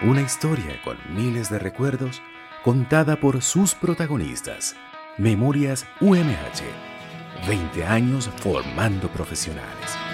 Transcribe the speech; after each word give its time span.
Una 0.00 0.22
historia 0.22 0.80
con 0.84 0.96
miles 1.12 1.50
de 1.50 1.58
recuerdos 1.58 2.22
contada 2.62 3.16
por 3.16 3.42
sus 3.42 3.74
protagonistas. 3.74 4.76
Memorias 5.16 5.88
UMH. 6.00 6.62
20 7.48 7.84
años 7.84 8.30
formando 8.36 9.08
profesionales. 9.08 10.07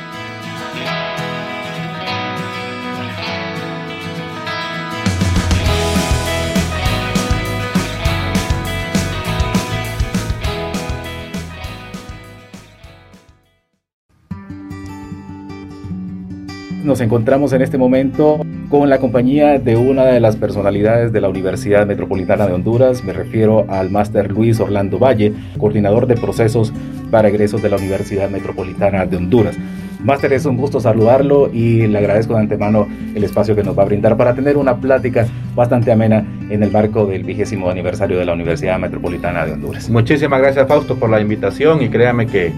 Nos 16.85 17.01
encontramos 17.01 17.55
en 17.55 17.63
este 17.63 17.79
momento 17.79 18.45
con 18.69 18.91
la 18.91 18.99
compañía 18.99 19.59
de 19.59 19.75
una 19.75 20.05
de 20.05 20.21
las 20.21 20.37
personalidades 20.37 21.15
de 21.15 21.23
la 21.23 21.31
Universidad 21.31 21.87
Metropolitana 21.87 22.47
de 22.47 22.53
Honduras. 22.53 23.03
Me 23.03 23.15
refiero 23.15 23.65
al 23.71 23.89
máster 23.89 24.31
Luis 24.31 24.61
Orlando 24.61 24.99
Valle, 24.99 25.33
coordinador 25.57 26.07
de 26.07 26.15
procesos 26.15 26.75
para 27.11 27.29
egresos 27.29 27.63
de 27.63 27.71
la 27.71 27.77
Universidad 27.77 28.29
Metropolitana 28.29 29.07
de 29.07 29.17
Honduras. 29.17 29.57
Máster, 30.01 30.35
es 30.35 30.45
un 30.45 30.59
gusto 30.59 30.79
saludarlo 30.79 31.51
y 31.51 31.87
le 31.87 31.97
agradezco 31.97 32.35
de 32.35 32.41
antemano 32.41 32.87
el 33.15 33.25
espacio 33.25 33.57
que 33.57 33.63
nos 33.63 33.79
va 33.79 33.85
a 33.85 33.87
brindar 33.87 34.19
para 34.19 34.35
tener 34.35 34.59
una 34.59 34.77
plática 34.77 35.27
bastante 35.55 35.91
amena 35.91 36.27
en 36.51 36.63
el 36.63 36.71
marco 36.71 37.07
del 37.07 37.25
vigésimo 37.25 37.71
aniversario 37.71 38.19
de 38.19 38.27
la 38.27 38.35
Universidad 38.35 38.79
Metropolitana 38.79 39.47
de 39.47 39.53
Honduras. 39.53 39.89
Muchísimas 39.89 40.39
gracias, 40.39 40.69
Fausto, 40.69 40.97
por 40.97 41.09
la 41.09 41.23
invitación 41.23 41.81
y 41.81 41.89
créame 41.89 42.27
que 42.27 42.53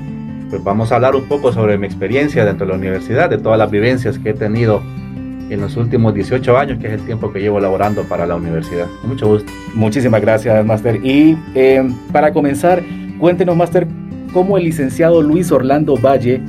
pues 0.50 0.62
vamos 0.62 0.92
a 0.92 0.96
hablar 0.96 1.16
un 1.16 1.26
poco 1.26 1.52
sobre 1.52 1.78
mi 1.78 1.86
experiencia 1.86 2.44
dentro 2.44 2.66
de 2.66 2.72
la 2.72 2.78
universidad, 2.78 3.30
de 3.30 3.38
todas 3.38 3.58
las 3.58 3.70
vivencias 3.70 4.18
que 4.18 4.30
he 4.30 4.34
tenido 4.34 4.82
en 5.50 5.60
los 5.60 5.76
últimos 5.76 6.14
18 6.14 6.56
años, 6.56 6.78
que 6.78 6.88
es 6.88 6.92
el 6.94 7.04
tiempo 7.04 7.32
que 7.32 7.40
llevo 7.40 7.60
laborando 7.60 8.04
para 8.04 8.26
la 8.26 8.36
universidad. 8.36 8.86
mucho 9.04 9.28
gusto. 9.28 9.50
Muchísimas 9.74 10.20
gracias, 10.20 10.64
Máster. 10.64 11.04
Y 11.04 11.36
eh, 11.54 11.88
para 12.12 12.32
comenzar, 12.32 12.82
cuéntenos, 13.18 13.56
Máster, 13.56 13.86
cómo 14.32 14.58
el 14.58 14.64
licenciado 14.64 15.22
Luis 15.22 15.52
Orlando 15.52 15.96
Valle 15.96 16.42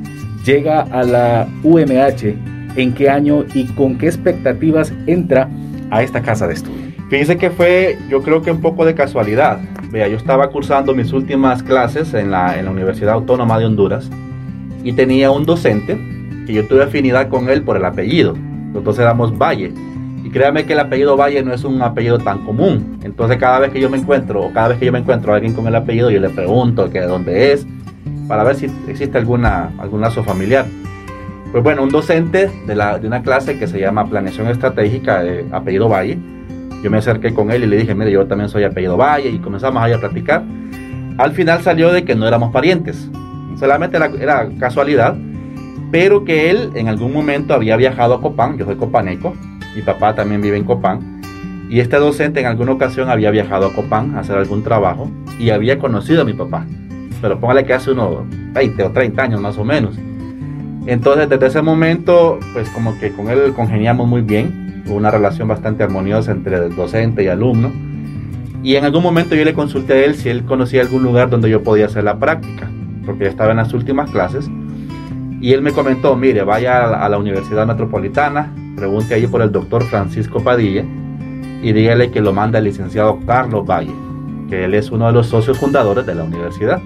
llega 0.45 0.81
a 0.81 1.03
la 1.03 1.47
UMH, 1.63 2.35
en 2.75 2.93
qué 2.93 3.09
año 3.09 3.43
y 3.53 3.65
con 3.65 3.97
qué 3.97 4.07
expectativas 4.07 4.93
entra 5.07 5.49
a 5.89 6.03
esta 6.03 6.21
casa 6.21 6.47
de 6.47 6.53
estudio. 6.53 6.86
Fíjese 7.09 7.37
que 7.37 7.49
fue, 7.49 7.97
yo 8.09 8.21
creo 8.21 8.41
que 8.41 8.51
un 8.51 8.59
poco 8.59 8.83
de 8.83 8.93
casualidad. 8.93 9.59
Vea, 9.91 10.09
yo 10.09 10.17
estaba 10.17 10.49
cursando 10.49 10.93
mis 10.93 11.13
últimas 11.13 11.63
clases 11.63 12.13
en 12.13 12.31
la, 12.31 12.59
en 12.59 12.65
la 12.65 12.71
Universidad 12.71 13.13
Autónoma 13.13 13.57
de 13.57 13.65
Honduras 13.65 14.09
y 14.83 14.91
tenía 14.91 15.31
un 15.31 15.45
docente 15.45 15.97
que 16.45 16.53
yo 16.53 16.67
tuve 16.67 16.83
afinidad 16.83 17.29
con 17.29 17.49
él 17.49 17.61
por 17.63 17.77
el 17.77 17.85
apellido. 17.85 18.35
Entonces 18.75 19.01
éramos 19.01 19.37
Valle. 19.37 19.73
Y 20.23 20.29
créame 20.29 20.65
que 20.65 20.73
el 20.73 20.79
apellido 20.79 21.15
Valle 21.15 21.41
no 21.43 21.53
es 21.53 21.63
un 21.63 21.81
apellido 21.81 22.17
tan 22.17 22.43
común. 22.43 22.99
Entonces 23.01 23.37
cada 23.37 23.59
vez 23.59 23.71
que 23.71 23.79
yo 23.79 23.89
me 23.89 23.97
encuentro, 23.97 24.41
o 24.41 24.51
cada 24.51 24.69
vez 24.69 24.77
que 24.77 24.85
yo 24.85 24.91
me 24.91 24.99
encuentro 24.99 25.31
a 25.31 25.35
alguien 25.35 25.53
con 25.53 25.65
el 25.67 25.75
apellido, 25.75 26.11
yo 26.11 26.19
le 26.19 26.29
pregunto 26.29 26.89
que 26.89 26.99
de 26.99 27.07
dónde 27.07 27.53
es, 27.53 27.65
para 28.27 28.43
ver 28.43 28.57
si 28.57 28.69
existe 28.89 29.17
alguna, 29.17 29.71
algún 29.79 30.01
lazo 30.01 30.25
familiar. 30.25 30.65
Pues 31.53 31.63
bueno, 31.63 31.83
un 31.83 31.89
docente 31.89 32.51
de, 32.65 32.75
la, 32.75 32.99
de 32.99 33.07
una 33.07 33.21
clase 33.21 33.57
que 33.57 33.67
se 33.67 33.79
llama 33.79 34.09
Planeación 34.09 34.49
Estratégica, 34.49 35.23
de 35.23 35.45
apellido 35.53 35.87
Valle, 35.87 36.17
yo 36.83 36.91
me 36.91 36.97
acerqué 36.97 37.33
con 37.33 37.51
él 37.51 37.63
y 37.63 37.67
le 37.67 37.77
dije, 37.77 37.95
mire, 37.95 38.11
yo 38.11 38.25
también 38.27 38.49
soy 38.49 38.63
apellido 38.63 38.97
Valle 38.97 39.29
y 39.29 39.39
comenzamos 39.39 39.81
ahí 39.81 39.93
a 39.93 39.99
platicar. 39.99 40.43
Al 41.17 41.31
final 41.31 41.61
salió 41.61 41.91
de 41.91 42.05
que 42.05 42.15
no 42.15 42.27
éramos 42.27 42.51
parientes, 42.51 43.09
solamente 43.57 43.97
era, 43.97 44.49
casualidad, 44.59 45.15
pero 45.91 46.23
que 46.23 46.49
él 46.49 46.71
en 46.75 46.87
algún 46.87 47.11
momento 47.11 47.53
había 47.53 47.75
viajado 47.75 48.13
a 48.13 48.21
Copán, 48.21 48.57
yo 48.57 48.65
soy 48.65 48.75
copaneco, 48.75 49.33
mi 49.75 49.81
papá 49.81 50.13
también 50.13 50.41
vive 50.41 50.57
en 50.57 50.63
Copán, 50.63 51.21
y 51.69 51.79
este 51.79 51.97
docente 51.97 52.39
en 52.39 52.45
alguna 52.45 52.73
ocasión 52.73 53.09
había 53.09 53.31
viajado 53.31 53.65
a 53.65 53.73
Copán 53.73 54.15
a 54.15 54.19
hacer 54.19 54.37
algún 54.37 54.63
trabajo 54.63 55.09
y 55.39 55.49
había 55.49 55.79
conocido 55.79 56.21
a 56.21 56.25
mi 56.25 56.33
papá, 56.33 56.65
pero 57.21 57.39
póngale 57.39 57.65
que 57.65 57.73
hace 57.73 57.91
unos 57.91 58.19
20 58.53 58.83
o 58.83 58.91
30 58.91 59.21
años 59.23 59.41
más 59.41 59.57
o 59.57 59.63
menos. 59.63 59.97
Entonces 60.87 61.27
desde 61.29 61.47
ese 61.47 61.61
momento, 61.61 62.39
pues 62.53 62.69
como 62.69 62.97
que 62.97 63.11
con 63.11 63.29
él 63.29 63.53
congeniamos 63.53 64.07
muy 64.07 64.21
bien, 64.21 64.83
una 64.87 65.11
relación 65.11 65.49
bastante 65.49 65.83
armoniosa 65.83 66.31
entre 66.31 66.55
el 66.55 66.75
docente 66.75 67.23
y 67.23 67.27
alumno. 67.27 67.71
Y 68.63 68.75
en 68.75 68.85
algún 68.85 69.03
momento 69.03 69.35
yo 69.35 69.43
le 69.43 69.53
consulté 69.53 69.93
a 69.93 70.05
él 70.05 70.15
si 70.15 70.29
él 70.29 70.45
conocía 70.45 70.81
algún 70.81 71.03
lugar 71.03 71.29
donde 71.29 71.49
yo 71.49 71.61
podía 71.61 71.87
hacer 71.87 72.05
la 72.05 72.17
práctica, 72.17 72.69
porque 73.05 73.25
ya 73.25 73.29
estaba 73.29 73.51
en 73.51 73.57
las 73.57 73.73
últimas 73.73 74.09
clases. 74.11 74.49
Y 75.41 75.51
él 75.51 75.61
me 75.61 75.73
comentó, 75.73 76.15
mire, 76.15 76.43
vaya 76.43 77.03
a 77.03 77.09
la, 77.09 77.17
Universidad 77.17 77.67
Metropolitana, 77.67 78.53
pregunte 78.75 79.13
allí 79.13 79.27
por 79.27 79.41
el 79.41 79.51
doctor 79.51 79.83
Francisco 79.83 80.41
Padilla 80.41 80.83
y 81.61 81.73
dígale 81.73 82.11
que 82.11 82.21
lo 82.21 82.31
manda 82.31 82.59
el 82.59 82.65
licenciado 82.65 83.19
Carlos 83.25 83.65
Valle, 83.65 83.93
que 84.49 84.63
él 84.63 84.73
es 84.73 84.89
uno 84.89 85.07
de 85.07 85.13
los 85.13 85.27
socios 85.27 85.59
fundadores 85.59 86.05
de 86.05 86.15
la 86.15 86.23
universidad 86.23 86.81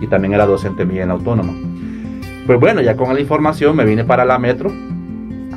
y 0.00 0.06
también 0.06 0.34
era 0.34 0.46
docente 0.46 0.84
mío 0.84 1.02
en 1.02 1.10
Autónoma. 1.10 1.69
Pues 2.46 2.58
bueno, 2.58 2.80
ya 2.80 2.96
con 2.96 3.12
la 3.14 3.20
información 3.20 3.76
me 3.76 3.84
vine 3.84 4.04
para 4.04 4.24
la 4.24 4.38
Metro 4.38 4.70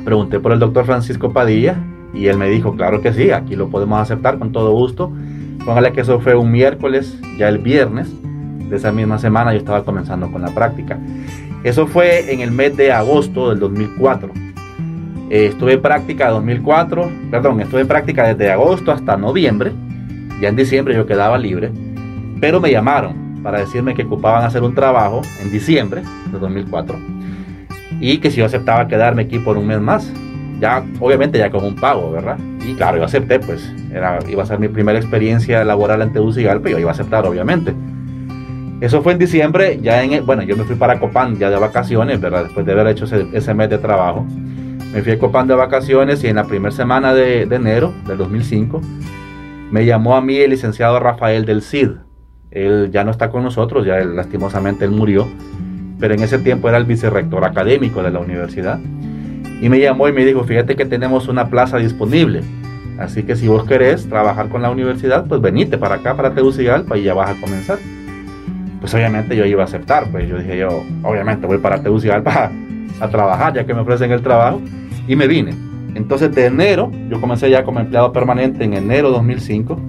Pregunté 0.04 0.38
por 0.38 0.52
el 0.52 0.58
doctor 0.58 0.84
Francisco 0.84 1.32
Padilla 1.32 1.76
y 2.12 2.26
él 2.26 2.36
me 2.36 2.48
dijo, 2.48 2.76
claro 2.76 3.00
que 3.00 3.12
sí, 3.12 3.30
aquí 3.30 3.56
lo 3.56 3.70
podemos 3.70 3.98
aceptar 3.98 4.38
con 4.38 4.52
todo 4.52 4.72
gusto. 4.72 5.10
Póngale 5.64 5.92
que 5.92 6.02
eso 6.02 6.20
fue 6.20 6.34
un 6.34 6.52
miércoles, 6.52 7.18
ya 7.38 7.48
el 7.48 7.58
viernes 7.58 8.12
de 8.68 8.76
esa 8.76 8.92
misma 8.92 9.18
semana 9.18 9.52
yo 9.52 9.58
estaba 9.58 9.82
comenzando 9.82 10.30
con 10.30 10.42
la 10.42 10.50
práctica. 10.50 10.98
Eso 11.64 11.86
fue 11.86 12.32
en 12.32 12.40
el 12.40 12.50
mes 12.50 12.76
de 12.76 12.92
agosto 12.92 13.48
del 13.48 13.58
2004. 13.60 14.30
Eh, 15.30 15.46
estuve 15.46 15.72
en 15.72 15.82
práctica 15.82 16.28
2004, 16.28 17.10
perdón, 17.30 17.60
estuve 17.60 17.80
en 17.80 17.88
práctica 17.88 18.28
desde 18.34 18.52
agosto 18.52 18.92
hasta 18.92 19.16
noviembre. 19.16 19.72
Ya 20.42 20.50
en 20.50 20.56
diciembre 20.56 20.94
yo 20.94 21.06
quedaba 21.06 21.38
libre, 21.38 21.70
pero 22.40 22.60
me 22.60 22.70
llamaron 22.70 23.23
para 23.44 23.60
decirme 23.60 23.94
que 23.94 24.02
ocupaban 24.02 24.44
hacer 24.44 24.62
un 24.62 24.74
trabajo 24.74 25.22
en 25.40 25.52
diciembre 25.52 26.02
de 26.32 26.38
2004 26.38 26.98
y 28.00 28.18
que 28.18 28.30
si 28.30 28.38
yo 28.38 28.46
aceptaba 28.46 28.88
quedarme 28.88 29.22
aquí 29.22 29.38
por 29.38 29.56
un 29.56 29.66
mes 29.66 29.80
más, 29.80 30.10
ya 30.58 30.84
obviamente 30.98 31.38
ya 31.38 31.50
con 31.50 31.64
un 31.64 31.76
pago, 31.76 32.10
¿verdad? 32.10 32.38
Y 32.66 32.74
claro, 32.74 32.96
yo 32.98 33.04
acepté, 33.04 33.38
pues 33.38 33.72
era, 33.92 34.18
iba 34.28 34.42
a 34.42 34.46
ser 34.46 34.58
mi 34.58 34.68
primera 34.68 34.98
experiencia 34.98 35.62
laboral 35.62 36.02
ante 36.02 36.14
Tegucigalpa 36.14 36.68
y 36.68 36.72
yo 36.72 36.78
iba 36.78 36.90
a 36.90 36.94
aceptar, 36.94 37.26
obviamente. 37.26 37.74
Eso 38.80 39.02
fue 39.02 39.12
en 39.12 39.18
diciembre, 39.18 39.78
ya 39.80 40.02
en, 40.02 40.26
bueno, 40.26 40.42
yo 40.42 40.56
me 40.56 40.64
fui 40.64 40.76
para 40.76 40.98
Copán 40.98 41.38
ya 41.38 41.50
de 41.50 41.56
vacaciones, 41.56 42.20
¿verdad? 42.20 42.44
Después 42.44 42.66
de 42.66 42.72
haber 42.72 42.88
hecho 42.88 43.04
ese, 43.04 43.54
mes 43.54 43.70
de 43.70 43.78
trabajo. 43.78 44.26
Me 44.92 45.02
fui 45.02 45.12
a 45.12 45.18
Copán 45.18 45.46
de 45.46 45.54
vacaciones 45.54 46.24
y 46.24 46.28
en 46.28 46.36
la 46.36 46.44
primera 46.44 46.74
semana 46.74 47.14
de, 47.14 47.46
de 47.46 47.56
enero 47.56 47.92
del 48.06 48.18
2005 48.18 48.80
me 49.70 49.86
llamó 49.86 50.16
a 50.16 50.20
mí 50.20 50.36
el 50.36 50.50
licenciado 50.50 51.00
Rafael 51.00 51.44
del 51.44 51.62
CID. 51.62 52.03
Él 52.54 52.90
ya 52.92 53.04
no 53.04 53.10
está 53.10 53.30
con 53.30 53.42
nosotros, 53.42 53.84
ya 53.84 53.98
lastimosamente 54.04 54.84
él 54.84 54.92
murió 54.92 55.26
pero 55.98 56.14
en 56.14 56.22
ese 56.22 56.38
tiempo 56.38 56.68
era 56.68 56.78
el 56.78 56.84
vicerrector 56.84 57.44
académico 57.44 58.02
de 58.02 58.10
la 58.10 58.18
universidad. 58.18 58.78
Y 59.60 59.68
me 59.68 59.80
llamó 59.80 60.08
y 60.08 60.12
me 60.12 60.24
dijo, 60.24 60.44
fíjate 60.44 60.76
que 60.76 60.84
tenemos 60.84 61.28
una 61.28 61.48
plaza 61.48 61.78
disponible. 61.78 62.42
Así 62.98 63.22
que 63.22 63.36
si 63.36 63.48
vos 63.48 63.64
querés 63.64 64.08
trabajar 64.08 64.48
con 64.48 64.62
la 64.62 64.70
universidad, 64.70 65.24
pues 65.26 65.40
venite 65.40 65.78
para 65.78 65.96
acá, 65.96 66.14
para 66.14 66.34
Tegucigalpa, 66.34 66.98
y 66.98 67.04
ya 67.04 67.14
vas 67.14 67.30
a 67.30 67.40
comenzar. 67.40 67.78
Pues 68.80 68.92
obviamente 68.94 69.34
yo 69.34 69.46
iba 69.46 69.62
a 69.62 69.64
aceptar, 69.64 70.10
pues 70.10 70.28
yo 70.28 70.38
dije 70.38 70.58
yo, 70.58 70.84
obviamente 71.02 71.46
voy 71.46 71.58
para 71.58 71.82
Tegucigalpa 71.82 72.30
a, 72.34 72.50
a 73.04 73.08
trabajar, 73.08 73.54
ya 73.54 73.64
que 73.64 73.72
me 73.72 73.80
ofrecen 73.80 74.12
el 74.12 74.20
trabajo, 74.20 74.60
y 75.08 75.16
me 75.16 75.26
vine. 75.26 75.54
Entonces 75.94 76.34
de 76.34 76.46
enero, 76.46 76.90
yo 77.08 77.20
comencé 77.20 77.48
ya 77.48 77.64
como 77.64 77.80
empleado 77.80 78.12
permanente 78.12 78.64
en 78.64 78.74
enero 78.74 79.10
2005, 79.10 79.80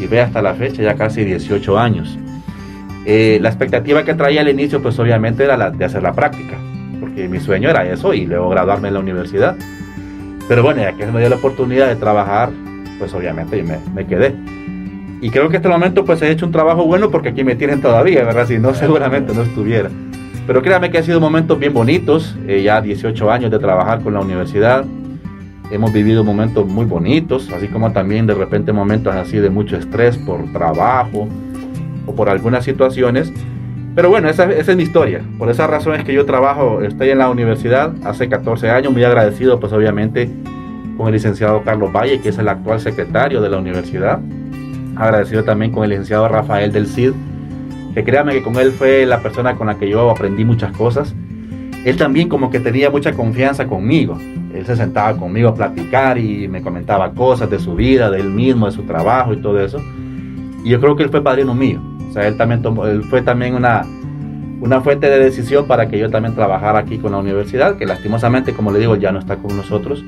y 0.00 0.06
ve 0.06 0.20
hasta 0.20 0.42
la 0.42 0.54
fecha 0.54 0.82
ya 0.82 0.94
casi 0.94 1.24
18 1.24 1.78
años. 1.78 2.18
Eh, 3.06 3.38
la 3.40 3.48
expectativa 3.48 4.04
que 4.04 4.14
traía 4.14 4.40
al 4.40 4.48
inicio, 4.48 4.82
pues 4.82 4.98
obviamente 4.98 5.44
era 5.44 5.56
la 5.56 5.70
de 5.70 5.84
hacer 5.84 6.02
la 6.02 6.12
práctica, 6.12 6.56
porque 7.00 7.28
mi 7.28 7.40
sueño 7.40 7.68
era 7.68 7.84
eso 7.86 8.14
y 8.14 8.26
luego 8.26 8.48
graduarme 8.48 8.88
en 8.88 8.94
la 8.94 9.00
universidad. 9.00 9.56
Pero 10.48 10.62
bueno, 10.62 10.82
ya 10.82 10.92
que 10.92 11.06
me 11.06 11.20
dio 11.20 11.28
la 11.28 11.36
oportunidad 11.36 11.88
de 11.88 11.96
trabajar, 11.96 12.50
pues 12.98 13.12
obviamente 13.14 13.62
me, 13.62 13.78
me 13.94 14.06
quedé. 14.06 14.34
Y 15.20 15.30
creo 15.30 15.48
que 15.48 15.56
hasta 15.56 15.68
el 15.68 15.74
momento 15.74 16.04
pues 16.04 16.20
he 16.22 16.30
hecho 16.30 16.44
un 16.44 16.52
trabajo 16.52 16.84
bueno 16.84 17.10
porque 17.10 17.30
aquí 17.30 17.44
me 17.44 17.56
tienen 17.56 17.80
todavía, 17.80 18.24
¿verdad? 18.24 18.46
Si 18.46 18.58
no, 18.58 18.74
seguramente 18.74 19.32
no 19.34 19.42
estuviera. 19.42 19.88
Pero 20.46 20.60
créanme 20.62 20.90
que 20.90 20.98
han 20.98 21.04
sido 21.04 21.20
momentos 21.20 21.58
bien 21.58 21.72
bonitos, 21.72 22.36
eh, 22.46 22.62
ya 22.62 22.80
18 22.80 23.30
años 23.30 23.50
de 23.50 23.58
trabajar 23.58 24.00
con 24.00 24.14
la 24.14 24.20
universidad. 24.20 24.84
Hemos 25.74 25.92
vivido 25.92 26.22
momentos 26.22 26.68
muy 26.68 26.84
bonitos, 26.84 27.50
así 27.50 27.66
como 27.66 27.90
también 27.90 28.28
de 28.28 28.34
repente 28.34 28.72
momentos 28.72 29.12
así 29.12 29.38
de 29.38 29.50
mucho 29.50 29.76
estrés 29.76 30.16
por 30.16 30.52
trabajo, 30.52 31.26
o 32.06 32.14
por 32.14 32.28
algunas 32.28 32.62
situaciones. 32.62 33.32
Pero 33.96 34.08
bueno, 34.08 34.28
esa, 34.28 34.44
es 34.52 34.76
mi 34.76 34.84
historia. 34.84 35.22
Por 35.36 35.50
esa 35.50 35.66
razón 35.66 35.96
es 35.96 36.04
que 36.04 36.14
yo 36.14 36.24
trabajo, 36.26 36.80
estoy 36.80 37.10
en 37.10 37.18
la 37.18 37.28
universidad 37.28 37.92
hace 38.04 38.28
14 38.28 38.70
años, 38.70 38.92
muy 38.92 39.02
agradecido 39.02 39.58
pues 39.58 39.72
obviamente 39.72 40.30
con 40.96 41.08
el 41.08 41.14
licenciado 41.14 41.62
Carlos 41.64 41.92
Valle, 41.92 42.20
que 42.20 42.28
es 42.28 42.38
el 42.38 42.48
actual 42.48 42.78
secretario 42.78 43.40
de 43.40 43.48
la 43.48 43.58
universidad. 43.58 44.20
Agradecido 44.94 45.42
también 45.42 45.72
con 45.72 45.82
el 45.82 45.90
licenciado 45.90 46.28
Rafael 46.28 46.70
del 46.70 46.86
CID, 46.86 47.14
que 47.94 48.04
créame 48.04 48.34
que 48.34 48.44
con 48.44 48.54
él 48.58 48.70
fue 48.70 49.06
la 49.06 49.18
persona 49.18 49.56
con 49.56 49.66
la 49.66 49.74
que 49.74 49.90
yo 49.90 50.08
aprendí 50.08 50.44
muchas 50.44 50.70
cosas. 50.76 51.16
Él 51.84 51.96
también 51.96 52.28
como 52.28 52.50
que 52.50 52.60
tenía 52.60 52.90
mucha 52.90 53.12
confianza 53.12 53.66
conmigo. 53.66 54.18
Él 54.54 54.64
se 54.64 54.74
sentaba 54.74 55.16
conmigo 55.18 55.50
a 55.50 55.54
platicar 55.54 56.16
y 56.16 56.48
me 56.48 56.62
comentaba 56.62 57.12
cosas 57.12 57.50
de 57.50 57.58
su 57.58 57.74
vida, 57.74 58.10
de 58.10 58.20
él 58.20 58.30
mismo, 58.30 58.66
de 58.66 58.72
su 58.72 58.82
trabajo 58.82 59.34
y 59.34 59.36
todo 59.36 59.60
eso. 59.60 59.78
Y 60.64 60.70
yo 60.70 60.80
creo 60.80 60.96
que 60.96 61.02
él 61.02 61.10
fue 61.10 61.22
padrino 61.22 61.54
mío. 61.54 61.80
O 62.08 62.12
sea, 62.12 62.26
él 62.26 62.36
también 62.36 62.62
fue 63.10 63.20
también 63.20 63.54
una, 63.54 63.82
una 64.60 64.80
fuente 64.80 65.10
de 65.10 65.18
decisión 65.18 65.66
para 65.66 65.88
que 65.88 65.98
yo 65.98 66.08
también 66.08 66.34
trabajara 66.34 66.78
aquí 66.78 66.96
con 66.98 67.12
la 67.12 67.18
universidad, 67.18 67.76
que 67.76 67.84
lastimosamente, 67.84 68.54
como 68.54 68.72
le 68.72 68.78
digo, 68.78 68.96
ya 68.96 69.12
no 69.12 69.18
está 69.18 69.36
con 69.36 69.54
nosotros. 69.54 70.02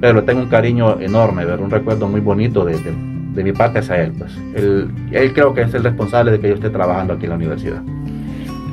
Pero 0.00 0.24
tengo 0.24 0.40
un 0.40 0.48
cariño 0.48 1.00
enorme, 1.00 1.44
un 1.44 1.70
recuerdo 1.70 2.08
muy 2.08 2.20
bonito 2.20 2.64
de, 2.64 2.78
de, 2.78 3.44
mi 3.44 3.52
parte 3.52 3.80
hacia 3.80 4.02
él. 4.04 4.12
Pues. 4.16 4.34
Él, 4.54 4.90
él 5.12 5.32
creo 5.34 5.52
que 5.52 5.62
es 5.62 5.74
el 5.74 5.84
responsable 5.84 6.30
de 6.30 6.40
que 6.40 6.48
yo 6.48 6.54
esté 6.54 6.70
trabajando 6.70 7.14
aquí 7.14 7.24
en 7.24 7.30
la 7.30 7.36
universidad. 7.36 7.82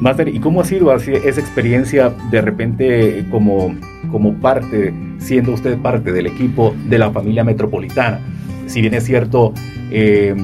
Master, 0.01 0.29
¿y 0.29 0.39
cómo 0.39 0.61
ha 0.61 0.65
sido 0.65 0.91
esa 0.93 1.39
experiencia 1.39 2.11
de 2.31 2.41
repente 2.41 3.23
como, 3.29 3.75
como 4.11 4.33
parte, 4.33 4.91
siendo 5.19 5.53
usted 5.53 5.77
parte 5.77 6.11
del 6.11 6.25
equipo 6.25 6.75
de 6.89 6.97
la 6.97 7.11
familia 7.11 7.43
metropolitana? 7.43 8.19
Si 8.65 8.81
bien 8.81 8.95
es 8.95 9.05
cierto, 9.05 9.53
eh, 9.91 10.35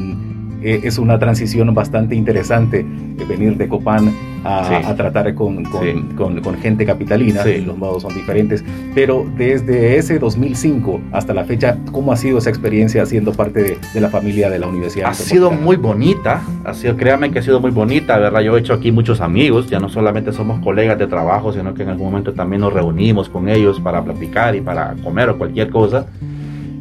eh, 0.68 0.82
es 0.84 0.98
una 0.98 1.18
transición 1.18 1.74
bastante 1.74 2.14
interesante 2.14 2.86
venir 3.26 3.56
de 3.56 3.70
Copán 3.70 4.14
a, 4.44 4.94
tratar 4.96 5.34
con, 5.34 5.64
con, 5.64 6.58
gente 6.62 6.86
capitalina, 6.86 7.44
los 7.66 7.78
modos 7.78 8.04
son 8.04 8.14
diferentes, 8.14 8.64
pero 8.94 9.26
desde 9.38 9.98
ese 9.98 10.20
2005 10.20 11.02
hasta 11.14 11.34
la 11.34 11.46
fecha, 11.46 11.78
¿cómo 11.92 12.12
ha 12.12 12.18
sido 12.18 12.38
esa 12.38 12.50
experiencia 12.50 13.06
siendo 13.06 13.32
parte 13.34 13.78
de, 13.94 14.02
la 14.02 14.10
familia 14.10 14.50
de 14.50 14.60
la 14.60 14.68
universidad? 14.68 15.10
Ha 15.10 15.14
sido 15.14 15.52
muy 15.52 15.78
bonita, 15.78 16.42
ha 16.66 16.74
sido, 16.74 16.98
créame 16.98 17.32
que 17.32 17.40
ha 17.40 17.44
sido 17.44 17.62
muy 17.62 17.72
bonita, 17.72 18.18
¿verdad? 18.18 18.42
Yo 18.42 18.58
he 18.58 18.60
hecho 18.60 18.74
aquí 18.74 18.92
muchos 18.92 19.22
amigos, 19.22 19.70
ya 19.70 19.80
no 19.80 19.88
solamente 19.88 20.34
somos 20.34 20.60
colegas 20.62 20.98
de 20.98 21.08
trabajo, 21.08 21.54
sino 21.54 21.74
que 21.74 21.84
en 21.84 21.90
algún 21.90 22.08
momento 22.08 22.34
también 22.34 22.62
nos 22.62 22.74
reunimos 22.74 23.30
con 23.30 23.48
ellos 23.48 23.80
para 23.80 24.04
platicar 24.04 24.54
y 24.54 24.62
para 24.62 24.96
comer 25.02 25.30
o 25.30 25.38
cualquier 25.38 25.70
cosa. 25.70 26.08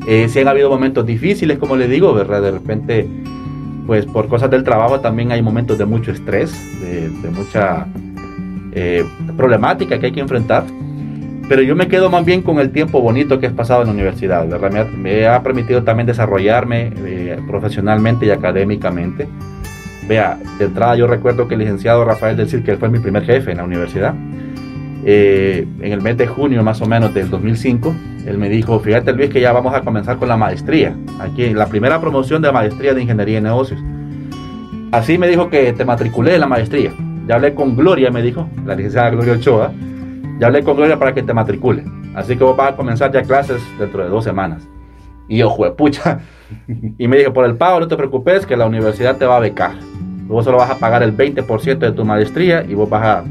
Eh, 0.09 0.29
si 0.29 0.41
han 0.41 0.49
habido 0.49 0.71
momentos 0.71 1.05
difíciles, 1.05 1.59
como 1.59 1.77
les 1.77 1.91
digo, 1.91 2.15
¿verdad? 2.15 2.43
De 2.43 2.53
repente 2.53 3.09
pues 3.87 4.05
por 4.07 4.29
cosas 4.29 4.51
del 4.51 4.65
trabajo 4.65 5.01
también 5.01 5.33
hay 5.33 5.43
momentos 5.43 5.79
de 5.79 5.85
mucho 5.85 6.11
estrés, 6.11 6.53
de, 6.81 7.31
mucha 7.31 7.87
eh, 8.73 9.05
problemática 9.37 9.99
que 9.99 10.07
hay 10.07 10.13
que 10.13 10.21
enfrentar. 10.21 10.65
Pero 11.49 11.63
yo 11.63 11.77
me 11.77 11.87
quedo 11.87 12.11
más 12.11 12.25
bien 12.25 12.43
con 12.43 12.59
el 12.59 12.73
tiempo 12.73 13.01
bonito 13.01 13.39
que 13.39 13.47
he 13.47 13.51
pasado 13.51 13.83
en 13.83 13.87
la 13.87 13.95
universidad, 13.95 14.49
¿verdad? 14.49 14.89
Me, 14.89 15.27
ha, 15.29 15.43
permitido 15.45 15.85
también 15.85 16.07
desarrollarme 16.07 16.93
eh, 17.05 17.39
profesionalmente 17.47 18.27
y 18.27 18.31
académicamente. 18.31 19.29
Vea, 20.09 20.39
de 20.59 20.65
entrada 20.65 20.97
yo 20.97 21.07
recuerdo 21.07 21.47
que 21.47 21.55
el 21.55 21.61
licenciado 21.61 22.05
Rafael 22.05 22.37
del 22.37 22.49
Cid, 22.49 22.65
que 22.65 22.77
fue 22.77 22.89
mi 22.89 22.99
primer 22.99 23.25
jefe 23.25 23.53
en 23.53 23.59
la 23.59 23.65
universidad, 23.65 24.15
eh, 25.09 25.65
en 25.81 25.93
el 25.93 26.03
mes 26.03 26.17
de 26.17 26.27
junio 26.27 26.65
más 26.65 26.83
o 26.83 26.87
menos 26.87 27.15
del 27.15 27.31
2005, 27.31 27.95
él 28.27 28.39
me 28.39 28.49
dijo, 28.49 28.81
fíjate 28.81 29.13
Luis 29.13 29.31
que 29.31 29.41
ya 29.41 29.53
vamos 29.53 29.73
a 29.73 29.83
comenzar 29.83 30.17
con 30.17 30.29
la 30.29 30.37
maestría, 30.37 30.97
aquí 31.21 31.49
la 31.51 31.69
primera 31.69 32.01
promoción 32.01 32.43
de 32.43 32.51
maestría 32.51 32.93
de 32.93 33.03
Ingeniería 33.03 33.39
y 33.39 33.41
Negocios. 33.41 33.81
Así 34.91 35.17
me 35.17 35.29
dijo 35.29 35.49
que 35.49 35.73
te 35.73 35.85
matriculé 35.85 36.35
en 36.35 36.41
la 36.41 36.49
maestría. 36.49 36.93
Ya 37.29 37.37
hablé 37.37 37.55
con 37.55 37.77
Gloria, 37.77 38.11
me 38.11 38.21
dijo, 38.21 38.49
la 38.65 38.75
licenciada 38.75 39.11
Gloria 39.11 39.35
Ochoa, 39.35 39.73
ya 40.41 40.49
hablé 40.49 40.65
con 40.65 40.77
Gloria 40.77 40.99
para 40.99 41.15
que 41.15 41.23
te 41.23 41.33
matricule. 41.33 41.85
Así 42.17 42.37
que 42.37 42.43
vos 42.43 42.57
vas 42.57 42.73
a 42.73 42.77
comenzar 42.77 43.13
ya 43.13 43.23
clases 43.23 43.63
dentro 43.79 44.03
de 44.03 44.09
dos 44.09 44.25
semanas. 44.25 44.67
Y 45.29 45.39
yo, 45.39 45.55
pucha. 45.77 46.19
Y 46.99 47.07
me 47.07 47.19
dijo, 47.19 47.33
por 47.33 47.45
el 47.45 47.57
pago 47.57 47.79
no 47.79 47.87
te 47.87 47.97
preocupes, 47.97 48.45
que 48.45 48.57
la 48.57 48.67
universidad 48.67 49.17
te 49.19 49.27
va 49.27 49.37
a 49.37 49.41
becar. 49.41 49.73
Vos 50.27 50.45
solo 50.45 50.59
vas 50.59 50.71
a 50.71 50.79
pagar 50.79 51.05
el 51.05 51.17
20% 51.17 51.79
de 51.79 51.93
tu 51.93 52.05
maestría 52.05 52.65
y 52.69 52.75
vos 52.75 52.91
vas 52.91 53.05
a 53.05 53.25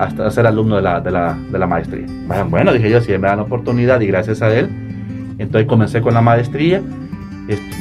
hasta 0.00 0.30
ser 0.30 0.46
alumno 0.46 0.76
de 0.76 0.82
la, 0.82 1.00
de 1.00 1.10
la, 1.10 1.36
de 1.52 1.58
la 1.58 1.66
maestría. 1.66 2.06
Bueno, 2.48 2.72
dije 2.72 2.88
yo, 2.88 3.02
si 3.02 3.12
me 3.12 3.28
dan 3.28 3.40
oportunidad 3.40 4.00
y 4.00 4.06
gracias 4.06 4.40
a 4.40 4.50
él, 4.52 4.70
entonces 5.38 5.68
comencé 5.68 6.00
con 6.00 6.14
la 6.14 6.22
maestría. 6.22 6.80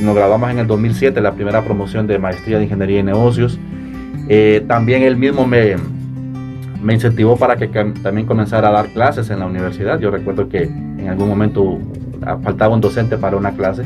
Nos 0.01 0.16
graduamos 0.16 0.50
en 0.50 0.60
el 0.60 0.68
2007, 0.68 1.21
la 1.21 1.31
primera 1.31 1.62
promoción 1.62 2.07
de 2.07 2.19
maestría 2.19 2.57
de 2.57 2.66
ingeniería 2.66 3.00
y 3.00 3.04
negocios. 3.04 3.57
Eh, 4.27 4.66
también 4.68 5.04
él 5.04 5.16
mismo 5.16 5.48
me, 5.48 5.75
me 6.83 6.94
incentivó 6.94 7.38
para 7.38 7.56
que 7.56 7.68
también 7.68 8.27
comenzara 8.27 8.68
a 8.68 8.71
dar 8.71 8.88
clases 8.88 9.30
en 9.30 9.39
la 9.39 9.45
universidad. 9.45 9.98
Yo 10.00 10.12
recuerdo 10.12 10.50
que 10.50 10.63
en 10.63 11.07
algún 11.07 11.30
momento 11.30 11.80
faltaba 12.44 12.74
un 12.74 12.81
docente 12.81 13.18
para 13.18 13.38
una 13.38 13.51
clase 13.51 13.83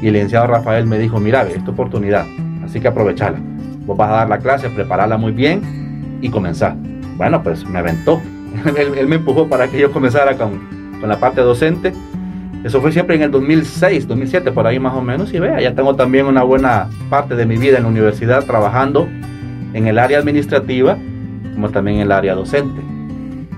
y 0.00 0.06
el 0.06 0.14
licenciado 0.14 0.46
Rafael 0.46 0.86
me 0.86 0.98
dijo, 0.98 1.20
mira, 1.20 1.42
es 1.42 1.62
tu 1.64 1.72
oportunidad, 1.72 2.24
así 2.64 2.80
que 2.80 2.88
aprovechala. 2.88 3.38
Vos 3.84 3.96
vas 3.96 4.08
a 4.08 4.14
dar 4.14 4.28
la 4.30 4.38
clase, 4.38 4.70
prepararla 4.70 5.18
muy 5.18 5.32
bien 5.32 6.18
y 6.22 6.30
comenzar. 6.30 6.76
Bueno, 7.16 7.42
pues 7.42 7.66
me 7.66 7.78
aventó. 7.78 8.20
él, 8.76 9.06
me 9.08 9.16
empujó 9.16 9.48
para 9.48 9.68
que 9.68 9.78
yo 9.78 9.90
comenzara 9.92 10.36
con, 10.36 10.60
con, 11.00 11.08
la 11.08 11.18
parte 11.18 11.40
docente. 11.40 11.92
Eso 12.64 12.80
fue 12.80 12.92
siempre 12.92 13.16
en 13.16 13.22
el 13.22 13.30
2006, 13.30 14.06
2007, 14.06 14.52
por 14.52 14.66
ahí 14.66 14.78
más 14.78 14.94
o 14.94 15.02
menos. 15.02 15.32
Y 15.32 15.38
vea, 15.38 15.60
ya 15.60 15.74
tengo 15.74 15.96
también 15.96 16.26
una 16.26 16.42
buena 16.42 16.88
parte 17.10 17.34
de 17.34 17.46
mi 17.46 17.56
vida 17.56 17.78
en 17.78 17.84
la 17.84 17.88
universidad 17.88 18.44
trabajando 18.44 19.08
en 19.74 19.86
el 19.86 19.98
área 19.98 20.18
administrativa 20.18 20.96
como 21.54 21.70
también 21.70 21.98
en 21.98 22.02
el 22.02 22.12
área 22.12 22.34
docente. 22.34 22.80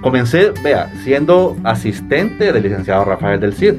Comencé, 0.01 0.53
vea, 0.63 0.91
siendo 1.03 1.57
asistente 1.65 2.53
del 2.53 2.63
licenciado 2.63 3.05
Rafael 3.05 3.41
del 3.41 3.55
Cid. 3.55 3.75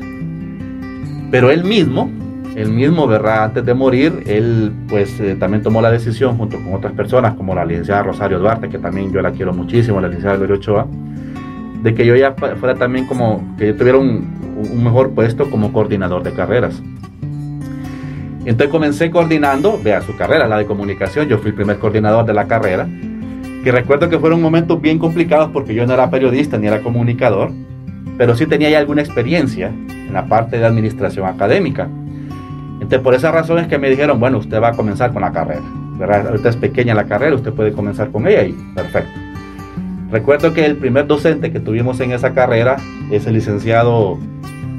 Pero 1.31 1.51
él 1.51 1.63
mismo 1.63 2.09
él 2.55 2.71
mismo, 2.71 3.05
¿verdad? 3.05 3.43
Antes 3.43 3.65
de 3.65 3.73
morir, 3.73 4.23
él 4.25 4.71
pues 4.87 5.19
eh, 5.19 5.35
también 5.35 5.61
tomó 5.61 5.81
la 5.81 5.91
decisión 5.91 6.37
junto 6.37 6.57
con 6.57 6.73
otras 6.73 6.93
personas, 6.93 7.35
como 7.35 7.53
la 7.53 7.65
licenciada 7.65 8.03
Rosario 8.03 8.39
Duarte, 8.39 8.69
que 8.69 8.79
también 8.79 9.11
yo 9.11 9.21
la 9.21 9.31
quiero 9.31 9.53
muchísimo, 9.53 9.99
la 9.99 10.07
licenciada 10.07 10.37
Gloria 10.37 10.55
Ochoa, 10.55 10.87
de 11.83 11.93
que 11.93 12.05
yo 12.05 12.15
ya 12.15 12.33
fuera 12.33 12.75
también 12.75 13.05
como, 13.07 13.55
que 13.57 13.67
yo 13.67 13.75
tuviera 13.75 13.97
un, 13.97 14.33
mejor 14.81 15.11
puesto 15.11 15.49
como 15.49 15.73
coordinador 15.73 16.23
de 16.23 16.31
carreras. 16.31 16.81
Entonces 18.45 18.69
comencé 18.69 19.11
coordinando, 19.11 19.77
vea, 19.83 20.01
su 20.01 20.15
carrera, 20.15 20.47
la 20.47 20.57
de 20.57 20.65
comunicación, 20.65 21.27
yo 21.27 21.39
fui 21.39 21.49
el 21.49 21.55
primer 21.55 21.77
coordinador 21.77 22.25
de 22.25 22.33
la 22.33 22.47
carrera, 22.47 22.87
que 23.63 23.71
recuerdo 23.71 24.07
que 24.09 24.17
fueron 24.17 24.41
momentos 24.41 24.79
bien 24.79 24.97
complicados 24.97 25.49
porque 25.51 25.73
yo 25.73 25.85
no 25.85 25.93
era 25.93 26.09
periodista 26.09 26.57
ni 26.57 26.67
era 26.67 26.81
comunicador, 26.81 27.51
pero 28.17 28.35
sí 28.35 28.45
tenía 28.45 28.69
ya 28.69 28.79
alguna 28.79 29.01
experiencia 29.01 29.67
en 29.67 30.13
la 30.13 30.27
parte 30.27 30.57
de 30.57 30.65
administración 30.65 31.27
académica. 31.27 31.89
Entonces, 32.85 33.03
por 33.03 33.15
esa 33.15 33.31
razón 33.31 33.57
es 33.57 33.67
que 33.67 33.79
me 33.79 33.89
dijeron, 33.89 34.19
bueno, 34.19 34.37
usted 34.37 34.61
va 34.61 34.67
a 34.67 34.73
comenzar 34.73 35.11
con 35.11 35.23
la 35.23 35.31
carrera. 35.31 35.63
¿verdad? 35.97 36.27
Ahorita 36.27 36.49
es 36.49 36.55
pequeña 36.55 36.93
la 36.93 37.05
carrera, 37.05 37.35
usted 37.35 37.51
puede 37.51 37.71
comenzar 37.71 38.11
con 38.11 38.27
ella 38.27 38.43
y 38.43 38.53
perfecto. 38.75 39.09
Recuerdo 40.11 40.53
que 40.53 40.67
el 40.67 40.75
primer 40.75 41.07
docente 41.07 41.51
que 41.51 41.59
tuvimos 41.59 41.99
en 42.01 42.11
esa 42.11 42.35
carrera 42.35 42.75
es 43.09 43.25
el 43.25 43.33
licenciado 43.33 44.19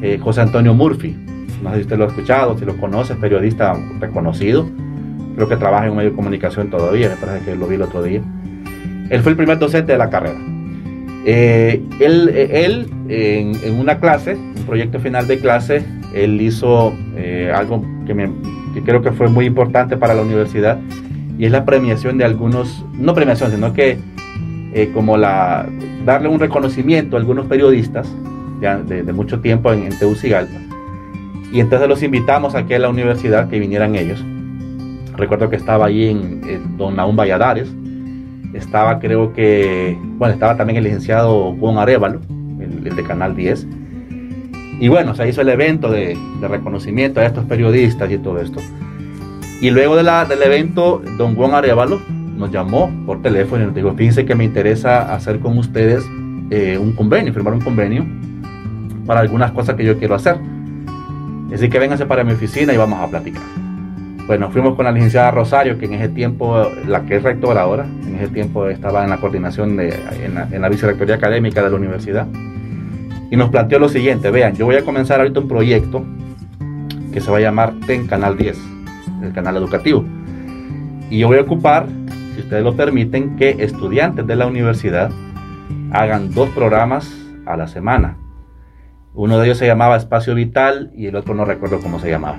eh, 0.02 0.20
José 0.22 0.42
Antonio 0.42 0.72
Murphy. 0.72 1.16
No 1.64 1.70
sé 1.70 1.76
si 1.76 1.82
usted 1.82 1.98
lo 1.98 2.04
ha 2.04 2.06
escuchado, 2.06 2.56
si 2.56 2.64
lo 2.64 2.76
conoce, 2.76 3.14
es 3.14 3.18
periodista 3.18 3.76
reconocido. 3.98 4.70
Creo 5.34 5.48
que 5.48 5.56
trabaja 5.56 5.86
en 5.86 5.90
un 5.90 5.96
medio 5.96 6.10
de 6.10 6.16
comunicación 6.16 6.70
todavía, 6.70 7.08
me 7.08 7.16
parece 7.16 7.44
que 7.44 7.56
lo 7.56 7.66
vi 7.66 7.74
el 7.74 7.82
otro 7.82 8.04
día. 8.04 8.20
Él 9.10 9.20
fue 9.20 9.32
el 9.32 9.36
primer 9.36 9.58
docente 9.58 9.90
de 9.90 9.98
la 9.98 10.10
carrera. 10.10 10.38
Eh, 11.26 11.82
él, 11.98 12.30
eh, 12.32 12.64
él 12.64 12.86
en, 13.08 13.56
en, 13.64 13.80
una 13.80 13.98
clase, 13.98 14.36
un 14.36 14.64
proyecto 14.64 15.00
final 15.00 15.26
de 15.26 15.40
clase, 15.40 15.84
él 16.16 16.40
hizo 16.40 16.94
eh, 17.14 17.52
algo 17.54 17.84
que, 18.06 18.14
me, 18.14 18.30
creo 18.84 19.02
que 19.02 19.12
fue 19.12 19.28
muy 19.28 19.44
importante 19.44 19.96
para 19.96 20.14
la 20.14 20.22
universidad 20.22 20.78
y 21.38 21.44
es 21.44 21.52
la 21.52 21.64
premiación 21.64 22.16
de 22.16 22.24
algunos, 22.24 22.84
no 22.94 23.14
premiación, 23.14 23.50
sino 23.50 23.74
que 23.74 23.98
eh, 24.72 24.90
como 24.94 25.18
la, 25.18 25.68
darle 26.04 26.28
un 26.28 26.40
reconocimiento 26.40 27.16
a 27.16 27.20
algunos 27.20 27.46
periodistas 27.46 28.10
ya 28.60 28.78
de, 28.78 29.12
mucho 29.12 29.40
tiempo 29.40 29.72
en, 29.72 29.84
en 29.84 29.98
Tegucigalpa. 29.98 30.58
Y 31.52 31.60
entonces 31.60 31.88
los 31.88 32.02
invitamos 32.02 32.54
aquí 32.54 32.72
a 32.72 32.78
la 32.78 32.88
universidad 32.88 33.48
que 33.48 33.58
vinieran 33.58 33.94
ellos. 33.94 34.24
Recuerdo 35.16 35.50
que 35.50 35.56
estaba 35.56 35.86
ahí 35.86 36.08
en, 36.08 36.76
Don 36.78 36.96
Naum 36.96 37.16
Valladares, 37.16 37.68
estaba 38.54 38.98
creo 38.98 39.34
que, 39.34 39.98
bueno, 40.16 40.32
estaba 40.32 40.56
también 40.56 40.78
el 40.78 40.84
licenciado 40.84 41.54
Juan 41.60 41.76
Arevalo, 41.76 42.20
el, 42.58 42.86
el 42.86 42.96
de 42.96 43.02
Canal 43.02 43.36
10, 43.36 43.66
y 44.78 44.88
bueno, 44.88 45.14
se 45.14 45.28
hizo 45.28 45.40
el 45.40 45.48
evento 45.48 45.90
de, 45.90 46.18
reconocimiento 46.40 47.20
a 47.20 47.26
estos 47.26 47.44
periodistas 47.44 48.10
y 48.10 48.18
todo 48.18 48.40
esto. 48.40 48.60
Y 49.60 49.70
luego 49.70 49.96
de 49.96 50.02
la, 50.02 50.26
del 50.26 50.42
evento, 50.42 51.02
don 51.16 51.34
Juan 51.34 51.54
Arevalo 51.54 52.00
nos 52.36 52.50
llamó 52.50 52.90
por 53.06 53.22
teléfono 53.22 53.62
y 53.62 53.66
nos 53.66 53.74
dijo, 53.74 53.94
fíjense 53.94 54.26
que 54.26 54.34
me 54.34 54.44
interesa 54.44 55.14
hacer 55.14 55.40
con 55.40 55.56
ustedes 55.56 56.04
eh, 56.50 56.76
un 56.78 56.92
convenio, 56.92 57.32
firmar 57.32 57.54
un 57.54 57.62
convenio 57.62 58.06
para 59.06 59.20
algunas 59.20 59.52
cosas 59.52 59.76
que 59.76 59.84
yo 59.84 59.98
quiero 59.98 60.14
hacer. 60.14 60.36
Así 61.52 61.70
que 61.70 61.78
vénganse 61.78 62.04
para 62.04 62.22
mi 62.22 62.32
oficina 62.32 62.74
y 62.74 62.76
vamos 62.76 63.00
a 63.00 63.08
platicar. 63.08 63.42
Bueno, 64.26 64.50
fuimos 64.50 64.74
con 64.74 64.84
la 64.84 64.92
licenciada 64.92 65.30
Rosario, 65.30 65.78
que 65.78 65.86
en 65.86 65.94
ese 65.94 66.08
tiempo, 66.08 66.68
la 66.86 67.06
que 67.06 67.16
es 67.16 67.22
rectora 67.22 67.62
ahora, 67.62 67.86
en 68.06 68.16
ese 68.16 68.28
tiempo 68.28 68.68
estaba 68.68 69.04
en 69.04 69.10
la 69.10 69.18
coordinación 69.18 69.76
de, 69.76 69.94
en 70.22 70.34
la, 70.34 70.48
en 70.50 70.60
la 70.60 70.68
vicerrectoría 70.68 71.14
académica 71.14 71.62
de 71.62 71.70
la 71.70 71.76
universidad 71.76 72.26
y 73.30 73.36
nos 73.36 73.50
planteó 73.50 73.78
lo 73.78 73.88
siguiente, 73.88 74.30
vean, 74.30 74.54
yo 74.54 74.66
voy 74.66 74.76
a 74.76 74.84
comenzar 74.84 75.20
ahorita 75.20 75.40
un 75.40 75.48
proyecto 75.48 76.04
que 77.12 77.20
se 77.20 77.30
va 77.30 77.38
a 77.38 77.40
llamar 77.40 77.74
TEN 77.86 78.06
Canal 78.06 78.36
10, 78.36 78.58
el 79.22 79.32
canal 79.32 79.56
educativo. 79.56 80.04
Y 81.10 81.18
yo 81.18 81.28
voy 81.28 81.38
a 81.38 81.42
ocupar, 81.42 81.86
si 82.34 82.40
ustedes 82.40 82.62
lo 82.62 82.76
permiten, 82.76 83.36
que 83.36 83.56
estudiantes 83.58 84.26
de 84.26 84.36
la 84.36 84.46
universidad 84.46 85.10
hagan 85.92 86.32
dos 86.32 86.48
programas 86.50 87.10
a 87.46 87.56
la 87.56 87.68
semana. 87.68 88.16
Uno 89.14 89.38
de 89.38 89.46
ellos 89.46 89.58
se 89.58 89.66
llamaba 89.66 89.96
Espacio 89.96 90.34
Vital 90.34 90.90
y 90.94 91.06
el 91.06 91.16
otro 91.16 91.34
no 91.34 91.44
recuerdo 91.44 91.80
cómo 91.80 91.98
se 91.98 92.10
llamaba. 92.10 92.38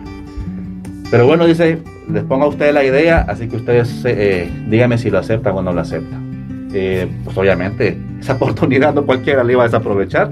Pero 1.09 1.25
bueno, 1.25 1.45
dice, 1.45 1.81
les 2.11 2.23
pongo 2.23 2.45
a 2.45 2.47
ustedes 2.49 2.73
la 2.73 2.83
idea, 2.83 3.25
así 3.27 3.47
que 3.47 3.55
ustedes 3.55 4.03
eh, 4.05 4.49
díganme 4.67 4.97
si 4.97 5.09
lo 5.09 5.19
aceptan 5.19 5.55
o 5.55 5.61
no 5.61 5.71
lo 5.71 5.81
aceptan. 5.81 6.69
Eh, 6.73 7.07
pues 7.23 7.37
obviamente 7.37 7.97
esa 8.19 8.33
oportunidad 8.35 8.93
no 8.93 9.05
cualquiera 9.05 9.43
le 9.43 9.53
iba 9.53 9.63
a 9.63 9.65
desaprovechar. 9.65 10.31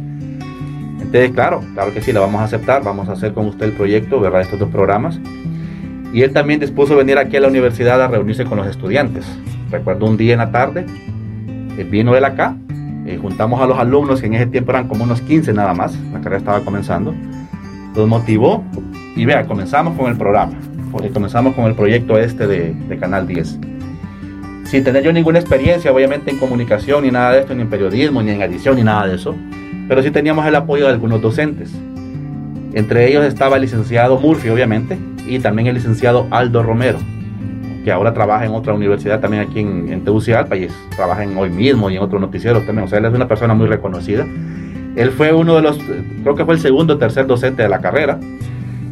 Claro, 1.34 1.62
claro 1.74 1.94
que 1.94 2.02
sí, 2.02 2.12
la 2.12 2.20
vamos 2.20 2.42
a 2.42 2.44
aceptar, 2.44 2.84
vamos 2.84 3.08
a 3.08 3.14
hacer 3.14 3.34
con 3.34 3.46
usted 3.46 3.68
el 3.68 3.72
proyecto, 3.72 4.20
¿verdad? 4.20 4.42
Estos 4.42 4.60
dos 4.60 4.70
programas. 4.70 5.18
Y 6.12 6.24
él 6.24 6.34
también 6.34 6.60
dispuso 6.60 6.98
venir 6.98 7.18
aquí 7.18 7.38
a 7.38 7.40
la 7.40 7.48
universidad 7.48 8.02
a 8.02 8.10
reunirse 8.10 8.44
con 8.44 8.58
los 8.58 8.68
estudiantes. 8.68 9.26
Recuerdo 9.72 10.08
un 10.08 10.18
día 10.18 10.34
en 10.34 10.40
la 10.40 10.52
tarde, 10.52 10.86
eh, 11.78 11.88
vino 11.90 12.18
él 12.18 12.26
acá, 12.26 12.58
juntamos 13.22 13.62
a 13.62 13.66
los 13.66 13.78
alumnos, 13.78 14.20
que 14.20 14.28
en 14.28 14.34
ese 14.34 14.48
tiempo 14.48 14.72
eran 14.72 14.90
como 14.90 15.06
unos 15.06 15.22
15 15.22 15.54
nada 15.54 15.74
más, 15.74 15.98
la 16.12 16.20
carrera 16.20 16.38
estaba 16.38 16.60
comenzando, 16.62 17.14
los 17.96 18.08
motivó 18.10 18.64
y 19.16 19.24
vea, 19.24 19.46
comenzamos 19.46 19.98
con 19.98 20.12
el 20.12 20.18
programa, 20.18 20.54
comenzamos 21.14 21.56
con 21.56 21.66
el 21.66 21.76
proyecto 21.76 22.18
este 22.18 22.46
de, 22.46 22.98
Canal 23.00 23.26
10. 23.26 23.60
Sin 24.66 24.84
tener 24.84 25.04
yo 25.04 25.14
ninguna 25.14 25.40
experiencia, 25.40 25.94
obviamente, 25.94 26.32
en 26.32 26.40
comunicación, 26.40 27.04
ni 27.04 27.12
nada 27.12 27.34
de 27.34 27.40
esto, 27.40 27.56
ni 27.56 27.62
en 27.62 27.70
periodismo, 27.70 28.22
ni 28.22 28.32
en 28.32 28.42
edición, 28.42 28.76
ni 28.76 28.84
nada 28.84 29.08
de 29.08 29.16
eso, 29.16 29.36
pero 29.88 30.02
sí 30.02 30.12
teníamos 30.12 30.46
el 30.46 30.56
apoyo 30.56 30.86
de 30.86 30.94
algunos 30.94 31.22
docentes. 31.22 31.74
Entre 32.74 33.08
ellos 33.08 33.24
estaba 33.26 33.56
el 33.56 33.62
licenciado 33.62 34.20
Murphy, 34.20 34.50
obviamente, 34.50 34.98
y 35.28 35.40
también 35.40 35.68
el 35.68 35.76
licenciado 35.76 36.28
Aldo 36.32 36.62
Romero, 36.62 37.00
que 37.84 37.92
ahora 37.92 38.14
trabaja 38.14 38.46
en 38.46 38.52
otra 38.52 38.74
universidad 38.74 39.20
también 39.20 39.44
aquí 39.44 39.60
en, 39.60 39.92
en 39.92 40.04
Tegucigalpa 40.04 40.56
y 40.58 40.68
trabaja 40.96 41.24
en 41.24 41.38
Hoy 41.38 41.50
Mismo 41.50 41.90
y 41.90 41.96
en 41.96 42.02
otros 42.02 42.20
noticieros 42.20 42.66
también. 42.66 42.86
O 42.86 42.88
sea, 42.88 43.00
él 43.00 43.06
es 43.06 43.14
una 43.14 43.28
persona 43.28 43.54
muy 43.54 43.68
reconocida. 43.68 44.26
Él 44.96 45.12
fue 45.12 45.34
uno 45.34 45.56
de 45.56 45.62
los, 45.62 45.78
creo 46.24 46.36
que 46.36 46.46
fue 46.46 46.56
el 46.56 46.60
segundo 46.60 46.96
o 46.96 46.98
tercer 46.98 47.28
docente 47.28 47.64
de 47.64 47.70
la 47.70 47.80
carrera 47.80 48.20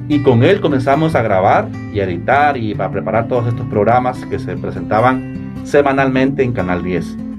y 0.08 0.20
con 0.22 0.44
él 0.44 0.60
comenzamos 0.60 1.16
a 1.16 1.22
grabar 1.22 1.70
y 1.94 2.00
editar 2.00 2.58
y 2.58 2.74
a 2.74 2.90
preparar 2.90 3.28
todos 3.28 3.48
estos 3.48 3.66
programas 3.68 4.26
que 4.26 4.38
se 4.38 4.58
presentaban 4.58 5.54
semanalmente 5.64 6.44
en 6.44 6.52
Canal 6.52 6.84
10. 6.84 7.33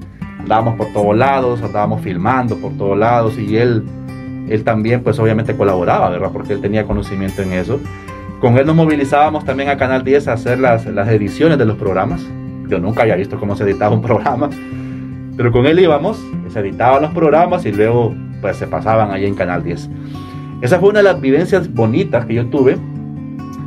Andábamos 0.44 0.76
por 0.76 0.92
todos 0.92 1.16
lados, 1.16 1.62
andábamos 1.62 2.02
filmando 2.02 2.58
por 2.58 2.76
todos 2.76 2.98
lados 2.98 3.38
y 3.38 3.56
él, 3.56 3.82
él 4.46 4.62
también 4.62 5.02
pues 5.02 5.18
obviamente 5.18 5.56
colaboraba, 5.56 6.10
¿verdad? 6.10 6.28
Porque 6.34 6.52
él 6.52 6.60
tenía 6.60 6.84
conocimiento 6.84 7.40
en 7.40 7.54
eso. 7.54 7.80
Con 8.42 8.58
él 8.58 8.66
nos 8.66 8.76
movilizábamos 8.76 9.46
también 9.46 9.70
a 9.70 9.78
Canal 9.78 10.04
10 10.04 10.28
a 10.28 10.34
hacer 10.34 10.58
las, 10.58 10.84
las 10.84 11.08
ediciones 11.08 11.56
de 11.56 11.64
los 11.64 11.78
programas. 11.78 12.20
Yo 12.68 12.78
nunca 12.78 13.02
había 13.02 13.16
visto 13.16 13.40
cómo 13.40 13.56
se 13.56 13.64
editaba 13.64 13.94
un 13.94 14.02
programa, 14.02 14.50
pero 15.34 15.50
con 15.50 15.64
él 15.64 15.78
íbamos, 15.78 16.22
se 16.52 16.60
editaban 16.60 17.00
los 17.00 17.14
programas 17.14 17.64
y 17.64 17.72
luego 17.72 18.14
pues 18.42 18.58
se 18.58 18.66
pasaban 18.66 19.12
ahí 19.12 19.24
en 19.24 19.34
Canal 19.34 19.64
10. 19.64 19.88
Esa 20.60 20.78
fue 20.78 20.90
una 20.90 20.98
de 20.98 21.04
las 21.04 21.20
vivencias 21.22 21.72
bonitas 21.72 22.26
que 22.26 22.34
yo 22.34 22.46
tuve 22.46 22.76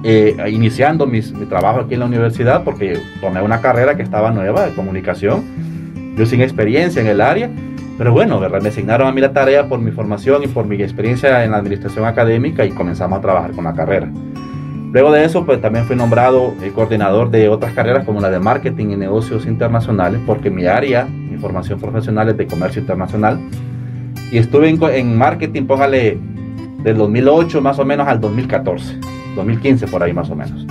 eh, 0.03 0.35
iniciando 0.51 1.07
mi 1.07 1.21
trabajo 1.49 1.79
aquí 1.79 1.95
en 1.95 2.01
la 2.01 2.05
universidad 2.05 2.63
porque 2.63 2.99
tomé 3.19 3.41
una 3.41 3.61
carrera 3.61 3.97
que 3.97 4.03
estaba 4.03 4.29
nueva 4.29 4.67
de 4.67 4.75
comunicación, 4.75 5.43
yo 6.17 6.25
sin 6.25 6.41
experiencia 6.41 7.01
en 7.01 7.07
el 7.07 7.21
área, 7.21 7.49
pero 7.97 8.11
bueno, 8.11 8.39
me 8.39 8.69
asignaron 8.69 9.07
a 9.07 9.11
mí 9.11 9.21
la 9.21 9.33
tarea 9.33 9.67
por 9.67 9.79
mi 9.79 9.91
formación 9.91 10.43
y 10.43 10.47
por 10.47 10.65
mi 10.65 10.75
experiencia 10.81 11.43
en 11.43 11.51
la 11.51 11.57
administración 11.57 12.05
académica 12.05 12.65
y 12.65 12.71
comenzamos 12.71 13.19
a 13.19 13.21
trabajar 13.21 13.51
con 13.51 13.63
la 13.63 13.73
carrera. 13.73 14.09
Luego 14.91 15.11
de 15.11 15.25
eso, 15.25 15.45
pues 15.45 15.61
también 15.61 15.85
fui 15.85 15.95
nombrado 15.95 16.53
el 16.63 16.71
coordinador 16.71 17.29
de 17.29 17.49
otras 17.49 17.73
carreras 17.73 18.05
como 18.05 18.21
la 18.21 18.29
de 18.29 18.39
marketing 18.39 18.87
y 18.91 18.95
negocios 18.95 19.45
internacionales, 19.45 20.21
porque 20.25 20.49
mi 20.49 20.65
área, 20.65 21.05
mi 21.05 21.37
formación 21.37 21.79
profesional 21.79 22.29
es 22.29 22.37
de 22.37 22.47
comercio 22.47 22.81
internacional. 22.81 23.39
Y 24.31 24.37
estuve 24.37 24.69
en, 24.69 24.81
en 24.81 25.17
marketing, 25.17 25.65
póngale 25.65 26.17
del 26.83 26.97
2008 26.97 27.61
más 27.61 27.79
o 27.79 27.85
menos 27.85 28.07
al 28.07 28.21
2014, 28.21 28.99
2015 29.35 29.87
por 29.87 30.03
ahí 30.03 30.13
más 30.13 30.29
o 30.29 30.35
menos. 30.35 30.65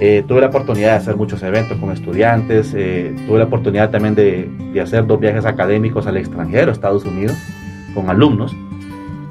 Eh, 0.00 0.24
tuve 0.26 0.40
la 0.40 0.46
oportunidad 0.46 0.90
de 0.90 0.96
hacer 0.96 1.16
muchos 1.16 1.42
eventos 1.42 1.76
con 1.78 1.90
estudiantes, 1.90 2.72
eh, 2.76 3.14
tuve 3.26 3.38
la 3.38 3.44
oportunidad 3.46 3.90
también 3.90 4.14
de, 4.14 4.48
de, 4.72 4.80
hacer 4.80 5.06
dos 5.06 5.18
viajes 5.18 5.44
académicos 5.44 6.06
al 6.06 6.16
extranjero, 6.16 6.70
Estados 6.70 7.04
Unidos, 7.04 7.36
con 7.94 8.08
alumnos. 8.08 8.54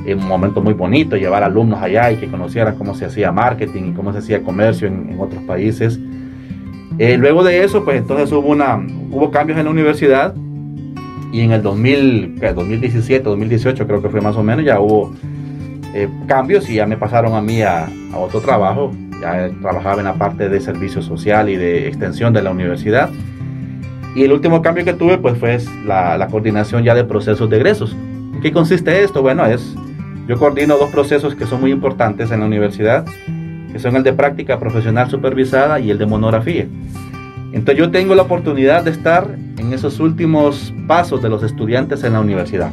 Un 0.06 0.26
momento 0.26 0.62
muy 0.62 0.74
bonito, 0.74 1.18
llevar 1.18 1.44
alumnos 1.44 1.82
allá 1.82 2.12
y 2.12 2.16
que 2.16 2.28
conocieran 2.28 2.78
cómo 2.78 2.96
se 2.96 3.06
hacía 3.06 3.32
marketing 3.34 3.92
y 3.92 3.94
cómo 3.94 4.14
se 4.14 4.20
hacía 4.20 4.42
comercio 4.42 4.88
en, 4.88 5.10
en 5.10 5.20
otros 5.20 5.44
países. 5.44 6.00
Eh, 7.00 7.16
luego 7.18 7.44
de 7.44 7.64
eso, 7.64 7.86
pues 7.86 7.98
entonces 7.98 8.32
hubo, 8.32 8.50
una, 8.50 8.76
hubo 9.12 9.30
cambios 9.30 9.60
en 9.60 9.66
la 9.66 9.72
universidad 9.72 10.34
y 11.32 11.42
en 11.42 11.52
el 11.52 11.62
2000, 11.62 12.40
2017, 12.40 13.24
2018 13.24 13.86
creo 13.86 14.02
que 14.02 14.10
fue 14.10 14.20
más 14.20 14.36
o 14.36 14.42
menos, 14.42 14.66
ya 14.66 14.80
hubo 14.80 15.14
eh, 15.94 16.10
cambios 16.26 16.68
y 16.70 16.76
ya 16.76 16.88
me 16.88 16.98
pasaron 16.98 17.36
a 17.36 17.42
mí 17.42 17.62
a, 17.62 17.88
otro 18.16 18.42
trabajo. 18.42 18.92
Ya 19.22 19.50
trabajaba 19.62 20.00
en 20.00 20.06
la 20.06 20.14
parte 20.16 20.50
de 20.50 20.60
servicio 20.60 21.02
social 21.02 21.50
y 21.50 21.56
de 21.56 21.88
extensión 21.88 22.34
de 22.34 22.42
la 22.42 22.52
universidad. 22.52 23.10
Y 24.16 24.24
el 24.24 24.32
último 24.32 24.62
cambio 24.62 24.84
que 24.84 24.94
tuve 24.94 25.18
pues 25.18 25.38
fue 25.38 25.58
la, 25.86 26.28
coordinación 26.30 26.84
ya 26.84 26.96
de 26.96 27.04
procesos 27.04 27.50
de 27.50 27.58
egresos. 27.58 27.96
¿En 28.34 28.42
qué 28.42 28.52
consiste 28.52 29.04
esto? 29.04 29.22
Bueno, 29.22 29.46
es 29.46 29.76
yo 30.28 30.38
coordino 30.38 30.78
dos 30.78 30.90
procesos 30.90 31.36
que 31.36 31.46
son 31.46 31.62
muy 31.62 31.72
importantes 31.72 32.32
en 32.32 32.42
la 32.42 32.46
universidad, 32.46 33.06
que 33.72 33.80
son 33.80 33.96
el 33.96 34.04
de 34.04 34.14
práctica 34.14 34.60
profesional 34.60 35.10
supervisada 35.10 35.80
y 35.80 35.92
el 35.92 35.98
de 35.98 36.06
monografía. 36.06 36.68
Entonces 37.54 37.78
yo 37.78 37.92
tengo 37.92 38.14
la 38.14 38.24
oportunidad 38.24 38.84
de 38.84 38.92
estar 38.92 39.28
en 39.58 39.74
esos 39.74 40.00
últimos 40.00 40.74
pasos 40.88 41.22
de 41.22 41.30
los 41.30 41.44
estudiantes 41.44 42.04
en 42.04 42.14
la 42.14 42.20
universidad. 42.20 42.72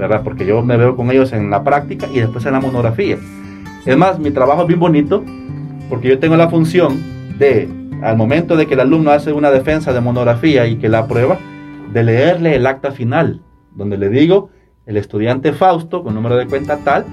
¿verdad? 0.00 0.22
Porque 0.24 0.46
yo 0.46 0.62
me 0.62 0.76
veo 0.76 0.96
con 0.96 1.10
ellos 1.10 1.32
en 1.32 1.50
la 1.50 1.62
práctica 1.62 2.06
y 2.12 2.20
después 2.20 2.44
en 2.46 2.54
la 2.54 2.60
monografía. 2.60 3.18
Es 3.84 3.96
más, 3.96 4.18
mi 4.18 4.30
trabajo 4.30 4.62
es 4.62 4.68
bien 4.68 4.80
bonito 4.80 5.24
porque 5.90 6.08
yo 6.08 6.18
tengo 6.18 6.36
la 6.36 6.48
función 6.48 7.02
de, 7.36 7.68
al 8.02 8.16
momento 8.16 8.56
de 8.56 8.66
que 8.66 8.74
el 8.74 8.80
alumno 8.80 9.10
hace 9.10 9.32
una 9.32 9.50
defensa 9.50 9.92
de 9.92 10.00
monografía 10.00 10.66
y 10.66 10.76
que 10.76 10.88
la 10.88 11.00
aprueba, 11.00 11.38
de 11.92 12.04
leerle 12.04 12.54
el 12.54 12.66
acta 12.66 12.92
final, 12.92 13.42
donde 13.74 13.98
le 13.98 14.08
digo, 14.08 14.50
el 14.86 14.96
estudiante 14.96 15.52
Fausto, 15.52 16.04
con 16.04 16.14
número 16.14 16.36
de 16.36 16.46
cuenta 16.46 16.78
tal, 16.78 17.04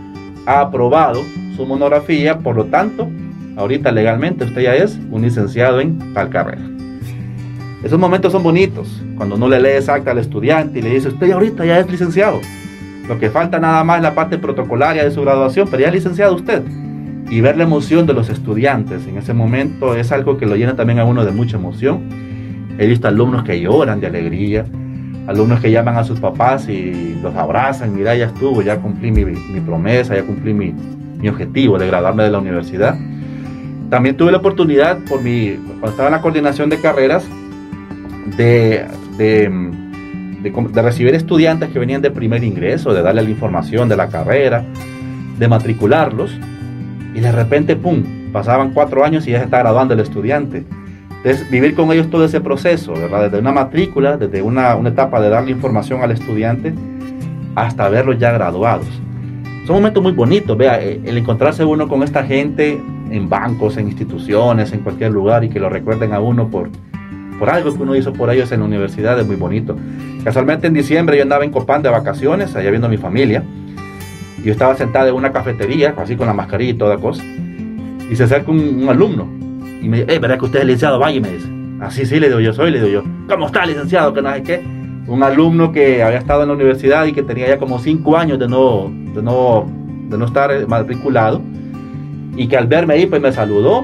ha 0.46 0.62
aprobado 0.62 1.24
su 1.56 1.66
monografía, 1.66 2.38
por 2.38 2.56
lo 2.56 2.66
tanto, 2.66 3.10
ahorita 3.58 3.92
legalmente 3.92 4.46
usted 4.46 4.62
ya 4.62 4.76
es 4.76 5.00
un 5.12 5.24
licenciado 5.24 5.82
en 5.82 6.14
tal 6.14 6.30
carrera. 6.30 6.62
Esos 7.84 8.00
momentos 8.00 8.32
son 8.32 8.44
bonitos, 8.44 9.02
cuando 9.18 9.36
uno 9.36 9.48
le 9.48 9.60
lee 9.60 9.78
esa 9.78 9.96
acta 9.96 10.12
al 10.12 10.20
estudiante 10.20 10.80
y 10.80 10.82
le 10.84 10.92
dice, 10.92 11.08
usted 11.10 11.32
ahorita 11.32 11.66
ya 11.66 11.80
es 11.80 11.90
licenciado. 11.90 12.40
Lo 13.08 13.18
que 13.18 13.30
falta 13.30 13.60
nada 13.60 13.84
más 13.84 13.98
es 13.98 14.04
la 14.04 14.14
parte 14.14 14.38
protocolaria 14.38 15.04
de 15.04 15.12
su 15.12 15.22
graduación, 15.22 15.68
pero 15.70 15.82
ya 15.82 15.88
es 15.88 15.94
licenciado 15.94 16.36
usted. 16.36 16.64
Y 17.30 17.42
ver 17.42 17.58
la 17.58 17.64
emoción 17.64 18.06
de 18.06 18.14
los 18.14 18.30
estudiantes 18.30 19.06
en 19.06 19.18
ese 19.18 19.34
momento 19.34 19.96
es 19.96 20.12
algo 20.12 20.38
que 20.38 20.46
lo 20.46 20.56
llena 20.56 20.76
también 20.76 21.00
a 21.00 21.06
uno 21.06 21.26
de 21.26 21.32
mucha 21.32 21.58
emoción. 21.58 22.10
He 22.78 22.88
visto 22.88 23.08
alumnos 23.08 23.44
que 23.44 23.60
lloran 23.60 24.00
de 24.00 24.08
alegría, 24.08 24.66
alumnos 25.28 25.60
que 25.60 25.72
llaman 25.72 25.98
a 25.98 26.04
sus 26.04 26.20
papás 26.20 26.70
y 26.70 27.20
los 27.22 27.36
abrazan, 27.36 27.96
mira, 27.96 28.16
ya 28.16 28.28
estuvo, 28.28 28.62
ya 28.62 28.78
cumplí 28.78 29.12
mi, 29.12 29.26
promesa, 29.62 30.16
ya 30.16 30.24
cumplí 30.24 30.54
mi, 30.54 30.74
mi, 31.20 31.28
objetivo 31.28 31.78
de 31.78 31.88
graduarme 31.88 32.24
de 32.24 32.32
la 32.32 32.40
universidad. 32.40 32.98
También 33.90 34.16
tuve 34.16 34.32
la 34.32 34.38
oportunidad, 34.38 35.00
por 35.10 35.22
mi, 35.22 35.56
cuando 35.66 35.90
estaba 35.90 36.08
en 36.10 36.14
la 36.14 36.22
coordinación 36.22 36.70
de 36.70 36.80
carreras, 36.80 37.28
de, 38.38 38.86
de 39.18 39.50
de, 40.42 40.82
recibir 40.82 41.16
estudiantes 41.16 41.70
que 41.70 41.80
venían 41.80 42.02
de 42.02 42.12
primer 42.12 42.44
ingreso, 42.44 42.94
de 42.94 43.02
darle 43.02 43.24
la 43.24 43.30
información 43.30 43.90
de 43.90 43.98
la 43.98 44.10
carrera, 44.10 44.64
de 45.38 45.48
matricularlos, 45.48 46.32
y 47.18 47.20
de 47.20 47.32
repente, 47.32 47.76
¡pum!, 47.76 48.04
pasaban 48.32 48.74
cuatro 48.74 49.04
años 49.04 49.28
y 49.28 49.32
ya 49.32 49.40
se 49.40 49.46
está 49.46 49.58
graduando 49.58 49.96
el 49.96 50.02
estudiante. 50.02 50.66
Entonces, 51.18 51.50
vivir 51.50 51.74
con 51.74 51.92
ellos 51.92 52.12
todo 52.12 52.24
ese 52.24 52.40
proceso, 52.42 52.94
¿verdad? 52.94 53.24
Desde 53.24 53.40
una 53.40 53.52
matrícula, 53.52 54.18
desde 54.18 54.44
una, 54.44 54.76
una 54.76 54.90
etapa 54.90 55.20
de 55.20 55.30
darle 55.30 55.50
información 55.50 56.04
al 56.04 56.12
estudiante, 56.12 56.76
hasta 57.56 57.90
verlos 57.90 58.20
ya 58.20 58.32
graduados. 58.34 58.86
Son 59.66 59.78
momentos 59.78 60.04
muy 60.04 60.12
bonitos, 60.12 60.56
vea, 60.56 60.80
eh, 60.80 61.02
el 61.06 61.18
encontrarse 61.18 61.66
uno 61.66 61.88
con 61.88 62.04
esta 62.04 62.24
gente 62.24 62.80
en 63.10 63.28
bancos, 63.28 63.78
en 63.78 63.88
instituciones, 63.88 64.72
en 64.72 64.82
cualquier 64.82 65.10
lugar 65.10 65.44
y 65.44 65.50
que 65.50 65.60
lo 65.60 65.70
recuerden 65.70 66.14
a 66.14 66.20
uno 66.20 66.50
por, 66.50 66.70
por 67.40 67.50
algo 67.50 67.76
que 67.76 67.82
uno 67.82 67.96
hizo 67.96 68.14
por 68.14 68.30
ellos 68.30 68.52
en 68.52 68.60
la 68.60 68.68
universidad, 68.68 69.20
es 69.20 69.26
muy 69.26 69.38
bonito. 69.38 69.76
Casualmente 70.24 70.68
en 70.68 70.76
diciembre 70.76 71.18
yo 71.18 71.24
andaba 71.24 71.44
en 71.44 71.50
Copán 71.50 71.82
de 71.82 71.90
vacaciones, 71.90 72.56
allá 72.56 72.70
viendo 72.70 72.86
a 72.86 72.92
mi 72.92 72.98
familia. 72.98 73.44
Yo 74.48 74.54
estaba 74.54 74.76
sentado 74.76 75.10
en 75.10 75.16
una 75.16 75.34
cafetería, 75.34 75.94
así 75.98 76.16
con 76.16 76.26
la 76.26 76.34
mascarilla 76.34 76.72
y 76.72 76.76
toda 76.76 76.98
cosa. 76.98 77.22
Y 78.10 78.16
se 78.16 78.24
acerca 78.24 78.50
un, 78.50 78.88
alumno 78.88 79.28
y 79.82 79.90
me 79.90 79.98
dice, 79.98 80.16
eh, 80.16 80.20
¿verdad 80.20 80.40
que 80.40 80.46
usted 80.46 80.60
es 80.60 80.66
licenciado? 80.66 81.00
Vaya 81.00 81.18
y 81.18 81.20
me 81.20 81.32
dice. 81.32 81.50
Así 81.82 82.06
sí, 82.06 82.18
le 82.18 82.30
digo 82.30 82.40
yo, 82.40 82.54
soy, 82.54 82.72
le 82.72 82.80
digo 82.80 83.04
yo. 83.04 83.10
¿Cómo 83.28 83.48
está, 83.48 83.66
licenciado? 83.66 84.14
Que 84.14 84.22
no 84.22 84.34
sé 84.34 84.44
qué. 84.44 84.64
Un 85.08 85.22
alumno 85.22 85.74
que 85.74 86.02
había 86.02 86.20
estado 86.20 86.44
en 86.44 86.48
la 86.48 86.56
universidad 86.56 87.06
y 87.08 87.12
que 87.12 87.24
tenía 87.24 87.50
ya 87.50 87.58
como 87.58 87.78
cinco 87.80 88.16
años 88.16 88.40
de 88.40 88.48
no, 88.48 88.90
de 89.14 89.22
no, 89.22 89.70
de 90.08 90.18
no 90.18 90.24
estar 90.24 90.66
matriculado. 90.66 91.42
Y 92.38 92.48
que 92.48 92.56
al 92.56 92.68
verme 92.68 92.94
ahí, 92.94 93.06
pues 93.06 93.22
me 93.22 93.34
saludó 93.34 93.84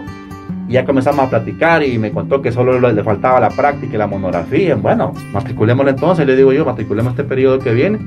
Y 0.70 0.74
ya 0.76 0.86
comenzamos 0.86 1.26
a 1.26 1.30
platicar 1.30 1.84
y 1.84 1.98
me 1.98 2.12
contó 2.12 2.42
que 2.42 2.54
solo 2.54 2.80
le 2.80 3.04
faltaba 3.04 3.42
la 3.42 3.50
práctica 3.50 3.96
y 3.96 3.98
la 3.98 4.08
monografía. 4.08 4.76
Bueno, 4.76 5.12
matriculémoslo 5.34 5.92
entonces, 5.92 6.26
le 6.26 6.38
digo 6.38 6.54
yo, 6.54 6.64
matriculemos 6.64 7.12
este 7.12 7.26
periodo 7.26 7.60
que 7.60 7.74
viene. 7.74 8.00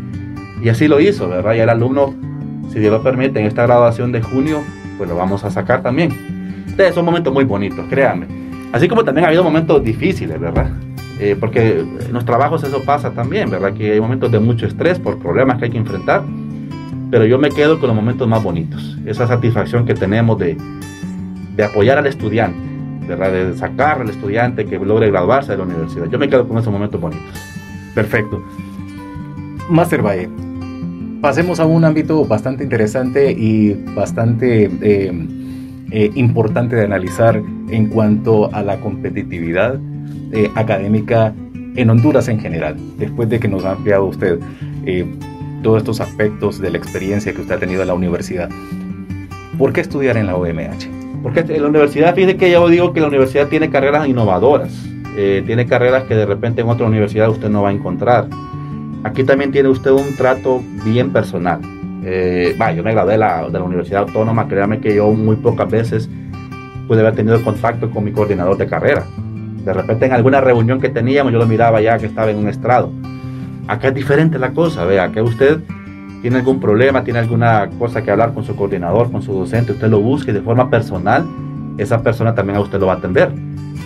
Y 0.62 0.70
así 0.70 0.88
lo 0.88 1.00
hizo, 1.00 1.28
¿verdad? 1.28 1.52
Y 1.52 1.58
el 1.58 1.68
alumno, 1.68 2.14
si 2.72 2.78
Dios 2.78 2.92
lo 2.92 3.02
permite, 3.02 3.40
en 3.40 3.46
esta 3.46 3.62
graduación 3.62 4.12
de 4.12 4.22
junio, 4.22 4.62
pues 4.98 5.08
lo 5.08 5.16
vamos 5.16 5.44
a 5.44 5.50
sacar 5.50 5.82
también. 5.82 6.64
Entonces 6.68 6.94
son 6.94 7.04
momentos 7.04 7.32
muy 7.32 7.44
bonitos, 7.44 7.84
créanme. 7.88 8.26
Así 8.72 8.88
como 8.88 9.04
también 9.04 9.24
ha 9.24 9.28
habido 9.28 9.44
momentos 9.44 9.82
difíciles, 9.82 10.38
¿verdad? 10.38 10.70
Eh, 11.18 11.36
porque 11.38 11.80
en 11.80 12.12
los 12.12 12.24
trabajos 12.24 12.62
eso 12.62 12.82
pasa 12.84 13.12
también, 13.12 13.50
¿verdad? 13.50 13.72
Que 13.72 13.92
hay 13.92 14.00
momentos 14.00 14.30
de 14.30 14.38
mucho 14.38 14.66
estrés 14.66 14.98
por 14.98 15.18
problemas 15.18 15.58
que 15.58 15.66
hay 15.66 15.70
que 15.70 15.78
enfrentar. 15.78 16.22
Pero 17.10 17.24
yo 17.24 17.38
me 17.38 17.50
quedo 17.50 17.78
con 17.78 17.88
los 17.88 17.96
momentos 17.96 18.28
más 18.28 18.42
bonitos. 18.42 18.98
Esa 19.06 19.26
satisfacción 19.26 19.86
que 19.86 19.94
tenemos 19.94 20.38
de, 20.38 20.58
de 21.54 21.64
apoyar 21.64 21.98
al 21.98 22.06
estudiante, 22.06 22.58
¿verdad? 23.06 23.32
De 23.32 23.56
sacar 23.56 24.00
al 24.02 24.10
estudiante 24.10 24.66
que 24.66 24.78
logre 24.78 25.08
graduarse 25.10 25.52
de 25.52 25.58
la 25.58 25.64
universidad. 25.64 26.06
Yo 26.10 26.18
me 26.18 26.28
quedo 26.28 26.46
con 26.46 26.58
esos 26.58 26.72
momentos 26.72 27.00
bonitos. 27.00 27.40
Perfecto. 27.94 28.44
Master 29.70 30.02
Valle, 30.02 30.28
pasemos 31.20 31.60
a 31.60 31.66
un 31.66 31.84
ámbito 31.84 32.24
bastante 32.24 32.64
interesante 32.64 33.32
y 33.32 33.74
bastante 33.94 34.70
eh, 34.82 35.12
eh, 35.90 36.10
importante 36.14 36.76
de 36.76 36.84
analizar 36.84 37.40
en 37.68 37.86
cuanto 37.88 38.52
a 38.54 38.62
la 38.62 38.78
competitividad 38.78 39.78
eh, 40.32 40.50
académica 40.54 41.34
en 41.76 41.90
Honduras 41.90 42.28
en 42.28 42.40
general, 42.40 42.76
después 42.98 43.28
de 43.28 43.38
que 43.38 43.48
nos 43.48 43.64
ha 43.64 43.72
ampliado 43.72 44.06
usted 44.06 44.40
todos 45.62 45.78
estos 45.78 46.00
aspectos 46.00 46.60
de 46.60 46.70
la 46.70 46.78
experiencia 46.78 47.32
que 47.32 47.40
usted 47.40 47.56
ha 47.56 47.58
tenido 47.58 47.82
en 47.82 47.88
la 47.88 47.94
universidad. 47.94 48.48
¿Por 49.58 49.72
qué 49.72 49.80
estudiar 49.80 50.16
en 50.16 50.26
la 50.26 50.36
OMH? 50.36 50.88
Porque 51.22 51.40
en 51.40 51.62
la 51.62 51.68
universidad, 51.68 52.14
fíjese 52.14 52.36
que 52.36 52.50
yo 52.50 52.68
digo 52.68 52.92
que 52.92 53.00
la 53.00 53.08
universidad 53.08 53.48
tiene 53.48 53.68
carreras 53.68 54.06
innovadoras, 54.06 54.72
tiene 55.14 55.66
carreras 55.66 56.04
que 56.04 56.14
de 56.14 56.24
repente 56.24 56.60
en 56.60 56.68
otra 56.68 56.86
universidad 56.86 57.28
usted 57.30 57.48
no 57.48 57.62
va 57.62 57.70
a 57.70 57.72
encontrar 57.72 58.28
Aquí 59.06 59.22
también 59.22 59.52
tiene 59.52 59.68
usted 59.68 59.92
un 59.92 60.16
trato 60.16 60.60
bien 60.84 61.12
personal. 61.12 61.60
Eh, 62.04 62.56
yo 62.74 62.82
me 62.82 62.90
gradué 62.90 63.12
de 63.12 63.18
la, 63.18 63.48
de 63.48 63.52
la 63.52 63.62
Universidad 63.62 64.02
Autónoma, 64.02 64.48
créame 64.48 64.80
que 64.80 64.96
yo 64.96 65.12
muy 65.12 65.36
pocas 65.36 65.70
veces 65.70 66.10
pude 66.88 67.00
haber 67.02 67.14
tenido 67.14 67.40
contacto 67.44 67.88
con 67.88 68.02
mi 68.02 68.10
coordinador 68.10 68.56
de 68.58 68.66
carrera. 68.66 69.06
De 69.64 69.72
repente 69.72 70.06
en 70.06 70.12
alguna 70.12 70.40
reunión 70.40 70.80
que 70.80 70.88
teníamos 70.88 71.32
yo 71.32 71.38
lo 71.38 71.46
miraba 71.46 71.80
ya 71.80 71.98
que 71.98 72.06
estaba 72.06 72.32
en 72.32 72.38
un 72.38 72.48
estrado. 72.48 72.90
Acá 73.68 73.88
es 73.88 73.94
diferente 73.94 74.40
la 74.40 74.50
cosa, 74.50 74.84
vea, 74.84 75.12
que 75.12 75.22
usted 75.22 75.60
tiene 76.20 76.38
algún 76.38 76.58
problema, 76.58 77.04
tiene 77.04 77.20
alguna 77.20 77.70
cosa 77.78 78.02
que 78.02 78.10
hablar 78.10 78.34
con 78.34 78.42
su 78.42 78.56
coordinador, 78.56 79.12
con 79.12 79.22
su 79.22 79.32
docente, 79.32 79.70
usted 79.70 79.86
lo 79.86 80.00
busque 80.00 80.32
de 80.32 80.40
forma 80.40 80.68
personal, 80.68 81.24
esa 81.78 82.02
persona 82.02 82.34
también 82.34 82.56
a 82.56 82.60
usted 82.60 82.80
lo 82.80 82.86
va 82.86 82.94
a 82.94 82.96
atender, 82.96 83.30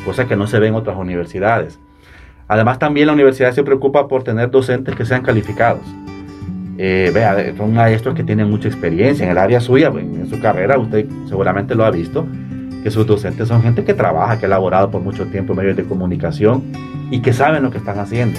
cosa 0.03 0.27
que 0.27 0.35
no 0.35 0.47
se 0.47 0.59
ve 0.59 0.69
en 0.69 0.77
otras 0.77 0.97
universidades. 0.97 1.79
Además, 2.51 2.81
también 2.81 3.07
la 3.07 3.13
universidad 3.13 3.53
se 3.53 3.63
preocupa 3.63 4.09
por 4.09 4.25
tener 4.25 4.51
docentes 4.51 4.97
que 4.97 5.05
sean 5.05 5.23
calificados. 5.23 5.83
Eh, 6.79 7.13
vea, 7.15 7.55
son 7.57 7.73
maestros 7.73 8.13
que 8.17 8.25
tienen 8.25 8.51
mucha 8.51 8.67
experiencia 8.67 9.25
en 9.25 9.31
el 9.31 9.39
área 9.39 9.61
suya, 9.61 9.87
en 9.87 10.29
su 10.29 10.41
carrera, 10.41 10.77
usted 10.77 11.07
seguramente 11.29 11.77
lo 11.77 11.85
ha 11.85 11.93
visto, 11.93 12.27
que 12.83 12.91
sus 12.91 13.07
docentes 13.07 13.47
son 13.47 13.63
gente 13.63 13.85
que 13.85 13.95
trabaja, 13.95 14.41
que 14.41 14.47
ha 14.47 14.49
elaborado 14.49 14.91
por 14.91 15.01
mucho 15.01 15.27
tiempo 15.27 15.53
en 15.53 15.59
medios 15.61 15.77
de 15.77 15.85
comunicación 15.85 16.65
y 17.13 17.21
que 17.21 17.33
saben 17.33 17.63
lo 17.63 17.71
que 17.71 17.79
están 17.79 18.01
haciendo. 18.01 18.37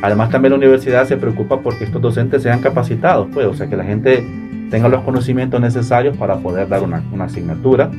Además, 0.00 0.30
también 0.30 0.52
la 0.52 0.56
universidad 0.56 1.04
se 1.06 1.18
preocupa 1.18 1.60
porque 1.60 1.84
estos 1.84 2.00
docentes 2.00 2.42
sean 2.42 2.60
capacitados, 2.62 3.28
pues, 3.30 3.46
o 3.46 3.52
sea, 3.52 3.66
que 3.66 3.76
la 3.76 3.84
gente 3.84 4.26
tenga 4.70 4.88
los 4.88 5.02
conocimientos 5.02 5.60
necesarios 5.60 6.16
para 6.16 6.36
poder 6.36 6.66
dar 6.66 6.82
una, 6.82 7.02
asignatura. 7.20 7.90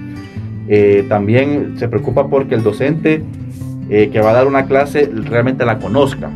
Eh, 0.68 1.06
también 1.08 1.76
se 1.78 1.88
preocupa 1.88 2.30
porque 2.30 2.56
el 2.56 2.64
docente 2.64 3.22
eh, 3.90 4.10
que 4.10 4.22
va 4.22 4.32
a 4.32 4.34
dar 4.34 4.48
una 4.48 4.66
clase 4.66 5.10
realmente 5.14 5.66
la 5.66 5.80
conozca. 5.80 6.30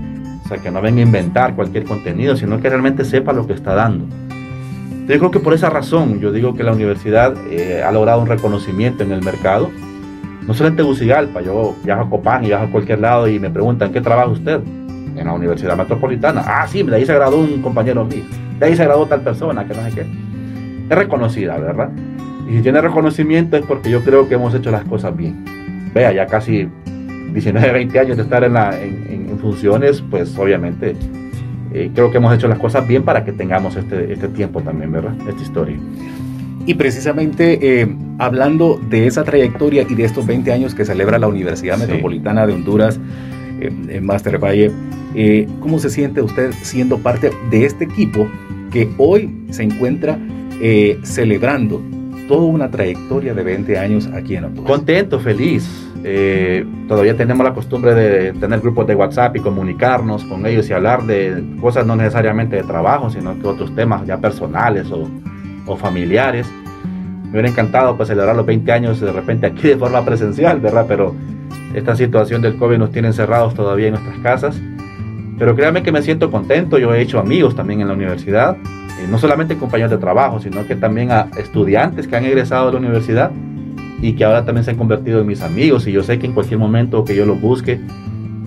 O 0.45 0.47
sea, 0.47 0.57
que 0.57 0.71
no 0.71 0.81
venga 0.81 0.99
a 1.01 1.05
inventar 1.05 1.55
cualquier 1.55 1.83
contenido, 1.83 2.35
sino 2.35 2.59
que 2.59 2.69
realmente 2.69 3.05
sepa 3.05 3.33
lo 3.33 3.45
que 3.45 3.53
está 3.53 3.75
dando. 3.75 4.05
Yo 5.07 5.17
creo 5.17 5.31
que 5.31 5.39
por 5.39 5.55
esa 5.55 5.71
razón 5.71 6.19
yo 6.19 6.31
digo 6.31 6.53
que 6.53 6.63
la 6.63 6.71
universidad 6.71 7.33
eh, 7.49 7.83
ha 7.83 7.91
logrado 7.91 8.21
un 8.21 8.27
reconocimiento 8.27 9.03
en 9.03 9.11
el 9.11 9.23
mercado. 9.23 9.71
No 10.45 10.53
solo 10.53 10.69
en 10.69 10.75
Tegucigalpa, 10.75 11.41
yo 11.41 11.75
viajo 11.83 12.01
a 12.01 12.09
Copán 12.09 12.43
y 12.43 12.47
viajo 12.47 12.65
a 12.65 12.69
cualquier 12.71 12.99
lado 12.99 13.27
y 13.27 13.39
me 13.39 13.49
preguntan, 13.49 13.91
¿qué 13.91 14.01
trabaja 14.01 14.29
usted? 14.29 14.61
En 15.15 15.25
la 15.25 15.33
Universidad 15.33 15.75
Metropolitana. 15.75 16.43
Ah, 16.45 16.67
sí, 16.67 16.83
de 16.83 16.95
ahí 16.95 17.05
se 17.05 17.13
graduó 17.13 17.39
un 17.39 17.61
compañero 17.61 18.05
mío. 18.05 18.23
De 18.59 18.67
ahí 18.67 18.75
se 18.75 18.83
graduó 18.83 19.07
tal 19.07 19.21
persona, 19.21 19.65
que 19.65 19.73
no 19.73 19.83
sé 19.83 19.91
qué. 19.91 20.01
Es 20.89 20.95
reconocida, 20.97 21.57
¿verdad? 21.57 21.89
Y 22.47 22.57
si 22.57 22.61
tiene 22.61 22.81
reconocimiento 22.81 23.57
es 23.57 23.65
porque 23.65 23.89
yo 23.89 24.03
creo 24.03 24.27
que 24.27 24.35
hemos 24.35 24.53
hecho 24.53 24.71
las 24.71 24.83
cosas 24.85 25.15
bien. 25.15 25.43
Vea, 25.93 26.11
ya 26.11 26.27
casi 26.27 26.69
19, 27.33 27.71
20 27.71 27.99
años 27.99 28.17
de 28.17 28.23
estar 28.23 28.43
en, 28.43 28.53
la, 28.53 28.79
en, 28.81 29.37
funciones, 29.39 30.03
pues 30.09 30.37
obviamente 30.37 30.95
eh, 31.73 31.89
creo 31.93 32.11
que 32.11 32.17
hemos 32.17 32.35
hecho 32.35 32.49
las 32.49 32.59
cosas 32.59 32.85
bien 32.85 33.03
para 33.03 33.23
que 33.23 33.31
tengamos 33.31 33.77
este, 33.77 34.11
este 34.11 34.27
tiempo 34.27 34.61
también, 34.61 34.91
¿verdad? 34.91 35.13
Esta 35.29 35.41
historia. 35.41 35.77
Y 36.65 36.73
precisamente 36.73 37.81
eh, 37.81 37.95
hablando 38.17 38.79
de 38.89 39.07
esa 39.07 39.23
trayectoria 39.23 39.85
y 39.89 39.95
de 39.95 40.03
estos 40.03 40.27
20 40.27 40.51
años 40.51 40.75
que 40.75 40.83
celebra 40.83 41.17
la 41.17 41.27
Universidad 41.27 41.77
Metropolitana 41.77 42.45
de 42.45 42.53
Honduras, 42.53 42.99
eh, 43.61 43.71
en 43.89 44.05
Master 44.05 44.43
Valle, 44.43 44.71
¿cómo 45.61 45.79
se 45.79 45.89
siente 45.89 46.21
usted 46.21 46.51
siendo 46.61 46.99
parte 46.99 47.31
de 47.49 47.65
este 47.65 47.85
equipo 47.85 48.27
que 48.71 48.89
hoy 48.97 49.33
se 49.49 49.63
encuentra 49.63 50.19
celebrando 51.03 51.81
toda 52.29 52.45
una 52.45 52.69
trayectoria 52.69 53.33
de 53.33 53.41
20 53.41 53.77
años 53.79 54.07
aquí 54.13 54.35
en 54.35 54.45
Honduras? 54.45 54.71
Contento, 54.71 55.19
feliz. 55.19 55.67
Eh, 56.03 56.63
todavía 56.87 57.17
tenemos 57.17 57.43
la 57.43 57.55
costumbre 57.55 57.95
de 57.95 58.33
tener 58.33 58.59
grupos 58.61 58.85
de 58.85 58.93
WhatsApp 58.93 59.35
y 59.35 59.39
comunicarnos 59.39 60.23
con 60.25 60.45
ellos 60.45 60.69
y 60.69 60.73
hablar 60.73 61.03
de 61.03 61.43
cosas 61.59 61.87
no 61.87 61.95
necesariamente 61.95 62.55
de 62.55 62.63
trabajo, 62.63 63.09
sino 63.09 63.37
que 63.39 63.47
otros 63.47 63.73
temas 63.75 64.05
ya 64.05 64.17
personales 64.17 64.87
o, 64.91 65.09
familiares. 65.75 66.47
Me 67.25 67.31
hubiera 67.31 67.49
encantado 67.49 67.95
pues 67.95 68.09
celebrar 68.09 68.35
los 68.35 68.45
20 68.45 68.71
años 68.71 68.99
de 68.99 69.11
repente 69.11 69.45
aquí 69.47 69.67
de 69.67 69.77
forma 69.77 70.03
presencial, 70.03 70.59
¿verdad? 70.59 70.85
Pero 70.87 71.15
esta 71.75 71.95
situación 71.95 72.41
del 72.41 72.57
COVID 72.57 72.77
nos 72.77 72.91
tiene 72.91 73.09
encerrados 73.09 73.53
todavía 73.53 73.87
en 73.87 73.93
nuestras 73.93 74.17
casas. 74.19 74.61
Pero 75.37 75.55
créanme 75.55 75.83
que 75.83 75.91
me 75.91 76.01
siento 76.01 76.31
contento, 76.31 76.77
yo 76.77 76.93
he 76.93 77.01
hecho 77.01 77.19
amigos 77.19 77.55
también 77.55 77.81
en 77.81 77.87
la 77.87 77.93
universidad, 77.93 78.57
eh, 78.99 79.07
no 79.09 79.17
solamente 79.17 79.57
compañeros 79.57 79.91
de 79.91 79.97
trabajo, 79.97 80.39
sino 80.39 80.65
que 80.67 80.75
también 80.75 81.11
a 81.11 81.27
estudiantes 81.37 82.07
que 82.07 82.15
han 82.15 82.25
egresado 82.25 82.67
de 82.67 82.73
la 82.73 82.79
universidad 82.79 83.31
y 84.01 84.13
que 84.13 84.23
ahora 84.23 84.45
también 84.45 84.63
se 84.63 84.71
han 84.71 84.77
convertido 84.77 85.21
en 85.21 85.27
mis 85.27 85.41
amigos 85.41 85.87
y 85.87 85.91
yo 85.91 86.03
sé 86.03 86.19
que 86.19 86.25
en 86.25 86.33
cualquier 86.33 86.59
momento 86.59 87.03
que 87.03 87.15
yo 87.15 87.25
los 87.25 87.39
busque 87.39 87.79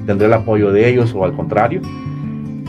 tendré 0.07 0.27
el 0.27 0.33
apoyo 0.33 0.73
de 0.73 0.89
ellos 0.89 1.13
o 1.15 1.25
al 1.25 1.35
contrario. 1.35 1.81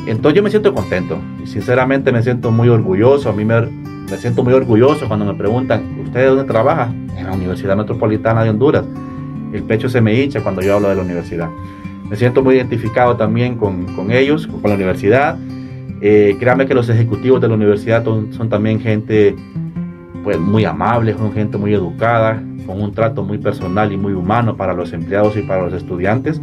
Entonces 0.05 0.35
yo 0.35 0.43
me 0.43 0.49
siento 0.49 0.73
contento 0.73 1.17
sinceramente 1.45 2.11
me 2.11 2.23
siento 2.23 2.51
muy 2.51 2.69
orgulloso. 2.69 3.29
A 3.29 3.33
mí 3.33 3.45
me, 3.45 3.61
me 3.61 4.17
siento 4.17 4.43
muy 4.43 4.53
orgulloso 4.53 5.07
cuando 5.07 5.25
me 5.25 5.33
preguntan, 5.33 5.99
¿usted 6.03 6.21
de 6.21 6.25
dónde 6.27 6.43
trabaja? 6.45 6.93
En 7.17 7.25
la 7.25 7.33
Universidad 7.33 7.77
Metropolitana 7.77 8.43
de 8.43 8.49
Honduras. 8.49 8.85
El 9.53 9.63
pecho 9.63 9.87
se 9.87 10.01
me 10.01 10.19
hincha 10.19 10.41
cuando 10.41 10.61
yo 10.61 10.75
hablo 10.75 10.89
de 10.89 10.95
la 10.95 11.03
universidad. 11.03 11.49
Me 12.09 12.15
siento 12.15 12.43
muy 12.43 12.55
identificado 12.55 13.15
también 13.15 13.55
con, 13.55 13.85
con 13.95 14.11
ellos, 14.11 14.47
con 14.47 14.63
la 14.63 14.75
universidad. 14.75 15.37
Eh, 16.05 16.35
créanme 16.37 16.65
que 16.65 16.73
los 16.73 16.89
ejecutivos 16.89 17.39
de 17.39 17.47
la 17.47 17.53
universidad 17.53 18.03
son, 18.03 18.33
son 18.33 18.49
también 18.49 18.81
gente 18.81 19.37
pues, 20.21 20.37
muy 20.37 20.65
amable, 20.65 21.13
son 21.13 21.31
gente 21.31 21.57
muy 21.57 21.73
educada, 21.73 22.43
con 22.67 22.81
un 22.81 22.91
trato 22.91 23.23
muy 23.23 23.37
personal 23.37 23.89
y 23.93 23.95
muy 23.95 24.11
humano 24.11 24.57
para 24.57 24.73
los 24.73 24.91
empleados 24.91 25.37
y 25.37 25.43
para 25.43 25.63
los 25.63 25.71
estudiantes. 25.71 26.41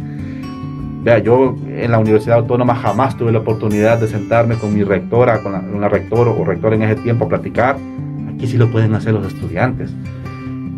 Vea, 1.03 1.19
yo 1.19 1.55
en 1.67 1.91
la 1.91 1.99
Universidad 1.99 2.39
Autónoma 2.39 2.73
jamás 2.73 3.15
tuve 3.15 3.31
la 3.31 3.37
oportunidad 3.37 3.99
de 3.99 4.07
sentarme 4.07 4.55
con 4.55 4.73
mi 4.73 4.83
rectora, 4.83 5.43
con 5.43 5.53
una 5.53 5.89
rector 5.89 6.27
o 6.27 6.43
rector 6.43 6.73
en 6.73 6.81
ese 6.81 6.95
tiempo 6.95 7.25
a 7.25 7.29
platicar. 7.29 7.75
Aquí 8.33 8.47
sí 8.47 8.57
lo 8.57 8.71
pueden 8.71 8.95
hacer 8.95 9.13
los 9.13 9.31
estudiantes. 9.31 9.93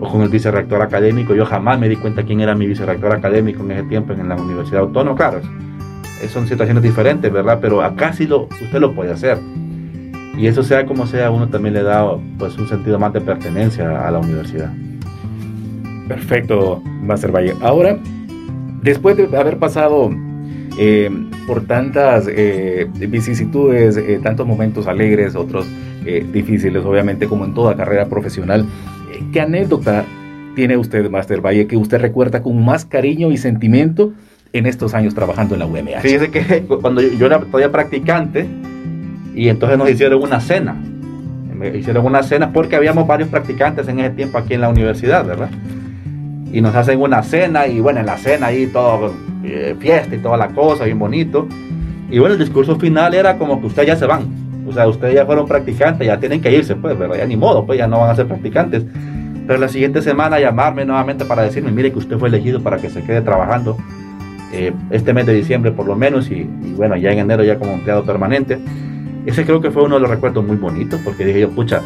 O 0.02 0.10
con 0.10 0.24
el 0.24 0.30
vicerrector 0.30 0.82
académico. 0.82 1.34
Yo 1.34 1.46
jamás 1.46 1.80
me 1.80 1.88
di 1.88 1.96
cuenta 1.96 2.24
quién 2.24 2.41
era 2.41 2.54
mi 2.54 2.67
vicerrector 2.67 3.13
académico 3.13 3.63
en 3.63 3.72
ese 3.72 3.84
tiempo 3.84 4.12
en 4.12 4.28
la 4.28 4.36
Universidad 4.36 4.82
Autónoma. 4.82 5.15
Claro, 5.15 5.39
son 6.28 6.48
situaciones 6.48 6.84
diferentes, 6.84 7.32
¿verdad? 7.32 7.60
Pero 7.62 7.82
acá 7.82 8.14
sí 8.14 8.28
lo, 8.28 8.44
usted 8.44 8.80
lo 8.80 8.94
puede 8.94 9.12
hacer. 9.12 9.38
Y 10.38 10.48
eso 10.48 10.64
sea 10.64 10.86
como 10.86 11.06
sea, 11.06 11.30
uno 11.30 11.48
también 11.48 11.76
le 11.76 11.84
da 11.84 12.18
pues 12.40 12.58
un 12.58 12.68
sentido 12.68 12.98
más 12.98 13.14
de 13.14 13.22
pertenencia 13.22 14.08
a 14.08 14.12
la 14.12 14.20
universidad. 14.20 14.72
Perfecto, 16.08 16.82
Master 16.84 17.32
Valle. 17.32 17.54
Ahora, 17.62 18.00
después 18.82 19.16
de 19.16 19.26
haber 19.38 19.58
pasado 19.58 20.10
eh, 20.78 21.10
por 21.46 21.66
tantas 21.66 22.28
eh, 22.28 22.88
vicisitudes, 22.96 23.96
eh, 23.98 24.20
tantos 24.24 24.48
momentos 24.48 24.88
alegres, 24.88 25.36
otros 25.36 25.68
difíciles, 26.34 26.84
obviamente, 26.84 27.28
como 27.28 27.46
en 27.46 27.54
toda 27.54 27.78
carrera 27.78 28.08
profesional, 28.10 28.66
¿qué 29.32 29.40
anécdota 29.40 30.04
tiene 30.54 30.76
usted, 30.76 31.10
Master 31.10 31.40
Valle, 31.40 31.66
que 31.66 31.78
usted 31.78 32.02
recuerda 32.02 32.42
con 32.42 32.64
más 32.64 32.84
cariño 32.84 33.32
y 33.32 33.38
sentimiento 33.38 34.12
en 34.54 34.66
estos 34.66 34.94
años 34.94 35.13
trabajando 35.13 35.56
en 35.56 35.60
la 35.60 35.66
UMH? 35.66 36.02
Fíjese 36.02 36.32
que 36.32 36.63
cuando 36.82 37.02
yo 37.02 37.26
era 37.26 37.39
todavía 37.39 37.72
practicante, 37.72 38.48
y 39.36 39.50
entonces 39.50 39.78
nos 39.78 39.89
hicieron 39.89 40.22
una 40.22 40.39
cena. 40.39 40.76
Me 41.54 41.76
hicieron 41.78 42.06
una 42.06 42.24
cena 42.24 42.52
porque 42.54 42.76
habíamos 42.76 43.06
varios 43.08 43.30
practicantes 43.30 43.88
en 43.88 44.00
ese 44.00 44.12
tiempo 44.12 44.38
aquí 44.38 44.54
en 44.54 44.62
la 44.62 44.70
universidad, 44.70 45.26
¿verdad? 45.26 45.50
y 46.54 46.62
nos 46.62 46.76
hacen 46.76 47.02
una 47.02 47.24
cena 47.24 47.66
y 47.68 47.80
bueno, 47.80 48.00
en 48.00 48.06
la 48.06 48.16
cena 48.16 48.48
ahí 48.48 48.68
todo 48.68 49.12
eh, 49.44 49.76
fiesta 49.80 50.16
y 50.16 50.20
toda 50.20 50.38
la 50.38 50.50
cosa, 50.50 50.86
bien 50.86 51.00
bonito. 51.00 51.48
Y 52.12 52.20
bueno, 52.20 52.36
el 52.36 52.39
discurso 52.39 52.80
final 52.80 53.16
era 53.16 53.39
como 53.39 53.60
que 53.60 53.66
ustedes 53.66 53.88
ya 53.88 53.96
se 53.96 54.06
van. 54.06 54.28
O 54.68 54.72
sea, 54.72 54.88
ustedes 54.88 55.16
ya 55.16 55.26
fueron 55.26 55.48
practicantes, 55.48 56.06
ya 56.06 56.20
tienen 56.20 56.42
que 56.42 56.56
irse, 56.56 56.76
pues, 56.76 56.98
¿verdad? 56.98 57.18
Ya 57.18 57.26
ni 57.26 57.36
modo, 57.36 57.66
pues 57.66 57.80
ya 57.80 57.88
no 57.88 58.00
van 58.00 58.12
a 58.12 58.16
ser 58.16 58.28
practicantes. 58.28 58.86
Pero 59.48 59.60
la 59.60 59.68
siguiente 59.68 60.04
semana 60.04 60.39
llamarme 60.39 60.86
nuevamente 60.86 61.26
para 61.26 61.42
decirme, 61.42 61.72
mire 61.72 61.92
que 61.92 61.98
usted 61.98 62.20
fue 62.20 62.30
elegido 62.30 62.62
para 62.62 62.78
que 62.78 62.92
se 62.92 63.02
quede 63.02 63.22
trabajando 63.22 63.76
eh, 64.54 64.72
este 64.92 65.13
mes 65.13 65.26
de 65.26 65.34
diciembre 65.34 65.72
por 65.72 65.88
lo 65.88 65.96
menos 65.96 66.30
y, 66.30 66.48
y, 66.62 66.74
bueno, 66.78 66.96
ya 66.96 67.12
en 67.12 67.20
enero 67.20 67.44
ya 67.44 67.58
como 67.58 67.74
empleado 67.74 68.06
permanente. 68.06 68.60
Ese 69.26 69.46
creo 69.46 69.62
que 69.62 69.72
fue 69.72 69.84
uno 69.84 69.96
de 69.96 70.02
los 70.02 70.10
recuerdos 70.10 70.46
muy 70.46 70.58
bonitos 70.58 71.02
porque 71.04 71.26
dije 71.26 71.42
yo, 71.42 71.50
pucha, 71.50 71.82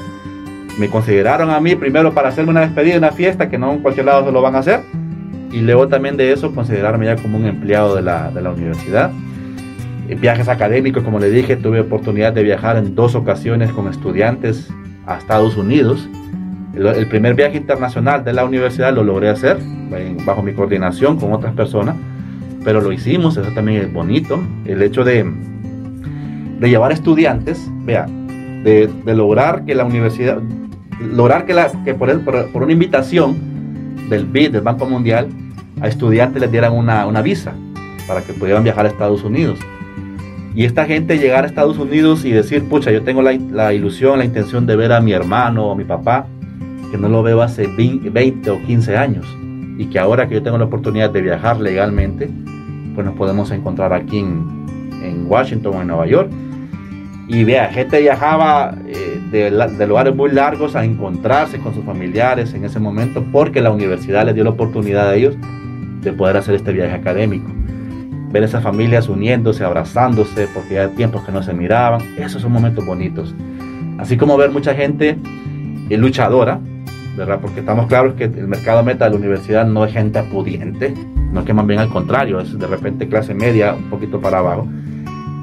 me 0.77 0.89
consideraron 0.89 1.49
a 1.49 1.59
mí 1.59 1.75
primero 1.75 2.13
para 2.13 2.29
hacerme 2.29 2.51
una 2.51 2.61
despedida, 2.61 2.97
una 2.97 3.11
fiesta, 3.11 3.49
que 3.49 3.57
no 3.57 3.71
en 3.73 3.79
cualquier 3.79 4.05
lado 4.05 4.25
se 4.25 4.31
lo 4.31 4.41
van 4.41 4.55
a 4.55 4.59
hacer. 4.59 4.81
Y 5.51 5.61
luego 5.61 5.87
también 5.87 6.17
de 6.17 6.33
eso 6.33 6.53
considerarme 6.53 7.05
ya 7.05 7.15
como 7.15 7.37
un 7.37 7.45
empleado 7.45 7.95
de 7.95 8.01
la, 8.01 8.31
de 8.31 8.41
la 8.41 8.51
universidad. 8.51 9.11
Viajes 10.19 10.49
académicos, 10.49 11.03
como 11.03 11.19
le 11.19 11.29
dije, 11.29 11.55
tuve 11.55 11.79
oportunidad 11.79 12.33
de 12.33 12.43
viajar 12.43 12.77
en 12.77 12.95
dos 12.95 13.15
ocasiones 13.15 13.71
con 13.71 13.87
estudiantes 13.87 14.69
a 15.05 15.17
Estados 15.17 15.55
Unidos. 15.57 16.07
El, 16.73 16.85
el 16.85 17.07
primer 17.07 17.33
viaje 17.33 17.57
internacional 17.57 18.23
de 18.23 18.33
la 18.33 18.45
universidad 18.45 18.93
lo 18.93 19.03
logré 19.03 19.29
hacer 19.29 19.57
bajo 20.25 20.43
mi 20.43 20.53
coordinación 20.53 21.17
con 21.17 21.33
otras 21.33 21.53
personas, 21.53 21.95
pero 22.63 22.81
lo 22.81 22.91
hicimos, 22.91 23.37
eso 23.37 23.51
también 23.51 23.81
es 23.81 23.93
bonito. 23.93 24.41
El 24.65 24.81
hecho 24.81 25.03
de, 25.03 25.25
de 26.59 26.69
llevar 26.69 26.91
estudiantes, 26.91 27.69
vea, 27.85 28.05
de, 28.63 28.89
de, 29.05 29.15
lograr 29.15 29.65
que 29.65 29.75
la 29.75 29.85
universidad, 29.85 30.41
lograr 30.99 31.45
que, 31.45 31.53
la, 31.53 31.71
que 31.83 31.93
por, 31.93 32.09
el, 32.09 32.21
por, 32.21 32.51
por, 32.51 32.63
una 32.63 32.73
invitación 32.73 33.37
del 34.09 34.25
BID, 34.25 34.51
del 34.51 34.61
Banco 34.61 34.85
Mundial, 34.85 35.27
a 35.81 35.87
estudiantes 35.87 36.41
les 36.41 36.51
dieran 36.51 36.73
una, 36.73 37.05
una, 37.05 37.21
visa 37.21 37.53
para 38.07 38.21
que 38.21 38.33
pudieran 38.33 38.63
viajar 38.63 38.85
a 38.85 38.89
Estados 38.89 39.23
Unidos. 39.23 39.59
Y 40.55 40.65
esta 40.65 40.85
gente 40.85 41.19
llegar 41.19 41.43
a 41.43 41.47
Estados 41.47 41.77
Unidos 41.77 42.25
y 42.25 42.31
decir, 42.31 42.63
pucha, 42.63 42.91
yo 42.91 43.03
tengo 43.03 43.21
la, 43.21 43.33
la 43.51 43.73
ilusión, 43.73 44.17
la 44.17 44.25
intención 44.25 44.65
de 44.65 44.75
ver 44.75 44.91
a 44.91 44.99
mi 44.99 45.11
hermano 45.13 45.67
o 45.67 45.71
a 45.73 45.75
mi 45.75 45.83
papá, 45.83 46.25
que 46.91 46.97
no 46.97 47.09
lo 47.09 47.21
veo 47.21 47.41
hace 47.41 47.67
20, 47.67 48.09
20 48.09 48.49
o 48.49 48.61
15 48.63 48.97
años, 48.97 49.25
y 49.77 49.85
que 49.87 49.99
ahora 49.99 50.27
que 50.27 50.35
yo 50.35 50.43
tengo 50.43 50.57
la 50.57 50.65
oportunidad 50.65 51.09
de 51.09 51.21
viajar 51.21 51.59
legalmente, 51.59 52.29
pues 52.95 53.05
nos 53.05 53.15
podemos 53.15 53.51
encontrar 53.51 53.93
aquí 53.93 54.19
en, 54.19 54.65
en 55.03 55.25
Washington 55.27 55.75
o 55.75 55.81
en 55.81 55.87
Nueva 55.87 56.07
York 56.07 56.31
y 57.27 57.43
vea, 57.43 57.67
gente 57.67 57.99
viajaba 57.99 58.73
eh, 58.87 59.21
de, 59.31 59.51
de, 59.51 59.87
lugares 59.87 60.15
muy 60.15 60.31
largos 60.31 60.77
a 60.77 60.85
encontrarse 60.85 61.59
con 61.59 61.73
sus 61.73 61.83
familiares 61.83 62.53
en 62.53 62.63
ese 62.63 62.79
momento 62.79 63.23
porque 63.33 63.59
la 63.61 63.69
universidad 63.69 64.25
les 64.25 64.33
dio 64.33 64.45
la 64.45 64.51
oportunidad 64.51 65.09
a 65.09 65.15
ellos 65.15 65.35
de 66.01 66.13
poder 66.13 66.37
hacer 66.37 66.55
este 66.55 66.71
viaje 66.71 66.95
académico. 66.95 67.51
Ver 68.31 68.43
esas 68.43 68.63
familias 68.63 69.09
uniéndose, 69.09 69.65
abrazándose, 69.65 70.47
porque 70.53 70.75
ya 70.75 70.87
tiempos 70.89 71.23
que 71.23 71.33
no 71.33 71.43
se 71.43 71.53
miraban, 71.53 72.01
esos 72.17 72.41
son 72.41 72.51
momentos 72.51 72.85
bonitos. 72.85 73.35
Así 73.97 74.15
como 74.15 74.37
ver 74.37 74.51
mucha 74.51 74.73
gente 74.73 75.17
eh, 75.89 75.97
luchadora, 75.97 76.61
¿verdad? 77.17 77.39
Porque 77.41 77.59
estamos 77.59 77.87
claros 77.87 78.13
que 78.13 78.25
el 78.25 78.47
mercado 78.47 78.83
meta 78.83 79.05
de 79.05 79.11
la 79.11 79.17
universidad 79.17 79.65
no 79.65 79.83
es 79.83 79.91
gente 79.91 80.21
pudiente, 80.23 80.93
no 81.33 81.41
es 81.41 81.45
que 81.45 81.53
más 81.53 81.67
bien 81.67 81.79
al 81.79 81.89
contrario, 81.89 82.39
es 82.39 82.57
de 82.57 82.67
repente 82.67 83.09
clase 83.09 83.33
media, 83.33 83.73
un 83.73 83.89
poquito 83.89 84.21
para 84.21 84.39
abajo 84.39 84.67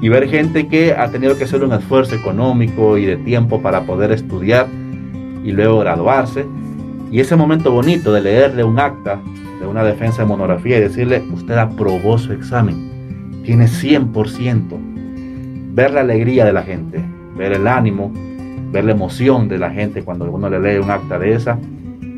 y 0.01 0.09
ver 0.09 0.29
gente 0.29 0.67
que 0.67 0.93
ha 0.93 1.09
tenido 1.09 1.37
que 1.37 1.45
hacer 1.45 1.63
un 1.63 1.73
esfuerzo 1.73 2.15
económico 2.15 2.97
y 2.97 3.05
de 3.05 3.17
tiempo 3.17 3.61
para 3.61 3.85
poder 3.85 4.11
estudiar 4.11 4.67
y 5.43 5.51
luego 5.51 5.79
graduarse. 5.79 6.45
Y 7.11 7.19
ese 7.19 7.35
momento 7.35 7.71
bonito 7.71 8.11
de 8.11 8.21
leerle 8.21 8.63
un 8.63 8.79
acta 8.79 9.21
de 9.59 9.65
una 9.65 9.83
defensa 9.83 10.23
de 10.23 10.27
monografía 10.27 10.77
y 10.77 10.81
decirle, 10.81 11.23
usted 11.33 11.57
aprobó 11.57 12.17
su 12.17 12.33
examen, 12.33 13.41
tiene 13.43 13.65
100%. 13.65 15.73
Ver 15.73 15.91
la 15.91 16.01
alegría 16.01 16.45
de 16.45 16.53
la 16.53 16.63
gente, 16.63 17.03
ver 17.37 17.53
el 17.53 17.67
ánimo, 17.67 18.11
ver 18.75 18.83
la 18.83 18.91
emoción 18.91 19.47
de 19.47 19.57
la 19.57 19.71
gente 19.71 20.03
cuando 20.03 20.29
uno 20.29 20.49
le 20.49 20.59
lee 20.59 20.79
un 20.79 20.91
acta 20.91 21.17
de 21.17 21.33
esa, 21.33 21.57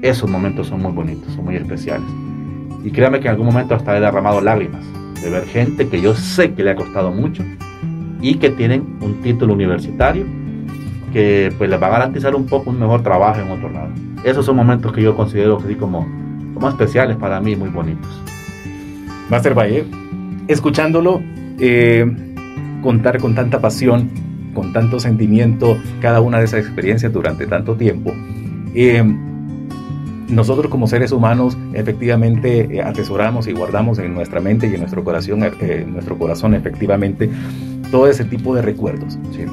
esos 0.01 0.27
momentos 0.27 0.65
son 0.65 0.81
muy 0.81 0.91
bonitos, 0.91 1.31
son 1.33 1.45
muy 1.45 1.55
especiales. 1.55 2.07
Y 2.83 2.89
créame 2.89 3.19
que 3.19 3.27
en 3.27 3.33
algún 3.33 3.45
momento 3.45 3.75
hasta 3.75 3.95
he 3.95 4.01
derramado 4.01 4.41
lágrimas 4.41 4.83
de 5.21 5.29
ver 5.29 5.45
gente 5.45 5.87
que 5.87 6.01
yo 6.01 6.15
sé 6.15 6.53
que 6.53 6.63
le 6.63 6.71
ha 6.71 6.75
costado 6.75 7.11
mucho 7.11 7.43
y 8.21 8.35
que 8.35 8.49
tienen 8.49 8.97
un 9.01 9.21
título 9.21 9.53
universitario 9.53 10.25
que 11.13 11.53
pues 11.59 11.69
les 11.69 11.79
va 11.79 11.87
a 11.87 11.91
garantizar 11.91 12.33
un 12.35 12.47
poco 12.47 12.71
un 12.71 12.79
mejor 12.79 13.03
trabajo 13.03 13.39
en 13.39 13.51
otro 13.51 13.69
lado. 13.69 13.89
Esos 14.23 14.43
son 14.43 14.55
momentos 14.55 14.91
que 14.93 15.03
yo 15.03 15.15
considero 15.15 15.59
que 15.59 15.67
sí 15.67 15.75
como, 15.75 16.07
como 16.55 16.69
especiales 16.69 17.17
para 17.17 17.39
mí, 17.39 17.55
muy 17.55 17.69
bonitos. 17.69 18.09
Master 19.29 19.53
Valle, 19.53 19.85
escuchándolo, 20.47 21.21
eh, 21.59 22.03
contar 22.81 23.19
con 23.19 23.35
tanta 23.35 23.61
pasión, 23.61 24.09
con 24.57 24.73
tanto 24.73 24.99
sentimiento, 24.99 25.77
cada 26.01 26.19
una 26.19 26.39
de 26.39 26.45
esas 26.45 26.61
experiencias 26.61 27.13
durante 27.13 27.45
tanto 27.45 27.75
tiempo, 27.75 28.11
eh, 28.73 29.03
nosotros 30.29 30.71
como 30.71 30.87
seres 30.87 31.11
humanos 31.11 31.55
efectivamente 31.73 32.61
eh, 32.61 32.81
atesoramos 32.81 33.47
y 33.47 33.51
guardamos 33.51 33.99
en 33.99 34.15
nuestra 34.15 34.39
mente 34.39 34.65
y 34.65 34.73
en 34.73 34.79
nuestro 34.79 35.03
corazón, 35.03 35.43
eh, 35.43 35.51
en 35.61 35.93
nuestro 35.93 36.17
corazón 36.17 36.55
efectivamente 36.55 37.29
todo 37.91 38.07
ese 38.07 38.25
tipo 38.25 38.55
de 38.55 38.63
recuerdos. 38.63 39.19
¿sí? 39.31 39.45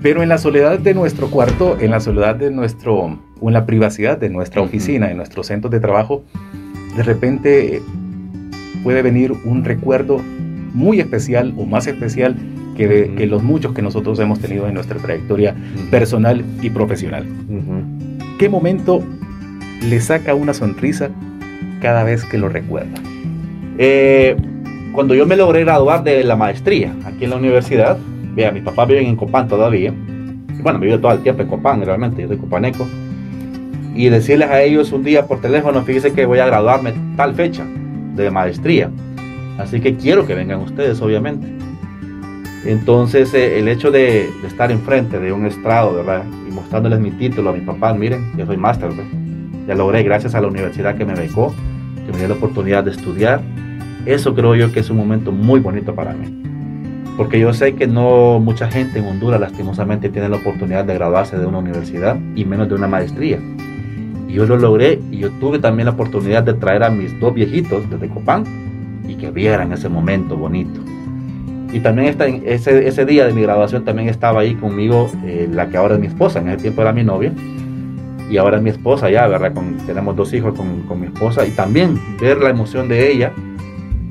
Pero 0.00 0.22
en 0.22 0.30
la 0.30 0.38
soledad 0.38 0.78
de 0.78 0.94
nuestro 0.94 1.28
cuarto, 1.28 1.76
en 1.78 1.90
la 1.90 2.00
soledad 2.00 2.36
de 2.36 2.50
nuestro, 2.50 3.18
o 3.40 3.48
en 3.48 3.52
la 3.52 3.66
privacidad 3.66 4.16
de 4.16 4.30
nuestra 4.30 4.62
oficina, 4.62 5.10
en 5.10 5.18
nuestros 5.18 5.48
centros 5.48 5.70
de 5.70 5.80
trabajo, 5.80 6.24
de 6.96 7.02
repente 7.02 7.82
puede 8.82 9.02
venir 9.02 9.34
un 9.44 9.64
recuerdo 9.64 10.16
muy 10.72 10.98
especial 10.98 11.52
o 11.58 11.66
más 11.66 11.86
especial 11.86 12.36
que, 12.76 12.86
uh 12.86 12.90
-huh. 12.90 13.14
que 13.16 13.26
los 13.26 13.42
muchos 13.42 13.72
que 13.72 13.82
nosotros 13.82 14.18
hemos 14.18 14.40
tenido 14.40 14.66
en 14.66 14.74
nuestra 14.74 14.98
trayectoria 14.98 15.54
uh 15.54 15.78
-huh. 15.78 15.90
personal 15.90 16.44
y 16.62 16.70
profesional. 16.70 17.26
Uh 17.48 17.54
-huh. 17.54 18.36
¿Qué 18.38 18.48
momento 18.48 19.02
le 19.88 20.00
saca 20.00 20.34
una 20.34 20.54
sonrisa 20.54 21.10
cada 21.80 22.04
vez 22.04 22.24
que 22.24 22.38
lo 22.38 22.48
recuerda? 22.48 23.00
Eh, 23.78 24.36
cuando 24.92 25.14
yo 25.14 25.26
me 25.26 25.36
logré 25.36 25.64
graduar 25.64 26.04
de 26.04 26.22
la 26.22 26.36
maestría 26.36 26.94
aquí 27.04 27.24
en 27.24 27.30
la 27.30 27.36
universidad, 27.36 27.96
vea, 28.34 28.52
mis 28.52 28.62
papás 28.62 28.88
viven 28.88 29.06
en 29.06 29.16
Copán 29.16 29.48
todavía. 29.48 29.92
Bueno, 30.62 30.78
vivo 30.78 30.98
todo 30.98 31.12
el 31.12 31.20
tiempo 31.20 31.42
en 31.42 31.48
Copán, 31.48 31.84
realmente, 31.84 32.22
yo 32.22 32.28
soy 32.28 32.36
copaneco. 32.36 32.86
Y 33.94 34.08
decirles 34.08 34.48
a 34.48 34.62
ellos 34.62 34.92
un 34.92 35.02
día 35.02 35.26
por 35.26 35.40
teléfono, 35.40 35.82
fíjense 35.82 36.12
que 36.12 36.24
voy 36.26 36.38
a 36.38 36.46
graduarme 36.46 36.92
tal 37.16 37.34
fecha 37.34 37.64
de 38.14 38.30
maestría. 38.30 38.90
Así 39.58 39.80
que 39.80 39.96
quiero 39.96 40.26
que 40.26 40.34
vengan 40.34 40.60
ustedes, 40.60 41.00
obviamente. 41.00 41.46
Entonces, 42.64 43.34
eh, 43.34 43.58
el 43.58 43.68
hecho 43.68 43.90
de, 43.90 44.30
estar 44.46 44.70
enfrente 44.70 45.18
de 45.18 45.32
un 45.32 45.46
estrado, 45.46 45.94
¿verdad? 45.94 46.24
Y 46.48 46.52
mostrándoles 46.52 47.00
mi 47.00 47.10
título 47.10 47.50
a 47.50 47.52
mis 47.52 47.64
papás, 47.64 47.96
miren, 47.96 48.24
yo 48.36 48.46
soy 48.46 48.56
máster. 48.56 48.90
Ya 49.66 49.74
logré 49.74 50.02
gracias 50.02 50.34
a 50.34 50.40
la 50.40 50.48
universidad 50.48 50.96
que 50.96 51.04
me 51.04 51.14
becó, 51.14 51.54
que 52.06 52.12
me 52.12 52.18
dio 52.18 52.28
la 52.28 52.34
oportunidad 52.34 52.84
de 52.84 52.92
estudiar. 52.92 53.40
Eso 54.06 54.34
creo 54.34 54.54
yo 54.54 54.72
que 54.72 54.80
es 54.80 54.90
un 54.90 54.96
momento 54.96 55.32
muy 55.32 55.60
bonito 55.60 55.94
para 55.94 56.12
mí. 56.12 56.42
Porque 57.16 57.38
yo 57.38 57.52
sé 57.52 57.74
que 57.74 57.86
no 57.86 58.38
mucha 58.40 58.70
gente 58.70 58.98
en 58.98 59.06
Honduras 59.06 59.40
lastimosamente 59.40 60.08
tiene 60.08 60.28
la 60.28 60.36
oportunidad 60.36 60.84
de 60.84 60.94
graduarse 60.94 61.38
de 61.38 61.46
una 61.46 61.58
universidad 61.58 62.16
y 62.34 62.44
menos 62.44 62.68
de 62.68 62.74
una 62.74 62.88
maestría. 62.88 63.38
Y 64.28 64.32
yo 64.34 64.46
lo 64.46 64.56
logré 64.56 64.98
y 65.10 65.18
yo 65.18 65.30
tuve 65.32 65.58
también 65.58 65.86
la 65.86 65.92
oportunidad 65.92 66.42
de 66.42 66.54
traer 66.54 66.84
a 66.84 66.90
mis 66.90 67.18
dos 67.20 67.34
viejitos 67.34 67.88
desde 67.90 68.08
Copán 68.08 68.44
y 69.06 69.16
que 69.16 69.30
vieran 69.30 69.72
ese 69.72 69.88
momento 69.88 70.36
bonito. 70.36 70.80
Y 71.72 71.80
también 71.80 72.08
está 72.08 72.26
ese, 72.26 72.86
ese 72.86 73.06
día 73.06 73.26
de 73.26 73.32
mi 73.32 73.42
graduación 73.42 73.84
también 73.84 74.10
estaba 74.10 74.40
ahí 74.40 74.54
conmigo 74.54 75.10
eh, 75.24 75.48
la 75.50 75.68
que 75.68 75.78
ahora 75.78 75.94
es 75.94 76.00
mi 76.00 76.06
esposa, 76.06 76.38
en 76.38 76.48
ese 76.48 76.58
tiempo 76.58 76.82
era 76.82 76.92
mi 76.92 77.02
novia, 77.02 77.32
y 78.30 78.36
ahora 78.36 78.58
es 78.58 78.62
mi 78.62 78.70
esposa 78.70 79.10
ya, 79.10 79.26
¿verdad? 79.26 79.54
Con, 79.54 79.78
tenemos 79.78 80.14
dos 80.14 80.34
hijos 80.34 80.54
con, 80.54 80.82
con, 80.82 81.00
mi 81.00 81.06
esposa, 81.06 81.46
y 81.46 81.50
también 81.52 81.98
ver 82.20 82.38
la 82.38 82.50
emoción 82.50 82.88
de 82.88 83.10
ella 83.10 83.32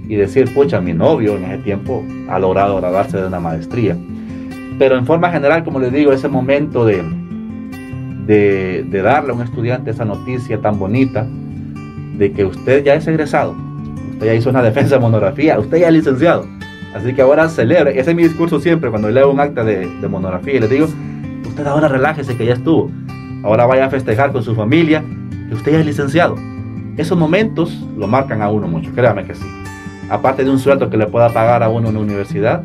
y 0.08 0.15
decir, 0.15 0.52
pucha, 0.54 0.82
mi 0.82 0.93
novio 0.93 1.38
en 1.38 1.45
ese 1.45 1.60
tiempo 1.60 2.04
ha 2.30 2.39
logrado 2.39 2.78
graduarse 2.78 3.17
de 3.17 3.28
una 3.28 3.39
maestría. 3.39 3.95
Pero 4.80 4.97
en 4.97 5.06
forma 5.06 5.32
general, 5.32 5.63
como 5.63 5.80
les 5.80 5.93
digo, 5.93 6.12
ese 6.12 6.28
momento 6.28 6.84
de, 6.84 7.04
de, 8.26 8.84
de 8.89 9.02
darle 9.04 9.32
a 9.32 9.36
un 9.36 9.43
estudiante 9.43 9.91
esa 9.91 10.04
noticia 10.04 10.60
tan 10.60 10.80
bonita 10.80 11.28
de 12.17 12.32
que 12.32 12.43
usted 12.43 12.84
ya 12.84 12.95
es 12.95 13.08
egresado, 13.08 13.56
usted 14.13 14.26
ya 14.26 14.34
hizo 14.34 14.50
una 14.50 14.63
defensa 14.63 14.95
de 14.95 15.02
monografía, 15.02 15.60
usted 15.60 15.78
ya 15.78 15.88
es 15.88 15.93
licenciado 15.93 16.61
Así 16.95 17.13
que 17.13 17.21
ahora 17.21 17.47
celebre. 17.49 17.99
Ese 17.99 18.12
es 18.12 18.15
mi 18.15 18.23
discurso 18.23 18.60
siempre 18.60 18.89
cuando 18.89 19.10
leo 19.10 19.32
un 19.32 19.39
acta 19.39 19.63
de, 19.63 19.88
monografía. 20.10 20.56
Y 20.56 20.60
les 20.60 20.69
digo, 20.69 20.88
usted 21.47 21.65
ahora 21.65 21.88
relájese 21.88 22.36
que 22.36 22.45
ya 22.45 22.54
estuvo. 22.54 22.91
Ahora 23.43 23.65
vaya 23.65 23.86
a 23.86 23.89
festejar 23.89 24.32
con 24.32 24.43
su 24.43 24.56
familia 24.56 25.04
que 25.47 25.56
usted 25.56 25.71
ya 25.71 25.80
es 25.80 25.86
licenciado. 25.86 26.36
Esos 26.97 27.17
momentos 27.17 27.71
lo 27.97 28.08
marcan 28.08 28.41
a 28.41 28.49
uno 28.49 28.67
mucho, 28.67 28.91
créame 28.93 29.23
que 29.25 29.36
sí. 29.36 29.45
Aparte 30.10 30.43
de 30.43 30.49
un 30.49 30.60
sueldo 30.60 30.89
que 30.89 30.97
le 30.97 31.08
pueda 31.08 31.30
pagar 31.30 31.63
a 31.63 31.69
uno 31.69 31.88
en 31.88 31.95
la 31.95 32.01
universidad, 32.01 32.63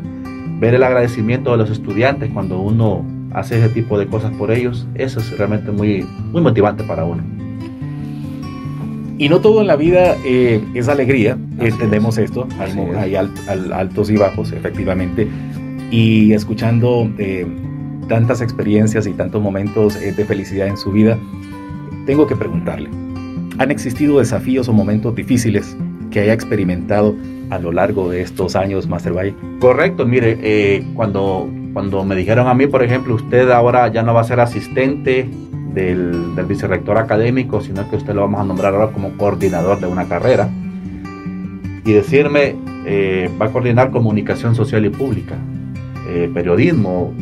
ver 0.59 0.73
el 0.73 0.83
agradecimiento 0.83 1.51
de 1.51 1.57
los 1.57 1.69
estudiantes 1.69 2.29
cuando 2.33 2.59
uno 2.59 3.05
hace 3.33 3.57
ese 3.57 3.69
tipo 3.69 3.97
de 3.97 4.07
cosas 4.07 4.31
por 4.33 4.51
ellos, 4.51 4.85
eso 4.95 5.19
es 5.19 5.37
realmente 5.37 5.71
muy, 5.71 6.03
muy 6.31 6.41
motivante 6.41 6.83
para 6.83 7.05
uno. 7.05 7.36
Y 9.19 9.29
no 9.29 9.41
todo 9.41 9.61
en 9.61 9.67
la 9.67 9.75
vida 9.75 10.15
eh, 10.23 10.63
es 10.75 10.87
alegría, 10.87 11.37
entendemos 11.59 12.19
esto, 12.19 12.47
hay, 12.59 13.15
altos 13.15 14.11
y 14.11 14.15
bajos, 14.17 14.51
efectivamente, 14.51 15.27
y 15.89 16.33
escuchando 16.33 17.09
eh, 17.17 17.47
tantas 18.07 18.41
experiencias 18.41 19.07
y 19.07 19.13
tantos 19.13 19.41
momentos 19.41 19.95
eh, 19.95 20.11
de 20.11 20.23
felicidad 20.23 20.67
en 20.67 20.77
su 20.77 20.91
vida, 20.91 21.17
tengo 22.05 22.27
que 22.27 22.35
preguntarle, 22.35 22.89
¿han 23.57 23.71
existido 23.71 24.19
desafíos 24.19 24.69
o 24.69 24.73
momentos 24.73 25.15
difíciles 25.15 25.75
que 26.11 26.19
haya 26.19 26.33
experimentado 26.33 27.15
a 27.49 27.57
lo 27.57 27.71
largo 27.71 28.11
de 28.11 28.21
estos 28.21 28.55
años, 28.55 28.87
Master 28.87 29.13
Bay? 29.13 29.35
Correcto, 29.59 30.05
mire, 30.05 30.85
cuando, 30.93 31.49
cuando 31.73 32.05
me 32.05 32.15
dijeron 32.15 32.47
a 32.47 32.53
mí, 32.53 32.67
por 32.67 32.83
ejemplo, 32.83 33.15
usted 33.15 33.49
ahora 33.49 33.91
ya 33.91 34.03
no 34.03 34.13
va 34.13 34.21
a 34.21 34.25
ser 34.25 34.39
asistente 34.39 35.27
del, 35.77 36.35
del 36.35 36.45
vicerrector 36.45 36.97
académico, 36.97 37.61
sino 37.61 37.89
que 37.89 37.95
usted 37.97 38.13
lo 38.13 38.21
vamos 38.21 38.41
a 38.41 38.43
nombrar 38.43 38.73
ahora 38.73 38.91
como 38.91 39.11
coordinador 39.17 39.79
de 39.79 39.87
una 39.87 40.05
carrera. 40.07 40.49
Y 41.85 41.93
decirme, 41.93 42.55
eh, 42.85 43.29
va 43.39 43.47
a 43.47 43.49
coordinar 43.49 43.91
comunicación 43.91 44.55
social 44.55 44.85
y 44.85 44.89
pública, 44.89 45.35
eh, 46.09 46.29
periodismo. 46.33 47.13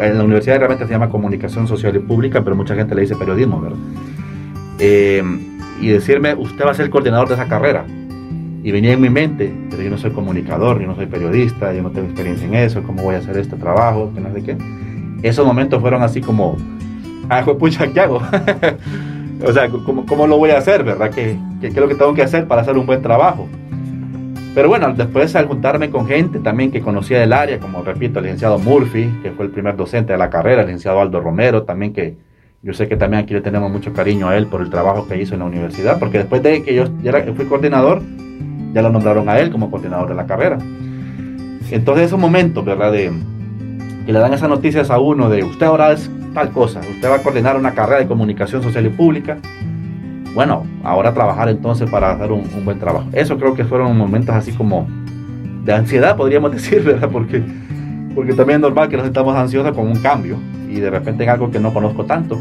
En 0.00 0.18
la 0.18 0.24
universidad 0.24 0.58
realmente 0.58 0.86
se 0.86 0.92
llama 0.92 1.08
comunicación 1.08 1.66
social 1.66 1.96
y 1.96 2.00
pública, 2.00 2.42
pero 2.42 2.54
mucha 2.56 2.74
gente 2.74 2.94
le 2.94 3.02
dice 3.02 3.16
periodismo, 3.16 3.60
¿verdad? 3.60 3.78
Eh, 4.78 5.22
y 5.80 5.88
decirme, 5.88 6.34
usted 6.34 6.64
va 6.64 6.72
a 6.72 6.74
ser 6.74 6.86
el 6.86 6.90
coordinador 6.90 7.28
de 7.28 7.34
esa 7.34 7.46
carrera. 7.46 7.86
Y 8.62 8.70
venía 8.70 8.92
en 8.92 9.00
mi 9.00 9.10
mente, 9.10 9.52
pero 9.70 9.82
yo 9.82 9.90
no 9.90 9.98
soy 9.98 10.10
comunicador, 10.10 10.80
yo 10.80 10.86
no 10.86 10.94
soy 10.94 11.06
periodista, 11.06 11.72
yo 11.72 11.82
no 11.82 11.90
tengo 11.90 12.06
experiencia 12.06 12.46
en 12.46 12.54
eso, 12.54 12.82
¿cómo 12.82 13.02
voy 13.02 13.14
a 13.14 13.18
hacer 13.18 13.36
este 13.36 13.56
trabajo? 13.56 14.10
Que 14.14 14.20
no 14.20 14.32
sé 14.32 14.42
qué. 14.42 14.56
Esos 15.22 15.46
momentos 15.46 15.80
fueron 15.80 16.02
así 16.02 16.20
como, 16.20 16.56
ah, 17.28 17.44
pucha, 17.58 17.86
¿qué 17.92 18.00
hago? 18.00 18.20
o 19.46 19.52
sea, 19.52 19.68
¿cómo, 19.68 20.06
¿cómo, 20.06 20.26
lo 20.26 20.38
voy 20.38 20.50
a 20.50 20.58
hacer, 20.58 20.84
verdad? 20.84 21.10
¿Qué, 21.10 21.38
¿Qué, 21.60 21.68
es 21.68 21.76
lo 21.76 21.88
que 21.88 21.94
tengo 21.94 22.14
que 22.14 22.22
hacer 22.22 22.46
para 22.46 22.62
hacer 22.62 22.76
un 22.76 22.86
buen 22.86 23.02
trabajo? 23.02 23.48
Pero 24.54 24.68
bueno, 24.68 24.92
después 24.94 25.34
al 25.34 25.46
juntarme 25.46 25.90
con 25.90 26.06
gente 26.06 26.38
también 26.38 26.70
que 26.70 26.80
conocía 26.80 27.18
del 27.18 27.32
área, 27.32 27.58
como 27.58 27.82
repito, 27.82 28.20
el 28.20 28.26
licenciado 28.26 28.58
Murphy, 28.58 29.12
que 29.22 29.32
fue 29.32 29.46
el 29.46 29.50
primer 29.50 29.76
docente 29.76 30.12
de 30.12 30.18
la 30.18 30.30
carrera, 30.30 30.62
el 30.62 30.68
licenciado 30.68 31.00
Aldo 31.00 31.20
Romero, 31.20 31.64
también 31.64 31.92
que 31.92 32.16
yo 32.62 32.72
sé 32.72 32.88
que 32.88 32.96
también 32.96 33.24
aquí 33.24 33.34
le 33.34 33.40
tenemos 33.40 33.70
mucho 33.70 33.92
cariño 33.92 34.28
a 34.28 34.36
él 34.36 34.46
por 34.46 34.62
el 34.62 34.70
trabajo 34.70 35.06
que 35.06 35.20
hizo 35.20 35.34
en 35.34 35.40
la 35.40 35.46
universidad, 35.46 35.98
porque 35.98 36.18
después 36.18 36.42
de 36.42 36.62
que 36.62 36.74
yo 36.74 36.84
ya 37.02 37.12
fui 37.34 37.44
coordinador, 37.46 38.00
ya 38.72 38.80
lo 38.80 38.90
nombraron 38.90 39.28
a 39.28 39.38
él 39.38 39.50
como 39.50 39.70
coordinador 39.70 40.08
de 40.08 40.14
la 40.14 40.26
carrera. 40.26 40.58
Entonces 41.70 42.06
esos 42.06 42.18
momentos, 42.18 42.64
¿verdad? 42.64 42.92
De 42.92 43.10
que 44.06 44.12
le 44.12 44.18
dan 44.18 44.32
esas 44.32 44.48
noticias 44.48 44.90
a 44.90 44.98
uno 44.98 45.28
de 45.28 45.42
usted 45.44 45.66
ahora 45.66 45.92
es 45.92 46.10
tal 46.34 46.50
cosa, 46.50 46.80
usted 46.80 47.08
va 47.08 47.16
a 47.16 47.22
coordinar 47.22 47.56
una 47.56 47.72
carrera 47.72 48.00
de 48.00 48.06
comunicación 48.06 48.62
social 48.62 48.84
y 48.84 48.90
pública. 48.90 49.38
Bueno, 50.34 50.66
ahora 50.82 51.14
trabajar 51.14 51.48
entonces 51.48 51.88
para 51.88 52.10
hacer 52.10 52.32
un, 52.32 52.44
buen 52.64 52.78
trabajo. 52.78 53.08
Eso 53.12 53.38
creo 53.38 53.54
que 53.54 53.64
fueron 53.64 53.96
momentos 53.96 54.34
así 54.34 54.52
como 54.52 54.86
de 55.64 55.72
ansiedad, 55.72 56.16
podríamos 56.16 56.52
decir, 56.56 56.82
¿verdad? 56.82 57.08
Porque, 57.10 57.42
porque 58.14 58.34
también 58.34 58.56
es 58.56 58.62
normal 58.62 58.88
que 58.88 58.96
nos 58.96 59.06
estamos 59.06 59.34
ansiosos 59.36 59.74
con 59.74 59.86
un 59.86 60.00
cambio 60.00 60.36
y 60.68 60.80
de 60.80 60.90
repente 60.90 61.22
en 61.22 61.30
algo 61.30 61.50
que 61.50 61.60
no 61.60 61.72
conozco 61.72 62.04
tanto. 62.04 62.38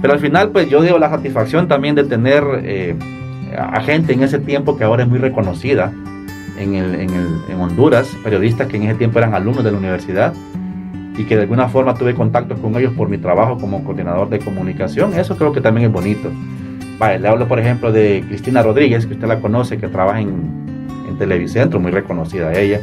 Pero 0.00 0.14
al 0.14 0.18
final, 0.18 0.50
pues 0.50 0.68
yo 0.68 0.82
digo 0.82 0.98
la 0.98 1.10
satisfacción 1.10 1.68
también 1.68 1.94
de 1.94 2.04
tener 2.04 2.42
eh, 2.64 2.96
a 3.56 3.80
gente 3.82 4.14
en 4.14 4.22
ese 4.22 4.38
tiempo 4.38 4.76
que 4.76 4.84
ahora 4.84 5.02
es 5.02 5.08
muy 5.08 5.18
reconocida 5.18 5.92
en, 6.58 6.74
el, 6.74 6.94
en, 6.94 7.10
el, 7.10 7.26
en 7.50 7.60
Honduras, 7.60 8.08
periodistas 8.24 8.66
que 8.68 8.78
en 8.78 8.84
ese 8.84 8.94
tiempo 8.94 9.18
eran 9.18 9.34
alumnos 9.34 9.64
de 9.64 9.72
la 9.72 9.78
universidad 9.78 10.32
y 11.18 11.24
que 11.24 11.36
de 11.36 11.42
alguna 11.42 11.68
forma 11.68 11.94
tuve 11.94 12.14
contacto 12.14 12.56
con 12.56 12.76
ellos 12.76 12.92
por 12.94 13.08
mi 13.08 13.18
trabajo 13.18 13.58
como 13.58 13.82
coordinador 13.84 14.28
de 14.28 14.38
comunicación, 14.38 15.14
eso 15.14 15.36
creo 15.36 15.52
que 15.52 15.60
también 15.60 15.86
es 15.86 15.92
bonito. 15.92 16.30
Vale, 16.98 17.18
le 17.18 17.28
hablo 17.28 17.46
por 17.46 17.58
ejemplo 17.58 17.92
de 17.92 18.24
Cristina 18.26 18.62
Rodríguez, 18.62 19.06
que 19.06 19.14
usted 19.14 19.26
la 19.26 19.40
conoce, 19.40 19.78
que 19.78 19.88
trabaja 19.88 20.20
en, 20.20 20.30
en 21.08 21.18
Televicentro, 21.18 21.80
muy 21.80 21.90
reconocida 21.90 22.58
ella. 22.58 22.80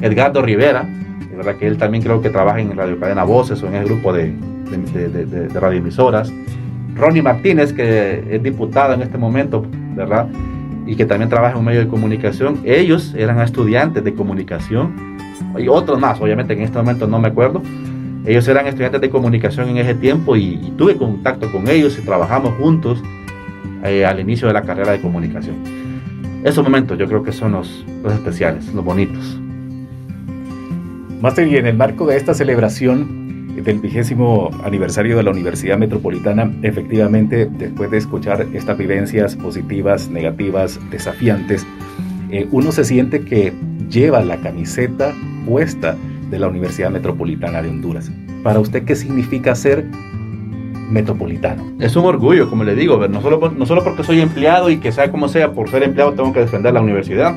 Edgardo 0.00 0.42
Rivera, 0.42 0.84
de 1.30 1.36
verdad 1.36 1.56
que 1.56 1.66
él 1.66 1.76
también 1.76 2.02
creo 2.02 2.20
que 2.20 2.30
trabaja 2.30 2.60
en 2.60 2.76
Radio 2.76 2.98
Cadena 2.98 3.24
Voces 3.24 3.62
o 3.62 3.66
en 3.66 3.74
el 3.74 3.84
grupo 3.84 4.12
de, 4.12 4.34
de, 4.94 5.08
de, 5.08 5.26
de 5.26 5.60
radioemisoras. 5.60 6.32
Ronnie 6.96 7.22
Martínez, 7.22 7.72
que 7.72 8.24
es 8.30 8.42
diputado 8.42 8.94
en 8.94 9.02
este 9.02 9.16
momento, 9.16 9.64
¿verdad? 9.94 10.28
Y 10.86 10.96
que 10.96 11.06
también 11.06 11.28
trabaja 11.30 11.52
en 11.52 11.60
un 11.60 11.64
medio 11.64 11.80
de 11.80 11.88
comunicación. 11.88 12.60
Ellos 12.64 13.14
eran 13.16 13.40
estudiantes 13.40 14.02
de 14.04 14.12
comunicación 14.14 15.09
y 15.58 15.68
otros 15.68 15.98
más, 15.98 16.20
obviamente 16.20 16.52
en 16.52 16.62
este 16.62 16.78
momento 16.78 17.06
no 17.06 17.18
me 17.18 17.28
acuerdo. 17.28 17.62
Ellos 18.26 18.46
eran 18.48 18.66
estudiantes 18.66 19.00
de 19.00 19.10
comunicación 19.10 19.70
en 19.70 19.78
ese 19.78 19.94
tiempo 19.94 20.36
y, 20.36 20.72
tuve 20.76 20.96
contacto 20.96 21.50
con 21.50 21.68
ellos 21.68 21.98
y 21.98 22.02
trabajamos 22.02 22.54
juntos 22.54 23.02
eh, 23.82 24.04
al 24.04 24.20
inicio 24.20 24.46
de 24.48 24.54
la 24.54 24.62
carrera 24.62 24.92
de 24.92 25.00
comunicación. 25.00 25.56
Esos 26.44 26.62
momentos 26.62 26.98
yo 26.98 27.06
creo 27.06 27.22
que 27.22 27.32
son 27.32 27.52
los, 27.52 27.84
los 28.02 28.12
especiales, 28.12 28.72
los 28.74 28.84
bonitos. 28.84 29.40
Master, 31.20 31.46
y 31.48 31.56
en 31.56 31.66
el 31.66 31.76
marco 31.76 32.06
de 32.06 32.16
esta 32.16 32.32
celebración 32.32 33.54
del 33.56 33.78
vigésimo 33.78 34.50
aniversario 34.64 35.16
de 35.16 35.22
la 35.22 35.30
Universidad 35.30 35.76
Metropolitana, 35.76 36.50
efectivamente, 36.62 37.46
después 37.46 37.90
de 37.90 37.98
escuchar 37.98 38.46
estas 38.54 38.78
vivencias 38.78 39.36
positivas, 39.36 40.08
negativas, 40.08 40.80
desafiantes, 40.90 41.66
eh, 42.30 42.48
uno 42.52 42.72
se 42.72 42.84
siente 42.84 43.22
que 43.22 43.52
lleva 43.90 44.22
la 44.22 44.38
camiseta 44.38 45.12
de 46.30 46.38
la 46.38 46.48
Universidad 46.48 46.90
Metropolitana 46.90 47.60
de 47.60 47.68
Honduras. 47.68 48.10
Para 48.42 48.60
usted, 48.60 48.84
¿qué 48.84 48.94
significa 48.94 49.54
ser 49.54 49.84
metropolitano? 50.90 51.72
Es 51.80 51.96
un 51.96 52.04
orgullo, 52.04 52.48
como 52.48 52.64
le 52.64 52.74
digo, 52.74 53.06
no 53.08 53.20
solo, 53.20 53.52
no 53.56 53.66
solo 53.66 53.82
porque 53.84 54.04
soy 54.04 54.20
empleado 54.20 54.70
y 54.70 54.78
que 54.78 54.92
sea 54.92 55.10
como 55.10 55.28
sea, 55.28 55.52
por 55.52 55.68
ser 55.68 55.82
empleado 55.82 56.12
tengo 56.12 56.32
que 56.32 56.40
defender 56.40 56.72
la 56.72 56.80
universidad 56.80 57.34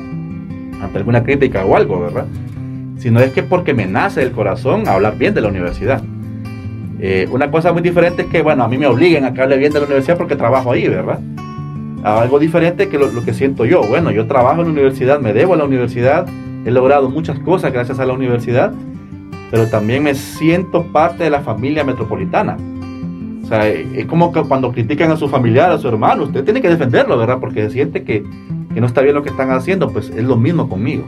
ante 0.80 0.98
alguna 0.98 1.22
crítica 1.22 1.64
o 1.64 1.76
algo, 1.76 2.00
¿verdad? 2.00 2.26
Sino 2.98 3.20
es 3.20 3.32
que 3.32 3.42
porque 3.42 3.74
me 3.74 3.86
nace 3.86 4.22
el 4.22 4.30
corazón 4.30 4.88
hablar 4.88 5.18
bien 5.18 5.34
de 5.34 5.40
la 5.40 5.48
universidad. 5.48 6.02
Eh, 7.00 7.28
una 7.30 7.50
cosa 7.50 7.72
muy 7.72 7.82
diferente 7.82 8.22
es 8.22 8.28
que, 8.28 8.42
bueno, 8.42 8.64
a 8.64 8.68
mí 8.68 8.78
me 8.78 8.86
obliguen 8.86 9.24
a 9.24 9.34
que 9.34 9.42
hable 9.42 9.56
bien 9.56 9.72
de 9.72 9.80
la 9.80 9.86
universidad 9.86 10.16
porque 10.16 10.36
trabajo 10.36 10.72
ahí, 10.72 10.88
¿verdad? 10.88 11.18
Algo 12.02 12.38
diferente 12.38 12.88
que 12.88 12.98
lo, 12.98 13.10
lo 13.10 13.24
que 13.24 13.34
siento 13.34 13.64
yo. 13.64 13.82
Bueno, 13.82 14.10
yo 14.10 14.26
trabajo 14.26 14.60
en 14.60 14.68
la 14.68 14.72
universidad, 14.72 15.20
me 15.20 15.32
debo 15.32 15.54
a 15.54 15.56
la 15.56 15.64
universidad, 15.64 16.26
he 16.64 16.70
logrado 16.70 17.08
muchas 17.10 17.38
cosas 17.40 17.72
gracias 17.72 17.98
a 17.98 18.06
la 18.06 18.12
universidad, 18.12 18.72
pero 19.50 19.68
también 19.68 20.02
me 20.02 20.14
siento 20.14 20.84
parte 20.84 21.24
de 21.24 21.30
la 21.30 21.40
familia 21.40 21.84
metropolitana. 21.84 22.56
O 23.42 23.46
sea, 23.46 23.68
es 23.68 24.06
como 24.06 24.32
que 24.32 24.42
cuando 24.42 24.72
critican 24.72 25.10
a 25.10 25.16
su 25.16 25.28
familiar, 25.28 25.70
a 25.70 25.78
su 25.78 25.86
hermano, 25.86 26.24
usted 26.24 26.44
tiene 26.44 26.62
que 26.62 26.70
defenderlo, 26.70 27.18
¿verdad? 27.18 27.38
Porque 27.40 27.68
siente 27.68 28.02
que, 28.02 28.24
que 28.72 28.80
no 28.80 28.86
está 28.86 29.02
bien 29.02 29.14
lo 29.14 29.22
que 29.22 29.28
están 29.28 29.50
haciendo, 29.50 29.90
pues 29.90 30.08
es 30.08 30.24
lo 30.24 30.36
mismo 30.36 30.68
conmigo. 30.68 31.04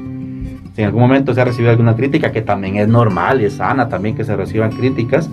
Si 0.75 0.83
en 0.83 0.89
algún 0.89 1.01
momento 1.01 1.33
se 1.33 1.41
ha 1.41 1.45
recibido 1.47 1.71
alguna 1.71 1.97
crítica, 1.97 2.33
que 2.33 2.43
también 2.43 2.77
es 2.77 2.87
normal 2.87 3.41
es 3.41 3.55
sana 3.55 3.89
también 3.89 4.15
que 4.15 4.25
se 4.25 4.37
reciban 4.37 4.71
críticas, 4.71 5.31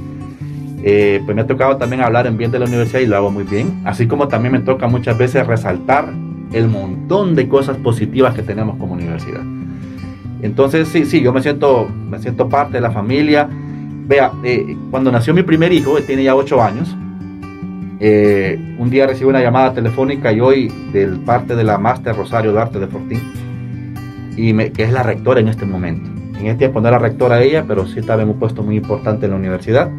eh, 0.82 1.22
pues 1.26 1.36
me 1.36 1.42
ha 1.42 1.48
tocado 1.48 1.76
también 1.76 2.02
hablar 2.02 2.28
en 2.28 2.38
bien 2.38 2.52
de 2.52 2.60
la 2.60 2.66
universidad 2.66 3.02
y 3.02 3.06
lo 3.06 3.18
hago 3.18 3.30
muy 3.30 3.44
bien. 3.44 3.82
Así 3.84 4.08
como 4.08 4.30
también 4.30 4.54
me 4.54 4.60
toca 4.60 4.88
muchas 4.88 5.18
veces 5.18 5.46
resaltar 5.46 6.14
el 6.54 6.70
montón 6.70 7.36
de 7.36 7.50
cosas 7.50 7.76
positivas 7.78 8.34
que 8.34 8.44
tenemos 8.44 8.78
como 8.78 8.94
universidad. 8.94 9.42
Entonces, 10.44 10.90
sí, 10.90 11.06
sí, 11.06 11.22
yo 11.22 11.32
me 11.32 11.42
siento, 11.42 11.88
me 11.88 12.20
siento 12.20 12.50
parte 12.50 12.74
de 12.74 12.82
la 12.82 12.92
familia. 12.92 13.48
Vea, 13.50 14.34
eh, 14.44 14.76
cuando 14.92 15.10
nació 15.10 15.34
mi 15.34 15.42
primer 15.42 15.72
hijo, 15.72 15.98
él 15.98 16.06
tiene 16.06 16.26
ya 16.26 16.36
8 16.36 16.62
años, 16.62 16.94
eh, 18.02 18.60
un 18.78 18.90
día 18.90 19.08
recibí 19.08 19.30
una 19.30 19.42
llamada 19.42 19.74
telefónica 19.74 20.34
y 20.34 20.42
hoy 20.42 20.68
del 20.92 21.22
parte 21.22 21.56
de 21.56 21.64
la 21.64 21.78
Máster 21.78 22.14
Rosario 22.14 22.52
Duarte 22.52 22.78
de 22.78 22.88
Fortín, 22.88 23.22
y 24.36 24.54
que 24.72 24.84
es 24.84 24.92
la 24.92 25.02
rectora 25.02 25.40
en 25.40 25.48
este 25.48 25.66
momento. 25.66 26.10
En 26.38 26.48
este 26.48 26.58
tiempo 26.58 26.82
no 26.82 26.90
era 26.90 27.00
rectora 27.00 27.42
ella, 27.42 27.64
pero 27.66 27.88
sí 27.88 28.00
estaba 28.00 28.22
en 28.22 28.28
un 28.28 28.38
puesto 28.38 28.64
muy 28.64 28.76
importante 28.76 29.28
en 29.28 29.32
la 29.32 29.38
universidad. 29.38 29.90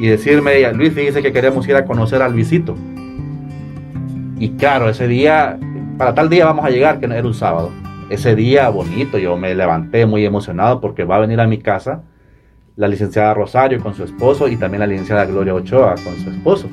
Y 0.00 0.06
decirme 0.06 0.56
ella, 0.56 0.72
Luis, 0.72 0.94
fíjese 0.94 1.20
que 1.20 1.30
queremos 1.30 1.68
ir 1.68 1.76
a 1.76 1.84
conocer 1.84 2.22
al 2.22 2.32
Luisito. 2.32 2.74
Y 4.38 4.50
claro, 4.52 4.88
ese 4.88 5.06
día, 5.06 5.58
para 5.98 6.14
tal 6.14 6.30
día 6.30 6.46
vamos 6.46 6.64
a 6.64 6.70
llegar, 6.70 7.00
que 7.00 7.04
era 7.04 7.26
un 7.26 7.34
sábado 7.34 7.70
ese 8.10 8.34
día 8.34 8.68
bonito, 8.70 9.18
yo 9.18 9.36
me 9.36 9.54
levanté 9.54 10.06
muy 10.06 10.24
emocionado 10.24 10.80
porque 10.80 11.04
va 11.04 11.16
a 11.16 11.20
venir 11.20 11.40
a 11.40 11.46
mi 11.46 11.58
casa 11.58 12.02
la 12.76 12.88
licenciada 12.88 13.34
Rosario 13.34 13.80
con 13.80 13.94
su 13.94 14.04
esposo 14.04 14.48
y 14.48 14.56
también 14.56 14.80
la 14.80 14.86
licenciada 14.86 15.26
Gloria 15.26 15.54
Ochoa 15.54 15.94
con 16.02 16.16
su 16.16 16.30
esposo. 16.30 16.68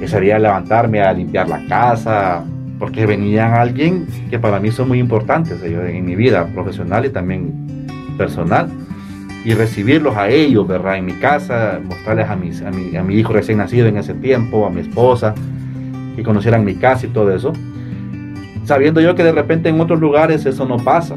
Ese 0.00 0.20
día 0.20 0.38
levantarme 0.38 1.02
a 1.02 1.12
limpiar 1.12 1.48
la 1.48 1.66
casa, 1.66 2.44
porque 2.78 3.04
venían 3.04 3.52
alguien 3.52 4.06
que 4.30 4.38
para 4.38 4.58
mí 4.58 4.70
son 4.70 4.88
muy 4.88 4.98
importantes 4.98 5.62
en 5.62 6.04
mi 6.04 6.16
vida 6.16 6.46
profesional 6.46 7.04
y 7.04 7.10
también 7.10 7.86
personal. 8.16 8.68
Y 9.44 9.54
recibirlos 9.54 10.16
a 10.16 10.28
ellos, 10.28 10.66
¿verdad? 10.68 10.96
En 10.96 11.06
mi 11.06 11.14
casa, 11.14 11.80
mostrarles 11.84 12.28
a, 12.28 12.36
mis, 12.36 12.62
a, 12.62 12.70
mi, 12.70 12.96
a 12.96 13.02
mi 13.02 13.16
hijo 13.16 13.32
recién 13.32 13.58
nacido 13.58 13.88
en 13.88 13.96
ese 13.96 14.14
tiempo, 14.14 14.66
a 14.66 14.70
mi 14.70 14.80
esposa, 14.80 15.34
que 16.14 16.22
conocieran 16.22 16.64
mi 16.64 16.76
casa 16.76 17.06
y 17.06 17.08
todo 17.08 17.34
eso 17.34 17.52
sabiendo 18.64 19.00
yo 19.00 19.14
que 19.14 19.24
de 19.24 19.32
repente 19.32 19.68
en 19.68 19.80
otros 19.80 20.00
lugares 20.00 20.46
eso 20.46 20.64
no 20.66 20.76
pasa. 20.78 21.16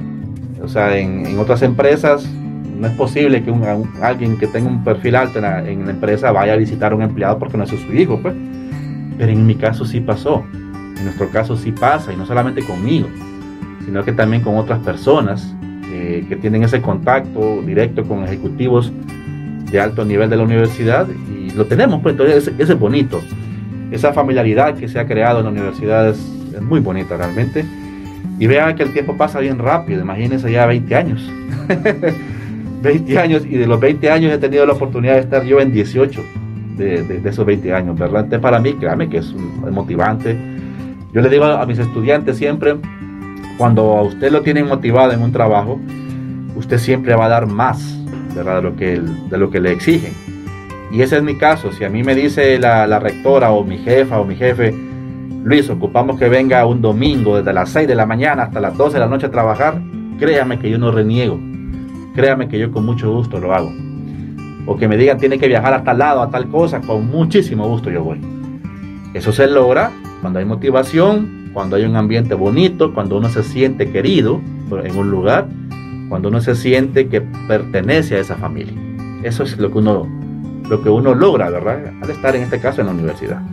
O 0.64 0.68
sea, 0.68 0.98
en, 0.98 1.38
otras 1.38 1.62
empresas 1.62 2.28
no 2.80 2.88
es 2.88 2.94
posible 2.94 3.44
que 3.44 3.54
alguien 4.02 4.38
que 4.38 4.48
tenga 4.48 4.70
un 4.70 4.84
perfil 4.84 5.16
alto 5.16 5.40
en 5.40 5.44
la, 5.86 5.92
empresa 5.92 6.32
vaya 6.32 6.54
a 6.54 6.58
visitar 6.58 6.92
a 6.92 6.96
un 6.96 7.04
empleado 7.04 7.38
porque 7.38 7.58
no 7.58 7.64
es 7.64 7.70
su 7.70 7.94
hijo, 7.94 8.20
pues. 8.22 8.34
Pero 9.18 9.32
en 9.32 9.46
mi 9.46 9.56
caso 9.56 9.86
sí 9.86 10.02
pasó. 10.02 10.44
en 10.98 11.04
nuestro 11.04 11.30
caso 11.30 11.56
sí 11.56 11.72
pasa, 11.72 12.12
y 12.12 12.18
no 12.18 12.26
solamente 12.26 12.64
conmigo, 12.64 13.08
sino 13.86 14.04
que 14.04 14.12
también 14.12 14.42
con 14.42 14.58
otras 14.58 14.80
personas 14.80 15.54
eh, 15.92 16.26
que 16.28 16.36
tienen 16.36 16.64
ese 16.64 16.82
contacto 16.82 17.62
directo 17.62 18.04
con 18.04 18.24
ejecutivos 18.24 18.92
de 19.72 19.80
alto 19.80 20.04
nivel 20.04 20.30
de 20.30 20.38
la 20.38 20.44
universidad 20.44 21.08
y 21.30 21.52
lo 21.52 21.66
tenemos, 21.66 22.02
pues 22.02 22.14
entonces 22.14 22.52
ese 22.58 22.74
es 22.74 22.80
bonito. 22.80 23.22
Esa 23.92 24.14
familiaridad 24.14 24.76
que 24.76 24.88
se 24.88 25.00
ha 25.00 25.06
creado 25.06 25.40
en 25.40 25.46
la 25.46 25.52
universidad 25.52 26.16
es, 26.56 26.62
muy 26.62 26.80
bonita 26.80 27.18
realmente. 27.18 27.66
Y 28.40 28.48
vean 28.48 28.76
que 28.76 28.84
el 28.84 28.92
tiempo 28.92 29.16
pasa 29.16 29.40
bien 29.40 29.60
rápido, 29.60 30.02
imagínense 30.02 30.52
ya 30.52 30.66
20 30.66 30.96
años. 30.96 31.32
20 32.82 33.18
años 33.18 33.46
y 33.46 33.58
de 33.58 33.66
los 33.66 33.80
20 33.80 34.12
años 34.12 34.32
he 34.32 34.38
tenido 34.38 34.66
la 34.66 34.74
oportunidad 34.74 35.16
de 35.16 35.22
estar 35.22 35.44
yo 35.44 35.60
en 35.60 35.72
18 35.72 36.22
de, 36.78 37.04
de, 37.04 37.30
esos 37.30 37.46
20 37.46 37.74
años, 37.74 37.98
¿verdad? 37.98 38.26
Entonces 38.26 38.42
para 38.42 38.60
mí, 38.60 38.74
créame 38.74 39.10
que 39.10 39.18
es, 39.18 39.32
un, 39.32 39.74
motivante. 39.74 40.38
Yo 41.14 41.22
le 41.22 41.30
digo 41.30 41.46
a 41.46 41.66
mis 41.66 41.80
estudiantes 41.80 42.38
siempre, 42.38 42.76
cuando 43.58 43.94
a 43.98 44.02
usted 44.04 44.32
lo 44.32 44.42
tienen 44.42 44.68
motivado 44.68 45.14
en 45.14 45.22
un 45.22 45.32
trabajo, 45.32 45.80
usted 46.56 46.78
siempre 46.78 47.16
va 47.16 47.26
a 47.26 47.30
dar 47.30 47.48
más, 47.48 47.98
¿verdad? 48.36 48.58
De 48.58 48.62
lo 48.62 48.76
que, 48.76 49.02
de 49.02 49.38
lo 49.38 49.50
que 49.50 49.60
le 49.60 49.72
exigen. 49.72 50.14
Y 50.92 51.02
ese 51.02 51.18
es 51.18 51.24
mi 51.24 51.38
caso. 51.38 51.72
Si 51.72 51.84
a 51.84 51.90
mí 51.90 52.04
me 52.04 52.16
dice 52.16 52.60
la, 52.60 52.86
la 52.86 53.00
rectora 53.00 53.52
o 53.52 53.64
mi 53.64 53.78
jefa 53.78 54.20
o 54.20 54.26
mi 54.26 54.36
jefe, 54.36 54.74
Luis, 55.46 55.70
ocupamos 55.70 56.18
que 56.18 56.28
venga 56.28 56.66
un 56.66 56.82
domingo 56.82 57.38
desde 57.38 57.54
las 57.54 57.70
6 57.70 57.88
de 57.88 57.94
la 57.94 58.08
mañana 58.08 58.46
hasta 58.46 58.60
las 58.60 58.76
12 58.76 58.96
de 58.96 59.00
la 59.00 59.06
noche 59.06 59.28
a 59.28 59.32
trabajar, 59.32 59.80
créame 60.18 60.58
que 60.58 60.72
yo 60.72 60.80
no 60.80 60.90
reniego. 60.90 61.40
Créame 62.16 62.48
que 62.48 62.58
yo 62.58 62.72
con 62.72 62.84
mucho 62.84 63.14
gusto 63.14 63.40
lo 63.40 63.54
hago. 63.54 63.72
O 64.66 64.76
que 64.76 64.88
me 64.88 64.98
digan 64.98 65.20
tiene 65.20 65.38
que 65.38 65.48
viajar 65.48 65.76
a 65.76 65.84
tal 65.84 66.00
lado, 66.00 66.24
a 66.24 66.32
tal 66.32 66.48
cosa, 66.50 66.82
con 66.82 67.12
muchísimo 67.12 67.68
gusto 67.68 67.92
yo 67.92 68.04
voy. 68.04 68.20
Eso 69.14 69.32
se 69.32 69.46
logra 69.46 69.92
cuando 70.20 70.40
hay 70.40 70.46
motivación, 70.46 71.52
cuando 71.54 71.76
hay 71.76 71.84
un 71.84 71.96
ambiente 71.96 72.34
bonito, 72.34 72.92
cuando 72.96 73.16
uno 73.16 73.30
se 73.30 73.44
siente 73.44 73.92
querido 73.92 74.42
en 74.84 74.98
un 74.98 75.12
lugar, 75.12 75.48
cuando 76.10 76.30
uno 76.30 76.42
se 76.42 76.56
siente 76.56 77.08
que 77.08 77.22
pertenece 77.22 78.16
a 78.16 78.22
esa 78.22 78.36
familia. 78.36 78.74
Eso 79.22 79.44
es 79.44 79.60
lo 79.60 79.72
que 79.72 79.78
uno, 79.78 80.08
lo 80.68 80.82
que 80.82 80.90
uno 80.90 81.14
logra, 81.14 81.52
¿verdad? 81.52 81.94
Al 82.02 82.10
estar 82.10 82.36
en 82.36 82.42
este 82.42 82.60
caso 82.60 82.82
en 82.82 82.88
la 82.88 82.94
universidad. 82.94 83.44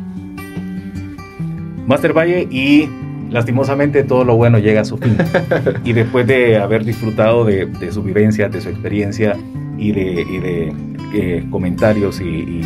Master 1.86 2.16
Valle 2.16 2.46
y 2.50 2.88
lastimosamente 3.32 4.04
todo 4.04 4.24
lo 4.24 4.36
bueno 4.36 4.58
llega 4.58 4.82
a 4.82 4.84
su 4.84 4.98
fin. 4.98 5.16
y 5.84 5.92
después 5.92 6.26
de 6.26 6.58
haber 6.58 6.84
disfrutado 6.84 7.44
de, 7.44 7.68
su 7.90 8.02
vivencia, 8.02 8.48
de 8.48 8.60
su 8.60 8.68
experiencia 8.68 9.36
y 9.78 9.92
de, 9.92 10.72
eh, 11.14 11.46
comentarios 11.50 12.20
y, 12.20 12.62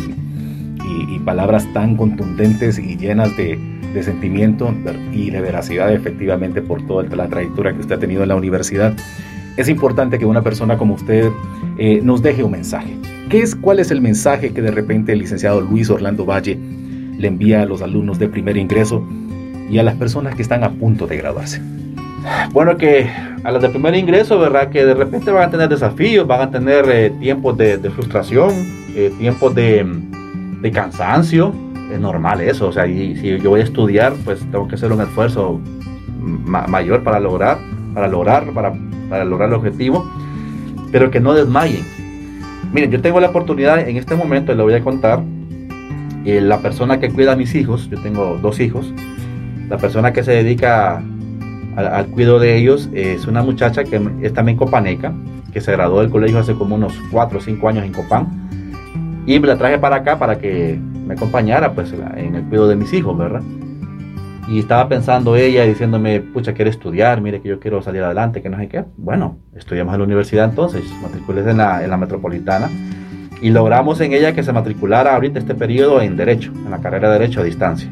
palabras 1.25 1.67
tan 1.73 1.97
contundentes 1.97 2.79
y 2.79 2.95
llenas 2.95 3.35
de, 3.35 3.59
sentimiento 4.01 4.73
y 5.11 5.31
de 5.31 5.41
veracidad 5.41 5.91
efectivamente 5.91 6.61
por 6.61 6.85
toda 6.87 7.03
la 7.03 7.27
trayectoria 7.27 7.73
que 7.73 7.79
usted 7.79 7.95
ha 7.95 7.99
tenido 7.99 8.21
en 8.23 8.29
la 8.29 8.35
universidad, 8.35 8.95
es 9.57 9.67
importante 9.67 10.19
que 10.19 10.25
una 10.25 10.41
persona 10.41 10.77
como 10.77 10.93
usted 10.93 11.29
eh, 11.77 11.99
nos 12.01 12.21
deje 12.21 12.43
un 12.43 12.51
mensaje. 12.51 12.95
¿Qué 13.27 13.41
es, 13.41 13.55
¿Cuál 13.55 13.79
es 13.79 13.91
el 13.91 13.99
mensaje 13.99 14.53
que 14.53 14.61
de 14.61 14.71
repente 14.71 15.11
el 15.11 15.19
licenciado 15.19 15.59
Luis 15.59 15.89
Orlando 15.89 16.25
Valle 16.25 16.57
le 17.17 17.27
envía 17.27 17.61
a 17.61 17.65
los 17.65 17.81
alumnos 17.81 18.19
de 18.19 18.27
primer 18.27 18.57
ingreso 18.57 19.03
y 19.69 19.79
a 19.79 19.83
las 19.83 19.95
personas 19.95 20.35
que 20.35 20.41
están 20.41 20.63
a 20.63 20.71
punto 20.71 21.07
de 21.07 21.17
graduarse? 21.17 21.61
Bueno, 22.51 22.77
que 22.77 23.09
a 23.43 23.51
las 23.51 23.61
de 23.61 23.69
primer 23.69 23.95
ingreso, 23.95 24.39
¿verdad? 24.39 24.69
Que 24.69 24.85
de 24.85 24.93
repente 24.93 25.31
van 25.31 25.47
a 25.47 25.51
tener 25.51 25.69
desafíos, 25.69 26.27
van 26.27 26.41
a 26.41 26.51
tener 26.51 26.85
eh, 26.89 27.09
tiempos 27.19 27.57
de, 27.57 27.77
frustración, 27.91 28.51
eh, 28.95 29.13
tiempos 29.17 29.55
de, 29.55 29.85
cansancio. 30.73 31.53
Es 31.91 31.99
normal 31.99 32.41
eso, 32.41 32.67
o 32.67 32.73
sea, 32.73 32.85
y, 32.85 33.15
si 33.15 33.37
yo 33.39 33.51
voy 33.51 33.61
a 33.61 33.63
estudiar, 33.63 34.13
pues 34.25 34.39
tengo 34.51 34.67
que 34.67 34.75
hacer 34.75 34.91
un 34.91 34.99
esfuerzo 34.99 35.61
mayor 36.19 37.03
para 37.03 37.19
lograr, 37.21 37.57
para 37.93 38.09
lograr, 38.09 38.51
para, 38.51 39.23
lograr 39.23 39.47
el 39.47 39.55
objetivo, 39.55 40.05
pero 40.91 41.09
que 41.09 41.21
no 41.21 41.33
desmayen. 41.33 41.85
Miren, 42.73 42.91
yo 42.91 43.01
tengo 43.01 43.21
la 43.21 43.29
oportunidad 43.29 43.87
en 43.87 43.95
este 43.95 44.15
momento, 44.15 44.53
le 44.53 44.63
voy 44.63 44.73
a 44.73 44.83
contar, 44.83 45.21
la 46.27 46.59
persona 46.59 46.99
que 46.99 47.09
cuida 47.09 47.33
a 47.33 47.35
mis 47.35 47.55
hijos, 47.55 47.89
yo 47.89 48.01
tengo 48.01 48.37
dos 48.41 48.59
hijos, 48.59 48.93
la 49.69 49.77
persona 49.77 50.11
que 50.11 50.23
se 50.23 50.31
dedica 50.31 51.01
al, 51.77 52.07
cuidado 52.07 52.39
de 52.39 52.57
ellos 52.57 52.89
es 52.93 53.27
una 53.27 53.43
muchacha 53.43 53.83
que 53.83 54.01
es 54.21 54.33
también 54.33 54.57
copaneca, 54.57 55.13
que 55.53 55.61
se 55.61 55.71
graduó 55.71 56.01
del 56.01 56.09
colegio 56.09 56.39
hace 56.39 56.53
como 56.53 56.75
unos 56.75 56.93
4 57.11 57.37
o 57.37 57.41
5 57.41 57.69
años 57.69 57.85
en 57.85 57.93
Copán. 57.93 58.47
Y 59.25 59.39
me 59.39 59.47
la 59.47 59.57
traje 59.57 59.77
para 59.77 59.97
acá 59.97 60.19
para 60.19 60.37
que 60.37 60.77
me 61.05 61.13
acompañara 61.13 61.73
pues, 61.73 61.93
en 61.93 62.35
el 62.35 62.43
cuidado 62.43 62.69
de 62.69 62.75
mis 62.75 62.91
hijos, 62.93 63.17
¿verdad? 63.17 63.41
Y 64.49 64.59
estaba 64.59 64.87
pensando 64.87 65.35
ella 65.35 65.63
diciéndome, 65.63 66.21
pucha, 66.21 66.53
quiero 66.53 66.71
estudiar, 66.71 67.21
mire 67.21 67.41
que 67.41 67.49
yo 67.49 67.59
quiero 67.59 67.81
salir 67.81 68.03
adelante, 68.03 68.41
que 68.41 68.49
no 68.49 68.57
sé 68.57 68.67
qué. 68.69 68.83
Bueno, 68.97 69.37
estudiamos 69.55 69.93
en 69.93 69.99
la 69.99 70.05
universidad 70.05 70.45
entonces, 70.45 70.83
matriculé 71.01 71.41
en 71.49 71.57
la, 71.57 71.83
en 71.83 71.89
la 71.89 71.97
metropolitana 71.97 72.69
y 73.41 73.49
logramos 73.49 74.01
en 74.01 74.13
ella 74.13 74.33
que 74.33 74.43
se 74.43 74.53
matriculara 74.53 75.13
ahorita 75.15 75.39
este 75.39 75.55
periodo 75.55 76.01
en 76.01 76.17
Derecho, 76.17 76.51
en 76.53 76.71
la 76.71 76.79
carrera 76.79 77.09
de 77.09 77.19
Derecho 77.19 77.41
a 77.41 77.43
distancia. 77.43 77.89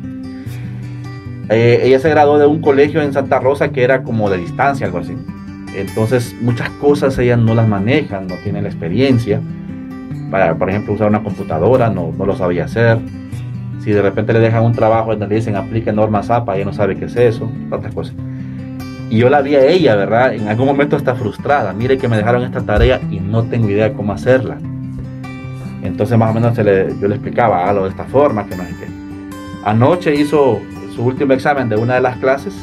Eh, 1.50 1.82
ella 1.84 2.00
se 2.00 2.10
graduó 2.10 2.40
de 2.40 2.48
un 2.48 2.62
colegio 2.62 3.02
en 3.02 3.14
Santa 3.14 3.40
Rosa 3.40 3.70
que 3.70 3.84
era 3.84 4.04
como 4.04 4.30
de 4.30 4.38
distancia, 4.38 4.88
algo 4.88 5.00
así. 5.00 5.16
Entonces, 5.76 6.36
muchas 6.42 6.70
cosas 6.72 7.18
ella 7.20 7.38
no 7.38 7.54
las 7.54 7.68
maneja, 7.68 8.22
no 8.22 8.36
tiene 8.44 8.62
la 8.62 8.70
experiencia. 8.70 9.42
Para, 10.32 10.56
por 10.56 10.70
ejemplo, 10.70 10.94
usar 10.94 11.10
una 11.10 11.22
computadora, 11.22 11.90
no, 11.90 12.12
no 12.18 12.26
lo 12.26 12.36
sabía 12.36 12.66
hacer. 12.66 12.98
Si 13.80 13.92
de 13.92 14.02
repente 14.02 14.34
le 14.34 14.40
dejan 14.40 14.64
un 14.64 14.72
trabajo 14.72 15.12
donde 15.12 15.28
le 15.28 15.36
dicen 15.36 15.56
aplique 15.56 15.92
normas 15.94 16.32
APA, 16.32 16.56
ella 16.56 16.66
no 16.66 16.74
sabe 16.74 16.96
qué 16.96 17.06
es 17.06 17.16
eso, 17.16 17.52
otras 17.70 17.94
cosas. 17.94 18.16
Y 19.10 19.20
yo 19.20 19.30
la 19.30 19.42
vi 19.42 19.56
a 19.56 19.66
ella, 19.68 19.96
¿verdad? 19.96 20.34
En 20.34 20.48
algún 20.48 20.66
momento 20.66 20.98
está 20.98 21.14
frustrada. 21.14 21.74
Mire 21.74 21.98
que 22.00 22.08
me 22.08 22.18
dejaron 22.18 22.42
esta 22.42 22.62
tarea 22.62 23.00
y 23.12 23.20
no 23.20 23.44
tengo 23.44 23.70
idea 23.70 23.94
cómo 23.94 24.14
hacerla. 24.14 24.58
Entonces 25.88 26.18
más 26.18 26.32
o 26.32 26.34
menos 26.34 26.56
yo 26.56 26.64
le 27.08 27.16
explicaba 27.16 27.70
algo 27.70 27.84
de 27.84 27.90
esta 27.90 28.06
forma, 28.06 28.46
que 28.46 28.56
no 28.56 28.64
sé 28.64 28.76
qué. 28.80 28.88
Anoche 29.64 30.14
hizo 30.14 30.62
su 30.96 31.04
último 31.04 31.34
examen 31.34 31.70
de 31.70 31.76
una 31.76 31.96
de 31.96 32.02
las 32.02 32.18
clases 32.18 32.54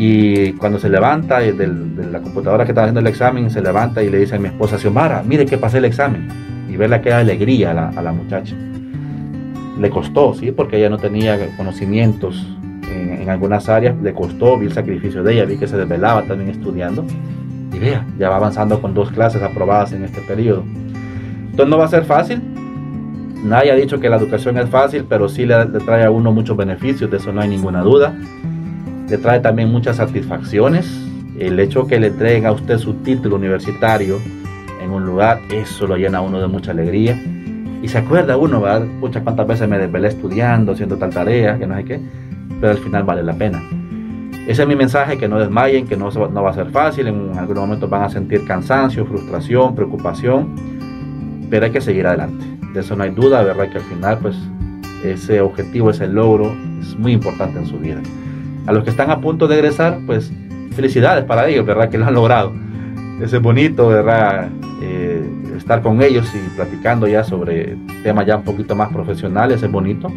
y 0.00 0.52
cuando 0.52 0.78
se 0.78 0.88
levanta 0.88 1.40
de 1.40 1.66
la 2.10 2.20
computadora 2.20 2.64
que 2.64 2.70
estaba 2.70 2.84
haciendo 2.84 3.00
el 3.00 3.08
examen, 3.08 3.50
se 3.50 3.60
levanta 3.60 4.00
y 4.00 4.08
le 4.08 4.18
dice 4.18 4.36
a 4.36 4.38
mi 4.38 4.46
esposa, 4.46 4.78
Xiomara, 4.78 5.24
mire 5.26 5.44
que 5.44 5.58
pasé 5.58 5.78
el 5.78 5.86
examen. 5.86 6.28
Y 6.68 6.76
verla 6.76 7.02
que 7.02 7.12
alegría 7.12 7.72
a 7.72 8.00
la, 8.00 8.12
muchacha. 8.12 8.54
Le 9.76 9.90
costó, 9.90 10.34
¿sí? 10.34 10.52
Porque 10.52 10.76
ella 10.76 10.88
no 10.88 10.98
tenía 10.98 11.36
conocimientos 11.56 12.46
en, 12.92 13.22
en, 13.22 13.28
algunas 13.28 13.68
áreas, 13.68 13.96
le 14.00 14.12
costó, 14.12 14.56
vi 14.56 14.66
el 14.66 14.72
sacrificio 14.72 15.24
de 15.24 15.32
ella, 15.32 15.46
vi 15.46 15.56
que 15.56 15.66
se 15.66 15.76
desvelaba 15.76 16.22
también 16.22 16.50
estudiando. 16.50 17.04
Y 17.72 17.78
vea, 17.80 18.06
ya 18.18 18.28
va 18.28 18.36
avanzando 18.36 18.80
con 18.80 18.94
dos 18.94 19.10
clases 19.10 19.42
aprobadas 19.42 19.92
en 19.92 20.04
este 20.04 20.20
periodo. 20.20 20.62
Entonces 21.58 21.70
no 21.70 21.78
va 21.78 21.86
a 21.86 21.88
ser 21.88 22.04
fácil, 22.04 22.40
Nadie 23.42 23.70
ha 23.70 23.74
dicho 23.74 24.00
que 24.00 24.08
la 24.08 24.16
educación 24.16 24.58
es 24.58 24.68
fácil, 24.68 25.06
pero 25.08 25.28
sí 25.28 25.46
le, 25.46 25.64
trae 25.66 26.04
a 26.04 26.10
uno 26.10 26.32
muchos 26.32 26.56
beneficios, 26.56 27.10
de 27.10 27.16
eso 27.18 27.32
no 27.32 27.40
hay 27.40 27.48
ninguna 27.48 27.82
duda. 27.82 28.14
Le 29.08 29.16
trae 29.18 29.40
también 29.40 29.70
muchas 29.70 29.96
satisfacciones. 29.96 30.86
El 31.38 31.58
hecho 31.60 31.86
que 31.86 32.00
le 32.00 32.08
entreguen 32.08 32.46
a 32.46 32.52
usted 32.52 32.78
su 32.78 32.94
título 32.94 33.36
universitario 33.36 34.18
en 34.82 34.90
un 34.90 35.04
lugar, 35.04 35.40
eso 35.50 35.86
lo 35.86 35.96
llena 35.96 36.18
a 36.18 36.20
uno 36.20 36.40
de 36.40 36.48
mucha 36.48 36.72
alegría. 36.72 37.20
Y 37.80 37.86
se 37.86 37.98
acuerda 37.98 38.36
uno, 38.36 38.60
¿verdad? 38.60 38.86
Pucha, 39.00 39.22
cuántas 39.22 39.46
veces 39.46 39.68
me 39.68 39.78
desvelé 39.78 40.08
estudiando, 40.08 40.72
haciendo 40.72 40.96
tal 40.96 41.10
tarea, 41.10 41.58
que 41.58 41.66
no 41.66 41.76
sé 41.76 41.84
qué, 41.84 42.00
pero 42.60 42.72
al 42.72 42.78
final 42.78 43.04
vale 43.04 43.22
la 43.22 43.34
pena. 43.34 43.62
Ese 44.48 44.62
es 44.62 44.68
mi 44.68 44.74
mensaje, 44.74 45.16
que 45.16 45.28
no 45.28 45.38
desmayen, 45.38 45.86
que 45.86 45.96
no, 45.96 46.10
no 46.10 46.42
va 46.42 46.50
a 46.50 46.54
ser 46.54 46.70
fácil, 46.70 47.06
en 47.06 47.38
algunos 47.38 47.62
momentos 47.62 47.88
van 47.88 48.02
a 48.02 48.08
sentir 48.08 48.44
cansancio, 48.44 49.06
frustración, 49.06 49.76
preocupación, 49.76 50.77
pero 51.50 51.66
hay 51.66 51.72
que 51.72 51.80
seguir 51.80 52.06
adelante 52.06 52.58
de 52.72 52.80
eso 52.80 52.96
no 52.96 53.04
hay 53.04 53.10
duda, 53.10 53.42
¿verdad? 53.42 53.68
Que 53.70 53.78
al 53.78 53.84
final, 53.84 54.18
pues, 54.20 54.36
ese 55.04 55.40
objetivo, 55.40 55.90
ese 55.90 56.06
logro 56.06 56.54
es 56.80 56.96
muy 56.98 57.12
importante 57.12 57.58
en 57.58 57.66
su 57.66 57.78
vida. 57.78 58.00
A 58.66 58.72
los 58.72 58.84
que 58.84 58.90
están 58.90 59.10
a 59.10 59.20
punto 59.20 59.48
de 59.48 59.56
egresar, 59.56 59.98
pues, 60.06 60.32
felicidades 60.74 61.24
para 61.24 61.48
ellos, 61.48 61.64
¿verdad? 61.64 61.88
Que 61.88 61.98
lo 61.98 62.06
han 62.06 62.14
logrado. 62.14 62.52
es 63.20 63.40
bonito, 63.40 63.88
¿verdad? 63.88 64.48
Eh, 64.80 65.28
estar 65.56 65.82
con 65.82 66.00
ellos 66.02 66.32
y 66.34 66.56
platicando 66.56 67.08
ya 67.08 67.24
sobre 67.24 67.76
temas 68.04 68.26
ya 68.26 68.36
un 68.36 68.44
poquito 68.44 68.76
más 68.76 68.92
profesionales, 68.92 69.62
es 69.62 69.70
bonito. 69.70 70.08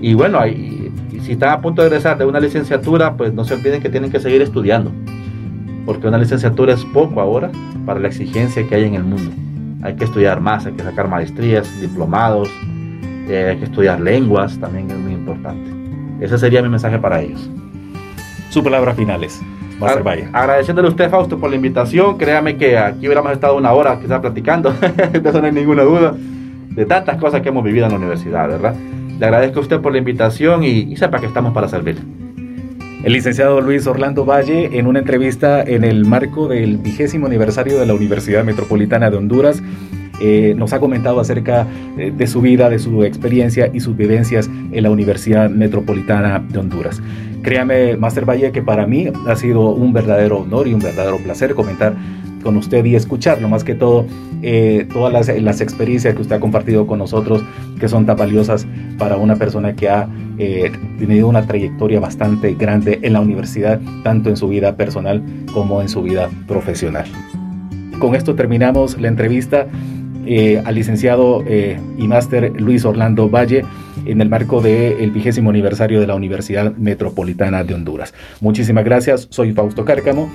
Y 0.00 0.14
bueno, 0.14 0.46
y 0.46 0.92
si 1.22 1.32
están 1.32 1.50
a 1.50 1.60
punto 1.60 1.82
de 1.82 1.88
egresar 1.88 2.18
de 2.18 2.24
una 2.24 2.38
licenciatura, 2.38 3.16
pues 3.16 3.32
no 3.32 3.44
se 3.44 3.54
olviden 3.54 3.82
que 3.82 3.88
tienen 3.88 4.10
que 4.10 4.20
seguir 4.20 4.42
estudiando, 4.42 4.92
porque 5.84 6.06
una 6.06 6.18
licenciatura 6.18 6.74
es 6.74 6.84
poco 6.86 7.20
ahora 7.20 7.50
para 7.86 7.98
la 7.98 8.08
exigencia 8.08 8.66
que 8.68 8.74
hay 8.76 8.84
en 8.84 8.94
el 8.94 9.04
mundo 9.04 9.32
hay 9.82 9.94
que 9.96 10.04
estudiar 10.04 10.40
más, 10.40 10.64
hay 10.64 10.72
que 10.72 10.82
sacar 10.82 11.08
maestrías, 11.08 11.80
diplomados, 11.80 12.48
eh, 13.28 13.48
hay 13.50 13.58
que 13.58 13.64
estudiar 13.64 14.00
lenguas, 14.00 14.58
también 14.58 14.90
es 14.90 14.96
muy 14.96 15.12
importante. 15.12 15.70
Ese 16.24 16.38
sería 16.38 16.62
mi 16.62 16.68
mensaje 16.68 16.98
para 16.98 17.20
ellos. 17.20 17.50
Sus 18.50 18.62
palabras 18.62 18.96
finales. 18.96 19.40
Master 19.80 20.02
Valle. 20.04 20.28
Agradeciéndole 20.32 20.86
a 20.86 20.90
usted, 20.90 21.10
Fausto, 21.10 21.38
por 21.38 21.50
la 21.50 21.56
invitación. 21.56 22.16
Créame 22.16 22.56
que 22.56 22.78
aquí 22.78 23.06
hubiéramos 23.06 23.32
estado 23.32 23.56
una 23.56 23.72
hora 23.72 23.98
quizás 23.98 24.20
platicando, 24.20 24.72
de 25.12 25.28
eso 25.28 25.40
no 25.40 25.46
hay 25.46 25.52
ninguna 25.52 25.82
duda, 25.82 26.14
de 26.14 26.86
tantas 26.86 27.16
cosas 27.16 27.40
que 27.40 27.48
hemos 27.48 27.64
vivido 27.64 27.86
en 27.86 27.92
la 27.92 27.98
universidad, 27.98 28.48
¿verdad? 28.48 28.76
Le 29.18 29.26
agradezco 29.26 29.58
a 29.58 29.62
usted 29.62 29.80
por 29.80 29.92
la 29.92 29.98
invitación 29.98 30.62
y, 30.62 30.68
y 30.68 30.96
sepa 30.96 31.18
que 31.18 31.26
estamos 31.26 31.52
para 31.52 31.68
servir. 31.68 32.21
El 33.04 33.14
licenciado 33.14 33.60
Luis 33.60 33.84
Orlando 33.88 34.24
Valle, 34.24 34.78
en 34.78 34.86
una 34.86 35.00
entrevista 35.00 35.60
en 35.60 35.82
el 35.82 36.04
marco 36.04 36.46
del 36.46 36.76
vigésimo 36.76 37.26
aniversario 37.26 37.80
de 37.80 37.86
la 37.86 37.94
Universidad 37.94 38.44
Metropolitana 38.44 39.10
de 39.10 39.16
Honduras, 39.16 39.60
eh, 40.20 40.54
nos 40.56 40.72
ha 40.72 40.78
comentado 40.78 41.18
acerca 41.18 41.66
eh, 41.98 42.12
de 42.16 42.26
su 42.28 42.40
vida, 42.40 42.70
de 42.70 42.78
su 42.78 43.02
experiencia 43.02 43.68
y 43.72 43.80
sus 43.80 43.96
vivencias 43.96 44.48
en 44.70 44.82
la 44.84 44.90
Universidad 44.90 45.50
Metropolitana 45.50 46.38
de 46.48 46.60
Honduras. 46.60 47.02
Créame, 47.42 47.96
Master 47.96 48.24
Valle, 48.24 48.52
que 48.52 48.62
para 48.62 48.86
mí 48.86 49.08
ha 49.26 49.34
sido 49.34 49.70
un 49.70 49.92
verdadero 49.92 50.38
honor 50.38 50.68
y 50.68 50.74
un 50.74 50.80
verdadero 50.80 51.16
placer 51.18 51.54
comentar 51.54 51.96
con 52.42 52.56
usted 52.56 52.84
y 52.84 52.94
escucharlo, 52.94 53.48
más 53.48 53.64
que 53.64 53.74
todo 53.74 54.06
eh, 54.42 54.86
todas 54.92 55.28
las, 55.28 55.60
experiencias 55.60 56.14
que 56.14 56.22
usted 56.22 56.36
ha 56.36 56.40
compartido 56.40 56.86
con 56.86 56.98
nosotros, 56.98 57.42
que 57.78 57.88
son 57.88 58.06
tan 58.06 58.16
valiosas 58.16 58.66
para 58.98 59.16
una 59.16 59.36
persona 59.36 59.74
que 59.74 59.88
ha 59.88 60.08
tenido 60.98 61.28
una 61.28 61.46
trayectoria 61.46 62.00
bastante 62.00 62.54
grande 62.54 62.98
en 63.02 63.12
la 63.12 63.20
universidad, 63.20 63.80
tanto 64.02 64.28
en 64.28 64.36
su 64.36 64.48
vida 64.48 64.76
personal 64.76 65.22
como 65.52 65.80
en 65.80 65.88
su 65.88 66.02
vida 66.02 66.28
profesional. 66.48 67.04
Con 68.00 68.16
esto 68.16 68.34
terminamos 68.34 69.00
la 69.00 69.06
entrevista 69.06 69.68
eh, 70.24 70.62
al 70.64 70.76
licenciado 70.76 71.42
eh, 71.48 71.80
y 71.98 72.06
máster 72.06 72.52
Luis 72.60 72.84
Orlando 72.84 73.28
Valle 73.28 73.64
en 74.06 74.20
el 74.20 74.28
marco 74.28 74.60
del 74.60 75.10
vigésimo 75.10 75.50
aniversario 75.50 76.00
de 76.00 76.06
la 76.06 76.14
Universidad 76.14 76.72
Metropolitana 76.76 77.64
de 77.64 77.74
Honduras. 77.74 78.14
Muchísimas 78.40 78.84
gracias, 78.84 79.26
soy 79.30 79.52
Fausto 79.52 79.84
Cárcamo, 79.84 80.30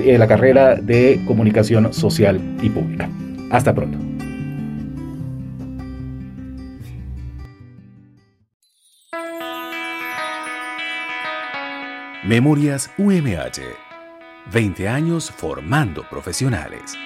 de 0.00 0.18
la 0.18 0.26
carrera 0.26 0.76
de 0.76 1.20
Comunicación 1.26 1.92
Social 1.92 2.40
y 2.62 2.70
Pública. 2.70 3.08
Hasta 3.50 3.74
pronto. 3.74 3.98
Memorias 12.24 12.90
UMH. 12.98 13.60
20 14.52 14.88
años 14.88 15.30
formando 15.30 16.04
profesionales. 16.08 16.96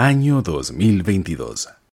Año 0.00 0.42
2022. 0.42 1.87